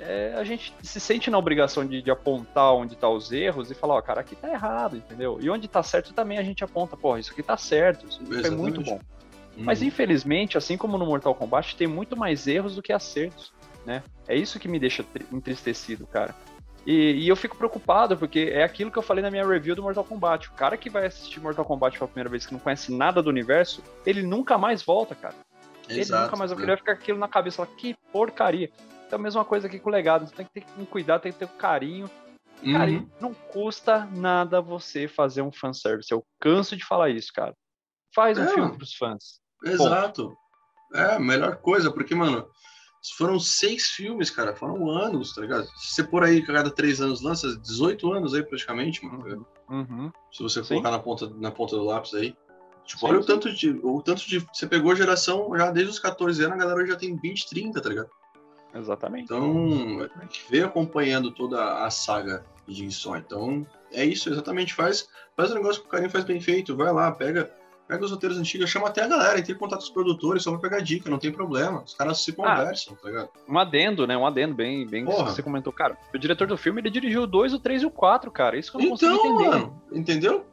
é, 0.00 0.34
a 0.36 0.44
gente 0.44 0.74
se 0.82 0.98
sente 0.98 1.30
na 1.30 1.38
obrigação 1.38 1.84
de, 1.84 2.00
de 2.02 2.10
apontar 2.10 2.74
onde 2.74 2.96
tá 2.96 3.08
os 3.08 3.30
erros 3.30 3.70
e 3.70 3.74
falar, 3.74 3.94
ó, 3.94 4.02
cara, 4.02 4.20
aqui 4.20 4.34
tá 4.34 4.48
errado, 4.48 4.96
entendeu? 4.96 5.38
E 5.40 5.50
onde 5.50 5.68
tá 5.68 5.82
certo 5.82 6.12
também 6.12 6.38
a 6.38 6.42
gente 6.42 6.64
aponta, 6.64 6.96
porra, 6.96 7.20
isso 7.20 7.32
aqui 7.32 7.42
tá 7.42 7.56
certo, 7.56 8.06
isso 8.08 8.46
é 8.46 8.50
muito 8.50 8.80
bom. 8.80 9.00
Mas 9.56 9.82
infelizmente, 9.82 10.56
assim 10.56 10.76
como 10.76 10.96
no 10.96 11.04
Mortal 11.04 11.34
Kombat, 11.34 11.76
tem 11.76 11.86
muito 11.86 12.16
mais 12.16 12.46
erros 12.46 12.74
do 12.76 12.82
que 12.82 12.92
acertos, 12.92 13.52
né? 13.84 14.02
É 14.26 14.34
isso 14.34 14.58
que 14.58 14.68
me 14.68 14.78
deixa 14.78 15.04
entristecido, 15.30 16.06
cara. 16.06 16.34
E, 16.86 17.24
e, 17.24 17.28
eu 17.28 17.36
fico 17.36 17.56
preocupado, 17.56 18.16
porque 18.16 18.50
é 18.54 18.64
aquilo 18.64 18.90
que 18.90 18.96
eu 18.96 19.02
falei 19.02 19.22
na 19.22 19.30
minha 19.30 19.46
review 19.46 19.76
do 19.76 19.82
Mortal 19.82 20.02
Kombat. 20.02 20.48
O 20.48 20.52
cara 20.52 20.78
que 20.78 20.88
vai 20.88 21.06
assistir 21.06 21.38
Mortal 21.38 21.64
Kombat 21.64 21.98
pela 21.98 22.08
primeira 22.08 22.30
vez, 22.30 22.46
que 22.46 22.52
não 22.54 22.58
conhece 22.58 22.90
nada 22.90 23.22
do 23.22 23.28
universo, 23.28 23.82
ele 24.06 24.22
nunca 24.22 24.56
mais 24.56 24.82
volta, 24.82 25.14
cara. 25.14 25.34
Exato, 25.88 26.14
ele 26.14 26.24
nunca 26.24 26.36
mais 26.36 26.52
vai 26.52 26.66
né? 26.66 26.76
ficar 26.76 26.92
aquilo 26.92 27.18
na 27.18 27.28
cabeça, 27.28 27.58
falar, 27.58 27.76
que 27.76 27.94
porcaria. 28.10 28.70
Então 29.10 29.18
a 29.18 29.22
mesma 29.22 29.44
coisa 29.44 29.66
aqui 29.66 29.80
com 29.80 29.90
o 29.90 29.92
legado, 29.92 30.24
você 30.24 30.32
tem 30.36 30.46
que 30.46 30.52
ter 30.52 30.64
um 30.78 30.84
cuidado, 30.84 31.22
tem 31.22 31.32
que 31.32 31.38
ter 31.40 31.44
um 31.44 31.58
carinho. 31.58 32.08
uhum. 32.62 32.72
carinho, 32.72 33.12
não 33.20 33.34
custa 33.34 34.06
nada 34.06 34.60
você 34.60 35.08
fazer 35.08 35.42
um 35.42 35.50
fanservice. 35.50 36.12
Eu 36.12 36.24
canso 36.38 36.76
de 36.76 36.86
falar 36.86 37.10
isso, 37.10 37.32
cara. 37.34 37.52
Faz 38.14 38.38
um 38.38 38.44
é. 38.44 38.54
filme 38.54 38.76
pros 38.76 38.94
fãs. 38.94 39.40
Exato. 39.64 40.32
É, 40.94 41.16
a 41.16 41.18
melhor 41.18 41.56
coisa, 41.56 41.90
porque, 41.90 42.14
mano, 42.14 42.48
foram 43.18 43.40
seis 43.40 43.86
filmes, 43.86 44.30
cara, 44.30 44.54
foram 44.54 44.88
anos, 44.88 45.34
tá 45.34 45.40
ligado? 45.40 45.66
Se 45.76 45.92
você 45.92 46.04
por 46.04 46.22
aí, 46.22 46.40
cada 46.46 46.70
três 46.70 47.00
anos 47.00 47.20
lança, 47.20 47.58
18 47.58 48.12
anos 48.12 48.32
aí 48.32 48.44
praticamente, 48.44 49.04
mano. 49.04 49.44
Uhum. 49.68 50.12
Se 50.30 50.40
você 50.40 50.62
Sim. 50.62 50.68
colocar 50.74 50.92
na 50.92 51.00
ponta, 51.00 51.28
na 51.30 51.50
ponta 51.50 51.74
do 51.74 51.82
lápis 51.82 52.14
aí. 52.14 52.32
Tipo, 52.84 53.00
sim, 53.00 53.06
olha 53.06 53.16
sim. 53.16 53.24
o 53.24 53.26
tanto 53.26 53.52
de. 53.52 53.70
O 53.82 54.02
tanto 54.02 54.24
de. 54.28 54.38
Você 54.38 54.68
pegou 54.68 54.94
geração 54.94 55.50
já 55.56 55.72
desde 55.72 55.90
os 55.90 55.98
14 55.98 56.44
anos, 56.44 56.54
a 56.54 56.58
galera 56.58 56.86
já 56.86 56.96
tem 56.96 57.16
20, 57.16 57.48
30, 57.48 57.80
tá 57.80 57.88
ligado? 57.88 58.19
Exatamente. 58.74 59.24
Então, 59.24 60.08
a 60.16 60.22
gente 60.22 60.44
vem 60.48 60.62
acompanhando 60.62 61.30
toda 61.30 61.84
a 61.84 61.90
saga 61.90 62.44
de 62.66 62.90
som. 62.90 63.16
Então, 63.16 63.66
é 63.92 64.04
isso, 64.04 64.30
exatamente. 64.30 64.74
Faz, 64.74 65.08
faz 65.36 65.50
um 65.50 65.54
negócio 65.54 65.82
que 65.82 65.88
o 65.88 65.90
carinho 65.90 66.10
faz 66.10 66.24
bem 66.24 66.40
feito. 66.40 66.76
Vai 66.76 66.92
lá, 66.92 67.10
pega 67.10 67.52
pega 67.90 68.04
os 68.04 68.12
roteiros 68.12 68.38
antigos, 68.38 68.70
chama 68.70 68.86
até 68.86 69.02
a 69.02 69.08
galera, 69.08 69.40
entre 69.40 69.52
em 69.52 69.56
contato 69.56 69.80
com 69.80 69.84
os 69.84 69.90
produtores, 69.90 70.44
só 70.44 70.52
vai 70.52 70.60
pegar 70.60 70.78
dica, 70.78 71.10
não 71.10 71.18
tem 71.18 71.32
problema. 71.32 71.82
Os 71.82 71.92
caras 71.92 72.22
se 72.22 72.30
ah, 72.30 72.34
conversam, 72.34 72.94
ah, 72.94 73.02
tá 73.02 73.08
ligado? 73.08 73.30
Um 73.48 73.58
adendo, 73.58 74.06
né? 74.06 74.16
Um 74.16 74.24
adendo 74.24 74.54
bem, 74.54 74.86
bem 74.86 75.04
que 75.04 75.12
você 75.12 75.42
comentou, 75.42 75.72
cara. 75.72 75.98
O 76.14 76.18
diretor 76.18 76.46
do 76.46 76.56
filme, 76.56 76.80
ele 76.80 76.88
dirigiu 76.88 77.22
o 77.22 77.26
2, 77.26 77.52
o 77.52 77.58
3 77.58 77.82
e 77.82 77.86
o 77.86 77.90
4, 77.90 78.30
cara. 78.30 78.56
Isso 78.56 78.70
que 78.70 78.76
eu 78.76 78.88
não 78.88 78.94
então, 78.94 79.16
consigo 79.16 79.34
entender. 79.34 79.50
Mano, 79.50 79.82
entendeu? 79.92 80.46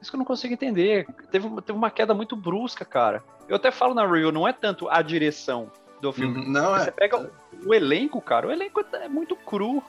Isso 0.00 0.12
que 0.12 0.16
eu 0.16 0.18
não 0.18 0.24
consigo 0.24 0.54
entender. 0.54 1.06
Teve, 1.32 1.48
teve 1.62 1.76
uma 1.76 1.90
queda 1.90 2.14
muito 2.14 2.36
brusca, 2.36 2.84
cara. 2.84 3.24
Eu 3.48 3.56
até 3.56 3.72
falo 3.72 3.92
na 3.92 4.06
review, 4.06 4.30
não 4.30 4.46
é 4.46 4.52
tanto 4.52 4.88
a 4.88 5.02
direção 5.02 5.72
do 6.00 6.12
filme. 6.12 6.40
Uhum, 6.40 6.48
não, 6.48 6.78
você 6.78 6.88
é. 6.88 6.92
pega 6.92 7.30
o 7.64 7.74
elenco, 7.74 8.20
cara, 8.20 8.48
o 8.48 8.52
elenco 8.52 8.84
é 8.92 9.08
muito 9.08 9.36
cru. 9.36 9.82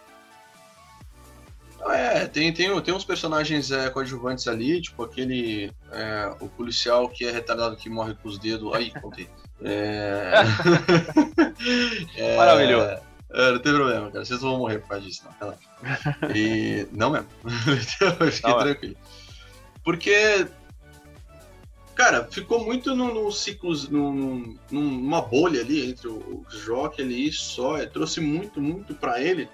É, 1.90 2.28
tem, 2.28 2.54
tem, 2.54 2.80
tem 2.82 2.94
uns 2.94 3.04
personagens 3.04 3.72
é, 3.72 3.90
coadjuvantes 3.90 4.48
ali, 4.48 4.82
tipo 4.82 5.04
aquele. 5.04 5.72
É, 5.92 6.32
o 6.40 6.48
policial 6.48 7.10
que 7.10 7.26
é 7.26 7.32
retardado 7.32 7.76
que 7.76 7.90
morre 7.90 8.14
com 8.14 8.30
os 8.30 8.38
dedos. 8.38 8.74
Aí, 8.74 8.92
contei. 8.92 9.28
É... 9.64 10.34
é... 12.18 12.36
Maravilhoso. 12.36 13.00
É, 13.34 13.52
não 13.52 13.60
tem 13.60 13.74
problema, 13.74 14.12
cara. 14.12 14.26
Vocês 14.26 14.42
vão 14.42 14.58
morrer 14.58 14.80
por 14.80 14.90
causa 14.90 15.06
disso, 15.06 15.24
não. 15.40 15.54
E. 16.36 16.88
não 16.92 17.12
mesmo. 17.12 17.28
Fiquei 18.32 18.52
não, 18.52 18.60
tranquilo. 18.60 18.96
Porque. 19.84 20.48
Cara, 21.96 22.28
ficou 22.32 22.64
muito 22.64 22.96
num, 22.96 23.14
num 23.14 23.32
ciclo, 23.32 23.74
num, 23.90 24.58
numa 24.72 25.22
bolha 25.22 25.62
ali 25.62 25.90
entre 25.90 26.08
o, 26.08 26.14
o 26.14 26.46
Jock 26.50 27.02
ali 27.02 27.32
só. 27.32 27.86
Trouxe 27.86 28.20
muito, 28.20 28.62
muito 28.62 28.96
pra 28.96 29.22
ele 29.22 29.50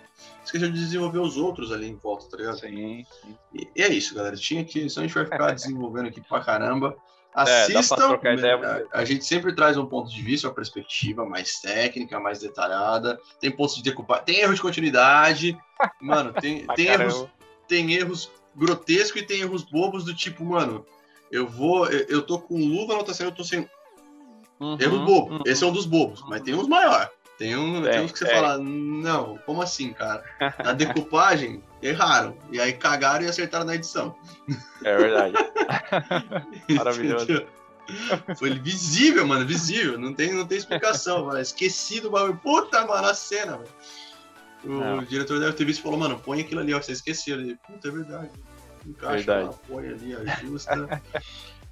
esqueceu 0.47 0.71
de 0.71 0.79
desenvolver 0.79 1.19
os 1.19 1.37
outros 1.37 1.71
ali 1.71 1.87
em 1.87 1.95
volta, 1.95 2.29
tá 2.29 2.37
ligado? 2.37 2.59
Sim, 2.59 3.05
sim. 3.21 3.37
E, 3.53 3.67
e 3.75 3.81
é 3.81 3.89
isso, 3.89 4.15
galera. 4.15 4.35
Tinha 4.35 4.63
que. 4.63 4.89
Senão 4.89 5.03
a 5.03 5.07
gente 5.07 5.15
vai 5.15 5.25
ficar 5.25 5.51
desenvolvendo 5.53 6.07
aqui 6.07 6.21
pra 6.21 6.41
caramba. 6.41 6.95
Assistam. 7.33 8.19
É, 8.23 8.53
a, 8.53 8.99
a, 9.01 9.05
gente 9.05 9.23
sempre 9.23 9.53
traz 9.53 9.77
um 9.77 9.85
ponto 9.85 10.09
de 10.09 10.21
vista, 10.23 10.47
uma 10.47 10.55
perspectiva 10.55 11.23
mais 11.23 11.59
técnica, 11.59 12.19
mais 12.19 12.39
detalhada. 12.39 13.19
Tem 13.39 13.51
pontos 13.51 13.75
de 13.75 13.83
decupar. 13.83 14.23
Tem 14.23 14.39
erro 14.39 14.55
de 14.55 14.61
continuidade. 14.61 15.57
Mano, 16.01 16.33
tem, 16.33 16.65
tem 16.75 16.87
erros. 16.87 17.27
Tem 17.67 17.93
erros 17.93 18.31
grotescos 18.55 19.21
e 19.21 19.25
tem 19.25 19.41
erros 19.41 19.63
bobos 19.63 20.03
do 20.03 20.15
tipo, 20.15 20.43
mano, 20.43 20.83
eu 21.31 21.47
vou. 21.47 21.87
Eu, 21.87 22.21
tô 22.21 22.39
com 22.39 22.57
luva 22.57 22.93
na 22.93 22.99
outra 22.99 23.13
cena, 23.13 23.29
eu 23.29 23.35
tô 23.35 23.43
sem. 23.43 23.69
Uhum, 24.59 24.77
erro 24.79 25.05
bobo. 25.05 25.33
Uhum. 25.35 25.41
Esse 25.45 25.63
é 25.63 25.67
um 25.67 25.71
dos 25.71 25.85
bobos, 25.85 26.23
mas 26.27 26.41
tem 26.41 26.55
uns 26.55 26.67
maiores. 26.67 27.09
Tem, 27.37 27.55
um, 27.55 27.85
é, 27.85 27.91
tem 27.91 28.01
uns 28.01 28.11
que 28.11 28.19
você 28.19 28.27
é. 28.27 28.33
fala, 28.33 28.57
não, 28.57 29.37
como 29.45 29.61
assim, 29.61 29.93
cara? 29.93 30.23
Na 30.63 30.73
decupagem, 30.73 31.63
erraram. 31.83 32.35
E 32.51 32.59
aí 32.59 32.73
cagaram 32.73 33.25
e 33.25 33.29
acertaram 33.29 33.65
na 33.65 33.75
edição. 33.75 34.15
É 34.83 34.97
verdade. 34.97 35.35
Maravilhoso. 36.75 37.45
Foi 38.37 38.49
visível, 38.59 39.25
mano, 39.25 39.45
visível. 39.45 39.99
Não 39.99 40.13
tem, 40.13 40.33
não 40.33 40.47
tem 40.47 40.57
explicação, 40.57 41.25
mano. 41.25 41.39
Esqueci 41.39 42.01
do 42.01 42.09
bagulho. 42.09 42.37
Puta, 42.37 42.85
mano, 42.85 43.07
a 43.07 43.13
cena, 43.13 43.57
velho. 43.57 43.69
O 44.65 44.69
não. 44.69 45.03
diretor 45.03 45.39
deve 45.39 45.53
ter 45.53 45.65
visto 45.65 45.79
e 45.79 45.83
falou, 45.83 45.99
mano, 45.99 46.19
põe 46.19 46.41
aquilo 46.41 46.59
ali, 46.59 46.73
ó, 46.73 46.81
você 46.81 46.91
esqueceu. 46.91 47.39
Ele, 47.39 47.55
puta, 47.67 47.87
é 47.87 47.91
verdade. 47.91 48.31
Encaixa 48.87 49.15
verdade. 49.15 49.45
lá, 49.45 49.53
põe 49.67 49.87
ali, 49.87 50.15
ajusta. 50.15 51.01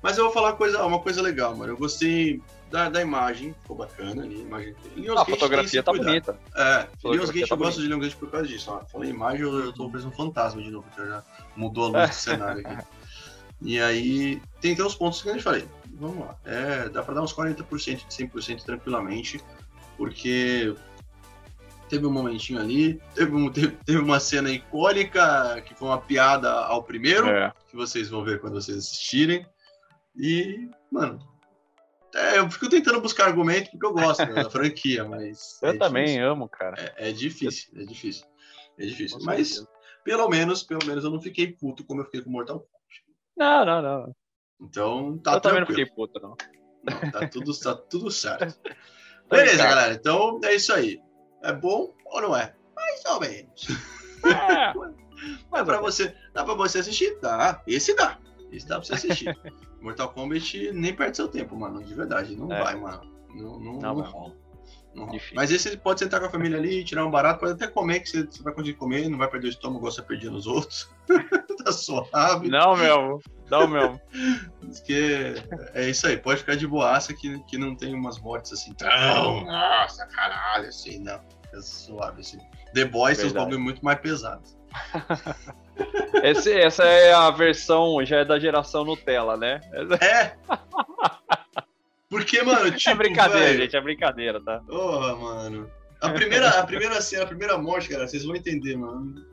Mas 0.01 0.17
eu 0.17 0.25
vou 0.25 0.33
falar 0.33 0.49
uma 0.49 0.55
coisa, 0.55 0.85
uma 0.85 0.99
coisa 0.99 1.21
legal, 1.21 1.55
mano. 1.55 1.73
Eu 1.73 1.77
gostei 1.77 2.41
da, 2.69 2.89
da 2.89 3.01
imagem, 3.01 3.55
ficou 3.61 3.77
bacana 3.77 4.23
ali. 4.23 4.41
Imagem... 4.41 4.75
Lionsgate 4.95 5.31
a 5.31 5.35
fotografia 5.35 5.81
tá 5.81 5.91
bonita. 5.91 6.37
É, 6.55 6.87
Lionsgate 7.03 7.47
tá 7.47 7.55
eu 7.55 7.57
gosto 7.57 7.81
de 7.81 7.87
Lionsgate 7.87 8.15
por 8.17 8.29
causa 8.29 8.47
disso. 8.47 8.71
Ó. 8.71 8.85
Falei 8.85 9.09
imagem, 9.09 9.41
eu, 9.41 9.65
eu 9.65 9.73
tô 9.73 9.89
preso 9.89 10.07
um 10.07 10.11
fantasma 10.11 10.61
de 10.61 10.69
novo, 10.69 10.85
porque 10.87 11.09
já 11.09 11.23
mudou 11.55 11.95
a 11.95 11.99
luz 11.99 12.09
do 12.09 12.13
cenário 12.21 12.67
aqui. 12.67 12.85
E 13.61 13.79
aí, 13.79 14.41
tem 14.61 14.73
até 14.73 14.83
os 14.83 14.93
pontos 14.93 15.21
que 15.21 15.29
a 15.29 15.33
gente 15.33 15.43
falei. 15.43 15.67
Vamos 15.93 16.19
lá. 16.19 16.35
É, 16.43 16.89
dá 16.89 17.01
pra 17.01 17.13
dar 17.13 17.21
uns 17.21 17.33
40% 17.33 17.65
de 17.95 18.27
100% 18.27 18.63
tranquilamente, 18.63 19.41
porque 19.97 20.75
teve 21.89 22.05
um 22.05 22.11
momentinho 22.11 22.59
ali, 22.59 23.01
teve, 23.13 23.35
um, 23.35 23.51
teve, 23.51 23.77
teve, 23.85 23.99
uma 23.99 24.19
cena 24.19 24.49
icônica, 24.49 25.61
que 25.61 25.75
foi 25.75 25.87
uma 25.87 26.01
piada 26.01 26.51
ao 26.51 26.83
primeiro, 26.83 27.27
é. 27.27 27.53
que 27.69 27.75
vocês 27.75 28.09
vão 28.09 28.23
ver 28.23 28.39
quando 28.39 28.53
vocês 28.53 28.77
assistirem. 28.77 29.45
E, 30.15 30.69
mano, 30.91 31.19
é, 32.15 32.39
eu 32.39 32.49
fico 32.49 32.69
tentando 32.69 33.01
buscar 33.01 33.25
argumento 33.25 33.71
porque 33.71 33.85
eu 33.85 33.93
gosto 33.93 34.25
da 34.25 34.47
franquia, 34.49 35.03
mas. 35.03 35.59
Eu 35.61 35.71
é 35.71 35.77
também 35.77 36.05
difícil. 36.05 36.29
amo, 36.29 36.47
cara. 36.49 36.93
É, 36.97 37.09
é, 37.09 37.11
difícil, 37.11 37.73
é 37.75 37.85
difícil. 37.85 38.25
É 38.77 38.85
difícil. 38.85 39.19
Com 39.19 39.25
mas, 39.25 39.49
certeza. 39.49 39.69
pelo 40.03 40.29
menos, 40.29 40.63
pelo 40.63 40.85
menos 40.85 41.03
eu 41.03 41.11
não 41.11 41.21
fiquei 41.21 41.51
puto 41.51 41.83
como 41.83 42.01
eu 42.01 42.05
fiquei 42.05 42.21
com 42.21 42.29
Mortal 42.29 42.59
Kombat. 42.59 43.03
Não, 43.37 43.65
não, 43.65 43.81
não. 43.81 44.15
Então, 44.61 45.17
tá 45.17 45.33
Eu 45.33 45.41
tranquilo. 45.41 45.41
também 45.41 45.59
não 45.59 45.67
fiquei 45.67 45.85
puto, 45.85 46.19
não. 46.21 46.29
não 46.83 47.11
tá, 47.11 47.27
tudo, 47.27 47.59
tá 47.59 47.75
tudo 47.75 48.09
certo. 48.09 48.57
Beleza, 49.29 49.63
galera. 49.63 49.93
Então, 49.93 50.39
é 50.43 50.55
isso 50.55 50.71
aí. 50.71 51.01
É 51.45 51.53
bom 51.53 51.93
ou 52.05 52.21
não 52.21 52.35
é? 52.35 52.55
Mais 52.75 53.05
ou 53.05 53.19
menos. 53.19 53.67
É. 54.25 54.73
Mas 55.49 55.63
pra 55.63 55.79
você, 55.79 56.13
dá 56.33 56.43
pra 56.43 56.55
você 56.55 56.79
assistir? 56.79 57.19
Dá. 57.21 57.61
Esse 57.67 57.95
dá. 57.95 58.17
Esse 58.51 58.67
dá 58.67 58.77
pra 58.79 58.85
você 58.85 58.95
assistir. 58.95 59.37
Mortal 59.79 60.09
Kombat 60.09 60.71
nem 60.73 60.95
perde 60.95 61.17
seu 61.17 61.27
tempo, 61.27 61.55
mano. 61.55 61.83
De 61.83 61.93
verdade. 61.93 62.35
Não 62.35 62.51
é. 62.51 62.63
vai, 62.63 62.75
mano. 62.75 63.01
Não, 63.35 63.59
não, 63.59 63.73
não, 63.73 63.95
não 63.95 64.01
rola. 64.01 64.35
Não 64.95 65.07
Mas 65.35 65.51
esse 65.51 65.77
pode 65.77 65.99
sentar 65.99 66.19
com 66.19 66.25
a 66.25 66.29
família 66.29 66.57
ali, 66.57 66.83
tirar 66.83 67.05
um 67.05 67.11
barato, 67.11 67.41
pode 67.41 67.51
até 67.51 67.67
comer, 67.67 67.99
que 67.99 68.09
você, 68.09 68.23
você 68.23 68.41
vai 68.41 68.53
conseguir 68.53 68.77
comer, 68.77 69.07
não 69.09 69.17
vai 69.17 69.29
perder 69.29 69.47
o 69.47 69.49
estômago 69.49 69.79
igual 69.79 69.91
você 69.91 70.01
perdia 70.01 70.31
nos 70.31 70.47
outros. 70.47 70.89
tá 71.65 71.71
suave. 71.73 72.47
Não, 72.47 72.75
meu. 72.75 73.21
Não, 73.49 73.67
meu. 73.67 73.99
Porque 74.61 75.35
é 75.73 75.89
isso 75.89 76.07
aí, 76.07 76.17
pode 76.17 76.39
ficar 76.39 76.55
de 76.55 76.67
boaça 76.67 77.13
que, 77.13 77.39
que 77.45 77.57
não 77.57 77.75
tem 77.75 77.93
umas 77.93 78.19
mortes 78.19 78.53
assim 78.53 78.73
tão. 78.73 78.89
Nossa, 79.45 80.05
caralho, 80.07 80.67
assim, 80.67 80.99
não. 80.99 81.19
É 81.53 81.61
suave, 81.61 82.21
assim. 82.21 82.39
The 82.73 82.85
Boys 82.85 83.23
uns 83.23 83.31
bagulho 83.31 83.59
muito 83.59 83.83
mais 83.83 83.99
pesados. 83.99 84.57
Esse, 86.23 86.53
essa 86.53 86.83
é 86.83 87.13
a 87.13 87.29
versão, 87.31 88.03
já 88.03 88.17
é 88.17 88.25
da 88.25 88.39
geração 88.39 88.83
Nutella, 88.83 89.37
né? 89.37 89.61
É! 90.01 90.35
Porque, 92.09 92.41
mano, 92.41 92.67
é 92.67 92.71
tipo. 92.71 92.89
É 92.89 92.95
brincadeira, 92.95 93.45
véio... 93.45 93.61
gente, 93.61 93.75
é 93.75 93.81
brincadeira, 93.81 94.43
tá? 94.43 94.59
Porra, 94.67 95.15
mano. 95.15 95.69
A 96.01 96.09
primeira, 96.09 96.49
a 96.49 96.65
primeira 96.65 97.01
cena, 97.01 97.23
a 97.23 97.27
primeira 97.27 97.57
morte, 97.57 97.89
cara, 97.89 98.07
vocês 98.07 98.25
vão 98.25 98.35
entender, 98.35 98.77
mano. 98.77 99.25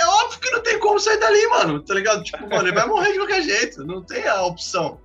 É 0.00 0.06
óbvio 0.06 0.40
que 0.40 0.50
não 0.50 0.62
tem 0.62 0.78
como 0.78 0.98
sair 0.98 1.18
dali, 1.18 1.46
mano, 1.48 1.82
tá 1.82 1.92
ligado? 1.92 2.22
Tipo, 2.22 2.48
mano, 2.48 2.66
ele 2.66 2.74
vai 2.74 2.86
morrer 2.86 3.12
de 3.12 3.18
qualquer 3.18 3.42
jeito, 3.42 3.84
não 3.84 4.02
tem 4.02 4.26
a 4.26 4.42
opção. 4.42 4.98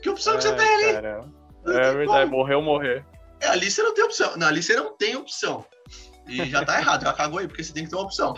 Que 0.00 0.08
opção 0.08 0.34
é, 0.34 0.36
que 0.36 0.42
você 0.44 0.52
tem 0.54 0.74
ali? 0.74 0.92
Cara, 0.92 1.24
é 1.66 1.92
verdade, 1.92 2.06
como. 2.06 2.38
morreu, 2.38 2.62
morrer. 2.62 3.04
É, 3.40 3.48
ali 3.48 3.68
você 3.68 3.82
não 3.82 3.92
tem 3.92 4.04
opção. 4.04 4.36
Não, 4.36 4.46
ali 4.46 4.62
você 4.62 4.76
não 4.76 4.96
tem 4.96 5.16
opção. 5.16 5.66
E 6.28 6.44
já 6.48 6.64
tá 6.64 6.78
errado, 6.78 7.02
já 7.02 7.12
cagou 7.12 7.38
aí, 7.38 7.48
porque 7.48 7.64
você 7.64 7.72
tem 7.72 7.84
que 7.84 7.90
ter 7.90 7.96
uma 7.96 8.04
opção. 8.04 8.34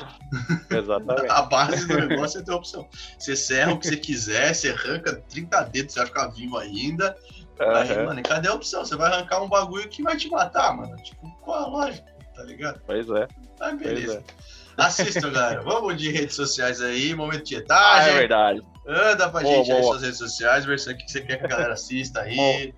Exatamente. 0.70 1.26
A 1.28 1.42
base 1.42 1.86
do 1.86 2.06
negócio 2.06 2.40
é 2.40 2.44
ter 2.44 2.52
opção. 2.52 2.88
Você 3.18 3.34
serra 3.34 3.72
o 3.72 3.78
que 3.78 3.88
você 3.88 3.96
quiser, 3.96 4.54
você 4.54 4.70
arranca 4.70 5.16
30 5.28 5.62
dedos, 5.64 5.92
você 5.92 5.98
vai 5.98 6.06
ficar 6.06 6.28
vivo 6.28 6.56
ainda. 6.56 7.16
Uhum. 7.60 7.70
Aí, 7.74 8.06
mano, 8.06 8.22
cadê 8.22 8.48
a 8.48 8.54
opção? 8.54 8.84
Você 8.84 8.96
vai 8.96 9.12
arrancar 9.12 9.42
um 9.42 9.48
bagulho 9.48 9.88
que 9.88 10.02
vai 10.02 10.16
te 10.16 10.30
matar, 10.30 10.74
mano. 10.74 10.96
Tipo, 11.02 11.30
qual 11.42 11.64
a 11.64 11.66
lógica? 11.66 12.10
Tá 12.34 12.44
ligado? 12.44 12.80
Pois 12.86 13.08
é. 13.10 13.28
Aí, 13.60 13.76
beleza. 13.76 14.24
É. 14.26 14.59
Assistam, 14.80 15.30
galera. 15.30 15.60
Vamos 15.62 15.96
de 15.96 16.10
redes 16.10 16.34
sociais 16.34 16.80
aí, 16.80 17.14
momento 17.14 17.44
de 17.44 17.56
etagem. 17.56 18.12
Ah, 18.12 18.14
é 18.14 18.18
verdade. 18.18 18.62
Anda 18.86 19.28
pra 19.28 19.40
boa, 19.42 19.54
gente 19.54 19.68
boa. 19.68 19.78
aí 19.78 19.84
suas 19.84 20.02
redes 20.02 20.18
sociais, 20.18 20.64
ver 20.64 20.78
se 20.78 20.94
você 20.94 21.20
quer 21.20 21.38
que 21.38 21.44
a 21.44 21.48
galera 21.48 21.74
assista 21.74 22.22
aí. 22.22 22.74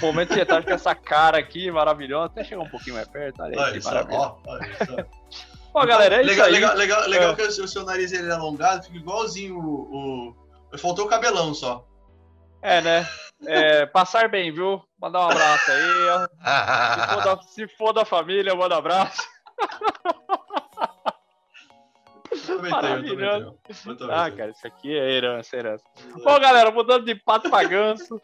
Momento 0.00 0.34
de 0.34 0.40
etagem 0.40 0.64
com 0.64 0.74
essa 0.74 0.94
cara 0.94 1.38
aqui 1.38 1.70
maravilhosa. 1.70 2.26
Até 2.26 2.44
chegar 2.44 2.62
um 2.62 2.68
pouquinho 2.68 2.96
mais 2.96 3.08
perto. 3.08 3.42
Olha, 3.42 3.60
olha 3.60 3.80
só, 3.80 4.06
ó, 4.10 4.36
olha 4.46 4.76
só. 4.78 4.96
Pô, 5.72 5.86
galera, 5.86 6.16
é 6.16 6.22
legal, 6.22 6.32
isso 6.32 6.42
aí. 6.44 6.52
Legal, 6.52 6.76
legal, 6.76 7.08
legal 7.08 7.32
é. 7.32 7.36
que 7.36 7.42
o 7.42 7.50
seu, 7.50 7.64
o 7.64 7.68
seu 7.68 7.84
nariz 7.84 8.12
ele 8.12 8.28
é 8.28 8.32
alongado, 8.32 8.84
fica 8.84 8.96
igualzinho 8.96 9.58
o, 9.58 10.34
o... 10.72 10.78
Faltou 10.78 11.06
o 11.06 11.08
cabelão 11.08 11.54
só. 11.54 11.86
É, 12.60 12.80
né? 12.80 13.08
É, 13.46 13.86
passar 13.86 14.28
bem, 14.28 14.52
viu? 14.52 14.82
Mandar 15.00 15.20
um 15.20 15.30
abraço 15.30 15.70
aí. 15.70 16.08
Ó. 16.10 16.28
Se, 17.02 17.14
for 17.14 17.24
da, 17.24 17.42
se 17.42 17.68
for 17.76 17.92
da 17.92 18.04
família, 18.04 18.54
manda 18.54 18.74
um 18.74 18.78
abraço. 18.78 19.22
Maravilhoso. 22.70 23.58
Ah, 24.10 24.30
cara, 24.30 24.50
isso 24.50 24.66
aqui 24.66 24.96
é 24.96 25.10
herança, 25.10 25.56
herança. 25.56 25.84
Bom, 26.24 26.40
galera, 26.40 26.70
mudando 26.70 27.04
de 27.04 27.14
pato 27.14 27.50
pra 27.50 27.64
ganso, 27.64 28.20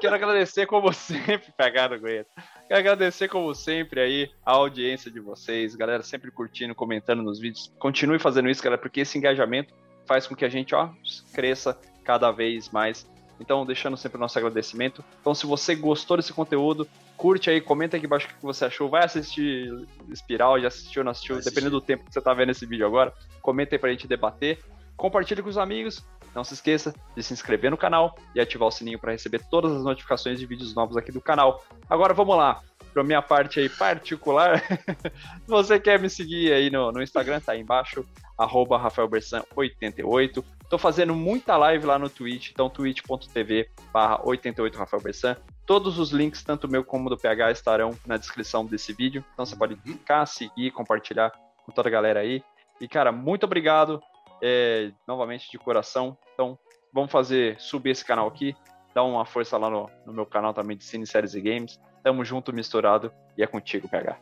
quero 0.00 0.14
agradecer 0.14 0.66
como 0.66 0.92
sempre, 0.92 1.52
pegaram 1.56 1.96
aguenta. 1.96 2.30
Quero 2.68 2.80
agradecer 2.80 3.28
como 3.28 3.54
sempre 3.54 4.00
aí 4.00 4.30
a 4.44 4.52
audiência 4.52 5.10
de 5.10 5.20
vocês, 5.20 5.74
galera, 5.74 6.02
sempre 6.02 6.30
curtindo, 6.30 6.74
comentando 6.74 7.22
nos 7.22 7.40
vídeos. 7.40 7.72
Continue 7.78 8.18
fazendo 8.18 8.48
isso, 8.48 8.62
galera, 8.62 8.80
porque 8.80 9.00
esse 9.00 9.18
engajamento 9.18 9.74
faz 10.06 10.26
com 10.26 10.34
que 10.34 10.44
a 10.44 10.48
gente, 10.48 10.74
ó, 10.74 10.90
cresça 11.32 11.78
cada 12.04 12.30
vez 12.30 12.70
mais. 12.70 13.06
Então, 13.40 13.66
deixando 13.66 13.96
sempre 13.96 14.18
o 14.18 14.20
nosso 14.20 14.38
agradecimento. 14.38 15.04
Então, 15.20 15.34
se 15.34 15.46
você 15.46 15.74
gostou 15.74 16.16
desse 16.16 16.32
conteúdo, 16.32 16.86
Curte 17.16 17.50
aí, 17.50 17.60
comenta 17.60 17.96
aqui 17.96 18.06
embaixo 18.06 18.26
o 18.26 18.28
que 18.30 18.42
você 18.42 18.64
achou. 18.64 18.88
Vai 18.88 19.04
assistir 19.04 19.70
Espiral, 20.08 20.60
já 20.60 20.68
assistiu, 20.68 21.04
não 21.04 21.12
assistiu, 21.12 21.40
dependendo 21.40 21.70
do 21.70 21.80
tempo 21.80 22.04
que 22.04 22.12
você 22.12 22.20
tá 22.20 22.34
vendo 22.34 22.50
esse 22.50 22.66
vídeo 22.66 22.86
agora. 22.86 23.12
Comenta 23.40 23.74
aí 23.74 23.78
pra 23.78 23.90
gente 23.90 24.08
debater. 24.08 24.58
Compartilhe 24.96 25.42
com 25.42 25.48
os 25.48 25.58
amigos. 25.58 26.04
Não 26.34 26.42
se 26.44 26.54
esqueça 26.54 26.94
de 27.14 27.22
se 27.22 27.32
inscrever 27.32 27.70
no 27.70 27.76
canal 27.76 28.16
e 28.34 28.40
ativar 28.40 28.68
o 28.68 28.70
sininho 28.70 28.98
para 28.98 29.12
receber 29.12 29.40
todas 29.50 29.72
as 29.72 29.84
notificações 29.84 30.38
de 30.38 30.46
vídeos 30.46 30.74
novos 30.74 30.96
aqui 30.96 31.12
do 31.12 31.20
canal. 31.20 31.62
Agora 31.88 32.14
vamos 32.14 32.36
lá 32.36 32.62
para 32.92 33.04
minha 33.04 33.22
parte 33.22 33.60
aí 33.60 33.68
particular. 33.68 34.60
se 34.60 35.46
você 35.46 35.78
quer 35.78 35.98
me 35.98 36.08
seguir 36.08 36.52
aí 36.52 36.70
no, 36.70 36.92
no 36.92 37.02
Instagram, 37.02 37.40
tá 37.40 37.52
aí 37.52 37.60
embaixo, 37.60 38.04
arroba 38.38 38.78
RafaelBersan88. 38.78 40.44
Tô 40.72 40.78
fazendo 40.78 41.14
muita 41.14 41.54
live 41.58 41.84
lá 41.84 41.98
no 41.98 42.08
Twitch, 42.08 42.50
então 42.50 42.70
twitch.tv 42.70 43.68
barra 43.92 44.26
88 44.26 44.78
Rafael 44.78 45.02
Bersan. 45.02 45.36
Todos 45.66 45.98
os 45.98 46.12
links, 46.12 46.42
tanto 46.42 46.66
meu 46.66 46.82
como 46.82 47.10
do 47.10 47.18
PH, 47.18 47.50
estarão 47.50 47.90
na 48.06 48.16
descrição 48.16 48.64
desse 48.64 48.90
vídeo. 48.94 49.22
Então 49.34 49.44
você 49.44 49.54
pode 49.54 49.76
clicar, 49.76 50.26
seguir, 50.26 50.70
compartilhar 50.70 51.30
com 51.66 51.72
toda 51.72 51.90
a 51.90 51.92
galera 51.92 52.20
aí. 52.20 52.42
E, 52.80 52.88
cara, 52.88 53.12
muito 53.12 53.44
obrigado 53.44 54.02
é, 54.40 54.90
novamente 55.06 55.50
de 55.50 55.58
coração. 55.58 56.16
Então, 56.32 56.58
vamos 56.90 57.12
fazer 57.12 57.60
subir 57.60 57.90
esse 57.90 58.02
canal 58.02 58.26
aqui, 58.26 58.56
dar 58.94 59.04
uma 59.04 59.26
força 59.26 59.58
lá 59.58 59.68
no, 59.68 59.90
no 60.06 60.14
meu 60.14 60.24
canal 60.24 60.54
também 60.54 60.74
de 60.74 60.84
Cine, 60.84 61.06
Séries 61.06 61.34
e 61.34 61.42
Games. 61.42 61.78
Tamo 62.02 62.24
junto, 62.24 62.50
misturado, 62.50 63.12
e 63.36 63.42
é 63.42 63.46
contigo, 63.46 63.90
PH. 63.90 64.18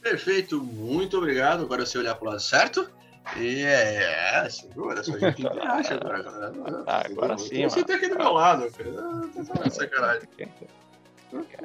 Perfeito, 0.00 0.62
muito 0.62 1.18
obrigado. 1.18 1.64
Agora 1.64 1.84
você 1.84 1.98
olhar 1.98 2.14
pro 2.14 2.30
lado 2.30 2.40
certo. 2.40 2.90
E 3.36 3.62
é, 3.62 4.48
segura, 4.48 5.02
só 5.04 5.18
gente 5.18 5.46
acha 5.60 5.94
agora. 5.94 6.84
Ah, 6.86 7.02
agora 7.04 7.38
sim, 7.38 7.64
Você 7.64 7.84
tá 7.84 7.94
aqui 7.94 8.08
do 8.08 8.16
meu 8.16 8.32
lado, 8.32 8.70
cara. 8.72 8.90
Tá 9.62 9.70
sacanagem. 9.70 10.28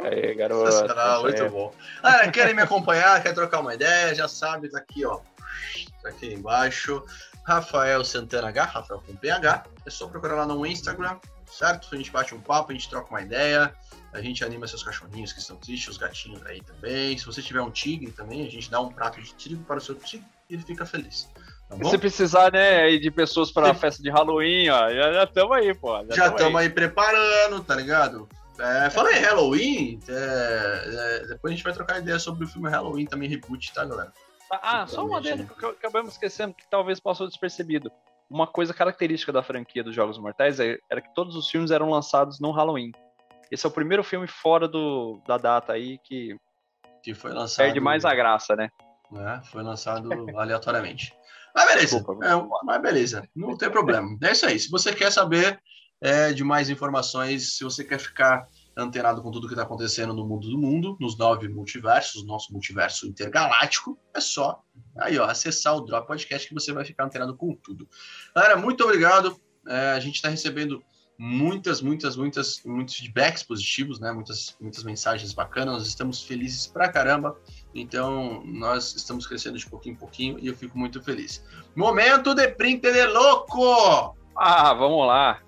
Aí, 0.03 0.35
garoto. 0.35 0.71
Sensacional, 0.71 1.21
muito 1.21 1.49
bom. 1.49 1.73
Ah, 2.01 2.29
querem 2.29 2.53
me 2.53 2.61
acompanhar, 2.61 3.21
quer 3.23 3.33
trocar 3.33 3.61
uma 3.61 3.73
ideia, 3.73 4.13
já 4.13 4.27
sabe, 4.27 4.69
tá 4.69 4.79
aqui, 4.79 5.05
ó. 5.05 5.21
Tá 6.01 6.09
aqui 6.09 6.33
embaixo. 6.33 7.03
Rafael 7.45 8.03
Santana 8.03 8.49
H, 8.49 8.63
Rafael 8.65 9.03
com 9.05 9.15
PH. 9.15 9.65
É 9.85 9.89
só 9.89 10.07
procurar 10.07 10.35
lá 10.35 10.45
no 10.45 10.65
Instagram, 10.65 11.17
certo? 11.45 11.89
A 11.91 11.97
gente 11.97 12.11
bate 12.11 12.33
um 12.33 12.39
papo, 12.39 12.71
a 12.71 12.73
gente 12.73 12.89
troca 12.89 13.09
uma 13.09 13.21
ideia, 13.21 13.73
a 14.13 14.21
gente 14.21 14.43
anima 14.43 14.67
seus 14.67 14.83
cachorrinhos 14.83 15.33
que 15.33 15.39
estão 15.39 15.57
tristes, 15.57 15.89
os 15.89 15.97
gatinhos 15.97 16.45
aí 16.45 16.61
também. 16.61 17.17
Se 17.17 17.25
você 17.25 17.41
tiver 17.41 17.61
um 17.61 17.71
tigre 17.71 18.11
também, 18.11 18.45
a 18.45 18.49
gente 18.49 18.69
dá 18.69 18.79
um 18.79 18.89
prato 18.89 19.21
de 19.21 19.33
trigo 19.33 19.63
para 19.65 19.77
o 19.77 19.81
seu 19.81 19.95
tigre 19.95 20.25
e 20.49 20.53
ele 20.53 20.63
fica 20.63 20.85
feliz. 20.85 21.29
Tá 21.81 21.89
Se 21.89 21.97
precisar, 21.97 22.51
né, 22.51 22.97
de 22.97 23.11
pessoas 23.11 23.51
para 23.51 23.71
a 23.71 23.73
festa 23.73 24.01
de 24.01 24.09
Halloween, 24.09 24.69
ó, 24.69 24.89
já 24.89 25.23
estamos 25.23 25.57
aí, 25.57 25.73
pô. 25.73 26.03
Já 26.11 26.27
estamos 26.27 26.55
aí. 26.55 26.67
aí. 26.67 26.69
preparando, 26.69 27.63
tá 27.63 27.75
ligado? 27.75 28.27
É, 28.59 28.89
falei 28.89 29.19
Halloween, 29.19 29.99
é, 30.07 31.21
é, 31.23 31.27
depois 31.27 31.51
a 31.51 31.55
gente 31.55 31.63
vai 31.63 31.73
trocar 31.73 31.99
ideia 31.99 32.19
sobre 32.19 32.45
o 32.45 32.47
filme 32.47 32.69
Halloween 32.69 33.05
também, 33.05 33.27
reboot, 33.27 33.73
tá, 33.73 33.83
galera? 33.83 34.13
Ah, 34.51 34.85
só 34.85 35.03
uma 35.03 35.17
adendo 35.17 35.47
que 35.47 35.65
acabamos 35.65 36.13
esquecendo 36.13 36.53
que 36.53 36.69
talvez 36.69 36.99
passou 36.99 37.27
despercebido. 37.27 37.91
Uma 38.29 38.45
coisa 38.45 38.73
característica 38.73 39.31
da 39.31 39.41
franquia 39.41 39.83
dos 39.83 39.95
Jogos 39.95 40.19
Mortais 40.19 40.59
é, 40.59 40.77
era 40.89 41.01
que 41.01 41.13
todos 41.15 41.35
os 41.35 41.49
filmes 41.49 41.71
eram 41.71 41.89
lançados 41.89 42.39
no 42.39 42.51
Halloween. 42.51 42.91
Esse 43.51 43.65
é 43.65 43.69
o 43.69 43.71
primeiro 43.71 44.03
filme 44.03 44.27
fora 44.27 44.67
do, 44.67 45.19
da 45.27 45.37
data 45.37 45.73
aí 45.73 45.97
que, 45.99 46.37
que 47.03 47.13
foi 47.13 47.31
lançado, 47.31 47.65
perde 47.65 47.79
mais 47.79 48.05
a 48.05 48.13
graça, 48.13 48.55
né? 48.55 48.69
É, 49.15 49.41
foi 49.45 49.63
lançado 49.63 50.09
aleatoriamente. 50.37 51.13
Mas 51.55 51.67
beleza, 51.67 51.97
Desculpa, 51.97 52.25
é, 52.25 52.31
mas 52.63 52.81
beleza, 52.81 53.29
não 53.35 53.55
tem 53.55 53.69
problema. 53.69 54.17
É 54.23 54.31
isso 54.31 54.45
aí. 54.45 54.59
Se 54.59 54.69
você 54.69 54.93
quer 54.93 55.11
saber 55.11 55.59
é, 56.01 56.33
de 56.33 56.43
mais 56.43 56.69
informações, 56.69 57.57
se 57.57 57.63
você 57.63 57.83
quer 57.83 57.99
ficar 57.99 58.47
antenado 58.75 59.21
com 59.21 59.31
tudo 59.31 59.47
que 59.47 59.53
está 59.53 59.63
acontecendo 59.63 60.13
no 60.13 60.27
mundo 60.27 60.49
do 60.49 60.57
mundo, 60.57 60.97
nos 60.99 61.17
nove 61.17 61.47
multiversos, 61.47 62.25
nosso 62.25 62.51
multiverso 62.51 63.07
intergaláctico, 63.07 63.97
é 64.13 64.19
só 64.19 64.61
aí, 64.97 65.17
ó, 65.17 65.25
acessar 65.25 65.75
o 65.75 65.81
Drop 65.81 66.07
Podcast 66.07 66.47
que 66.47 66.53
você 66.53 66.73
vai 66.73 66.83
ficar 66.83 67.05
antenado 67.05 67.35
com 67.35 67.55
tudo. 67.55 67.87
Galera, 68.35 68.57
muito 68.57 68.83
obrigado. 68.83 69.39
É, 69.67 69.91
a 69.91 69.99
gente 69.99 70.15
está 70.15 70.29
recebendo 70.29 70.83
muitas, 71.17 71.81
muitas, 71.81 72.15
muitas, 72.15 72.61
muitos 72.65 72.95
feedbacks 72.95 73.43
positivos, 73.43 73.99
né? 73.99 74.11
Muitas, 74.11 74.57
muitas 74.59 74.83
mensagens 74.83 75.33
bacanas. 75.33 75.75
Nós 75.75 75.87
estamos 75.87 76.23
felizes 76.23 76.67
pra 76.67 76.89
caramba. 76.89 77.37
Então, 77.75 78.43
nós 78.45 78.95
estamos 78.95 79.25
crescendo 79.25 79.57
de 79.57 79.67
pouquinho 79.67 79.93
em 79.93 79.97
pouquinho 79.97 80.39
e 80.39 80.47
eu 80.47 80.55
fico 80.55 80.77
muito 80.77 81.01
feliz. 81.01 81.43
Momento 81.75 82.35
de 82.35 82.47
print 82.49 82.91
de 82.91 83.05
louco! 83.07 84.15
Ah, 84.35 84.73
vamos 84.73 85.07
lá. 85.07 85.41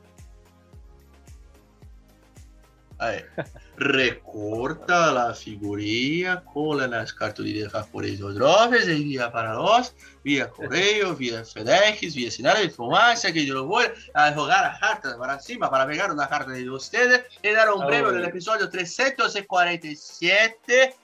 Ahí. 2.97 3.23
Recorta 3.77 5.11
la 5.11 5.33
figurilla, 5.33 6.41
cola 6.45 6.87
las 6.87 7.11
cartulinas 7.11 7.73
japonesas 7.73 8.33
drofes, 8.33 8.87
envía 8.87 9.29
para 9.29 9.53
los, 9.53 9.93
vía 10.23 10.49
correo, 10.49 11.13
vía 11.17 11.43
FedEx, 11.43 12.15
vía 12.15 12.31
señal 12.31 12.57
de 12.57 12.69
fumacia, 12.69 13.33
que 13.33 13.43
lo 13.43 13.65
voy 13.65 13.83
a 14.13 14.31
jugar 14.31 14.63
a 14.63 14.79
cartas 14.79 15.15
para 15.15 15.37
cima, 15.41 15.69
para 15.69 15.85
pegar 15.85 16.09
una 16.09 16.29
carta 16.29 16.51
de 16.51 16.69
ustedes 16.69 17.25
y 17.43 17.49
dar 17.49 17.73
un 17.73 17.85
premio 17.85 18.13
del 18.13 18.23
episodio 18.23 18.69
347 18.69 20.95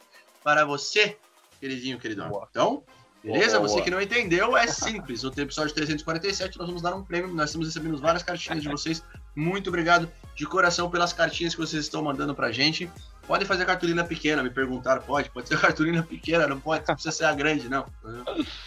para 0.44 0.66
você, 0.66 1.18
queridinho, 1.60 2.00
queridão. 2.00 2.46
Então, 2.50 2.84
beleza? 3.24 3.58
Boa, 3.58 3.68
boa. 3.68 3.80
Você 3.80 3.84
que 3.84 3.92
não 3.92 4.02
entendeu, 4.02 4.58
é 4.58 4.68
simples. 4.68 5.24
No 5.24 5.32
episódio 5.36 5.74
347, 5.74 6.58
nós 6.58 6.68
vamos 6.68 6.82
dar 6.82 6.96
um 6.96 7.04
prêmio. 7.04 7.34
Nós 7.34 7.50
estamos 7.50 7.68
recebendo 7.68 7.98
várias 7.98 8.24
cartinhas 8.24 8.62
de 8.62 8.70
vocês. 8.70 9.04
Muito 9.36 9.70
obrigado 9.70 10.12
de 10.36 10.46
coração 10.46 10.90
pelas 10.90 11.14
cartinhas 11.14 11.54
que 11.54 11.62
vocês 11.62 11.84
estão 11.84 12.02
mandando 12.04 12.34
pra 12.34 12.52
gente. 12.52 12.90
Pode 13.28 13.46
fazer 13.46 13.66
cartolina 13.66 14.04
pequena, 14.04 14.42
me 14.44 14.50
perguntaram, 14.50 15.02
pode? 15.02 15.30
Pode 15.30 15.48
ser 15.48 15.58
cartolina 15.62 16.04
pequena, 16.04 16.48
não 16.48 16.60
pode, 16.60 16.84
não 16.88 16.96
precisa 16.96 17.16
ser 17.16 17.26
a 17.26 17.34
grande, 17.34 17.70
não. 17.70 17.86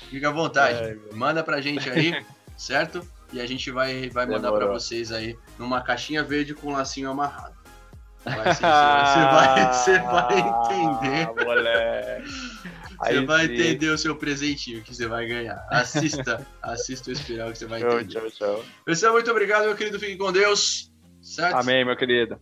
Fica 0.08 0.28
à 0.28 0.32
vontade. 0.32 0.78
É, 0.78 0.96
Manda 1.12 1.42
pra 1.42 1.60
gente 1.60 1.90
aí, 1.90 2.24
certo? 2.56 3.06
E 3.32 3.40
a 3.40 3.46
gente 3.46 3.70
vai, 3.70 4.08
vai 4.10 4.26
mandar 4.26 4.52
para 4.52 4.66
vocês 4.66 5.10
aí 5.10 5.36
numa 5.58 5.80
caixinha 5.80 6.22
verde 6.22 6.54
com 6.54 6.72
lacinho 6.72 7.10
amarrado. 7.10 7.63
Vai, 8.24 8.54
você, 8.54 8.62
vai, 8.62 9.72
você 9.72 9.98
vai 9.98 10.38
entender. 10.38 11.28
Ah, 11.28 11.44
moleque. 11.44 12.28
Você 12.28 13.12
Aí 13.12 13.26
vai 13.26 13.46
sim. 13.46 13.52
entender 13.52 13.88
o 13.88 13.98
seu 13.98 14.16
presentinho 14.16 14.82
que 14.82 14.94
você 14.94 15.06
vai 15.06 15.26
ganhar. 15.26 15.66
Assista, 15.70 16.46
assista 16.62 17.10
o 17.10 17.12
espiral 17.12 17.52
que 17.52 17.58
você 17.58 17.66
vai 17.66 17.82
entender. 17.82 18.06
Tchau, 18.06 18.30
tchau. 18.30 18.64
Pessoal, 18.84 19.12
muito 19.12 19.30
obrigado, 19.30 19.64
meu 19.64 19.76
querido. 19.76 19.98
Fique 19.98 20.16
com 20.16 20.32
Deus. 20.32 20.90
Certo? 21.20 21.56
Amém, 21.56 21.84
meu 21.84 21.96
querido. 21.96 22.40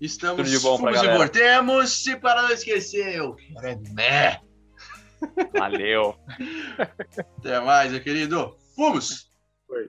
Estamos 0.00 0.36
Tudo 0.36 0.50
de 0.50 0.58
bom 0.60 0.78
fomos 0.78 1.02
e 1.02 1.08
voltemos. 1.08 2.06
E 2.06 2.16
para 2.16 2.42
não 2.42 2.50
esquecer, 2.50 3.16
eu 3.16 3.34
quero 3.34 3.80
mé. 3.94 4.40
Valeu. 5.56 6.16
Até 7.38 7.60
mais, 7.60 7.90
meu 7.90 8.00
querido. 8.00 8.56
Fomos! 8.76 9.30
Foi. 9.66 9.88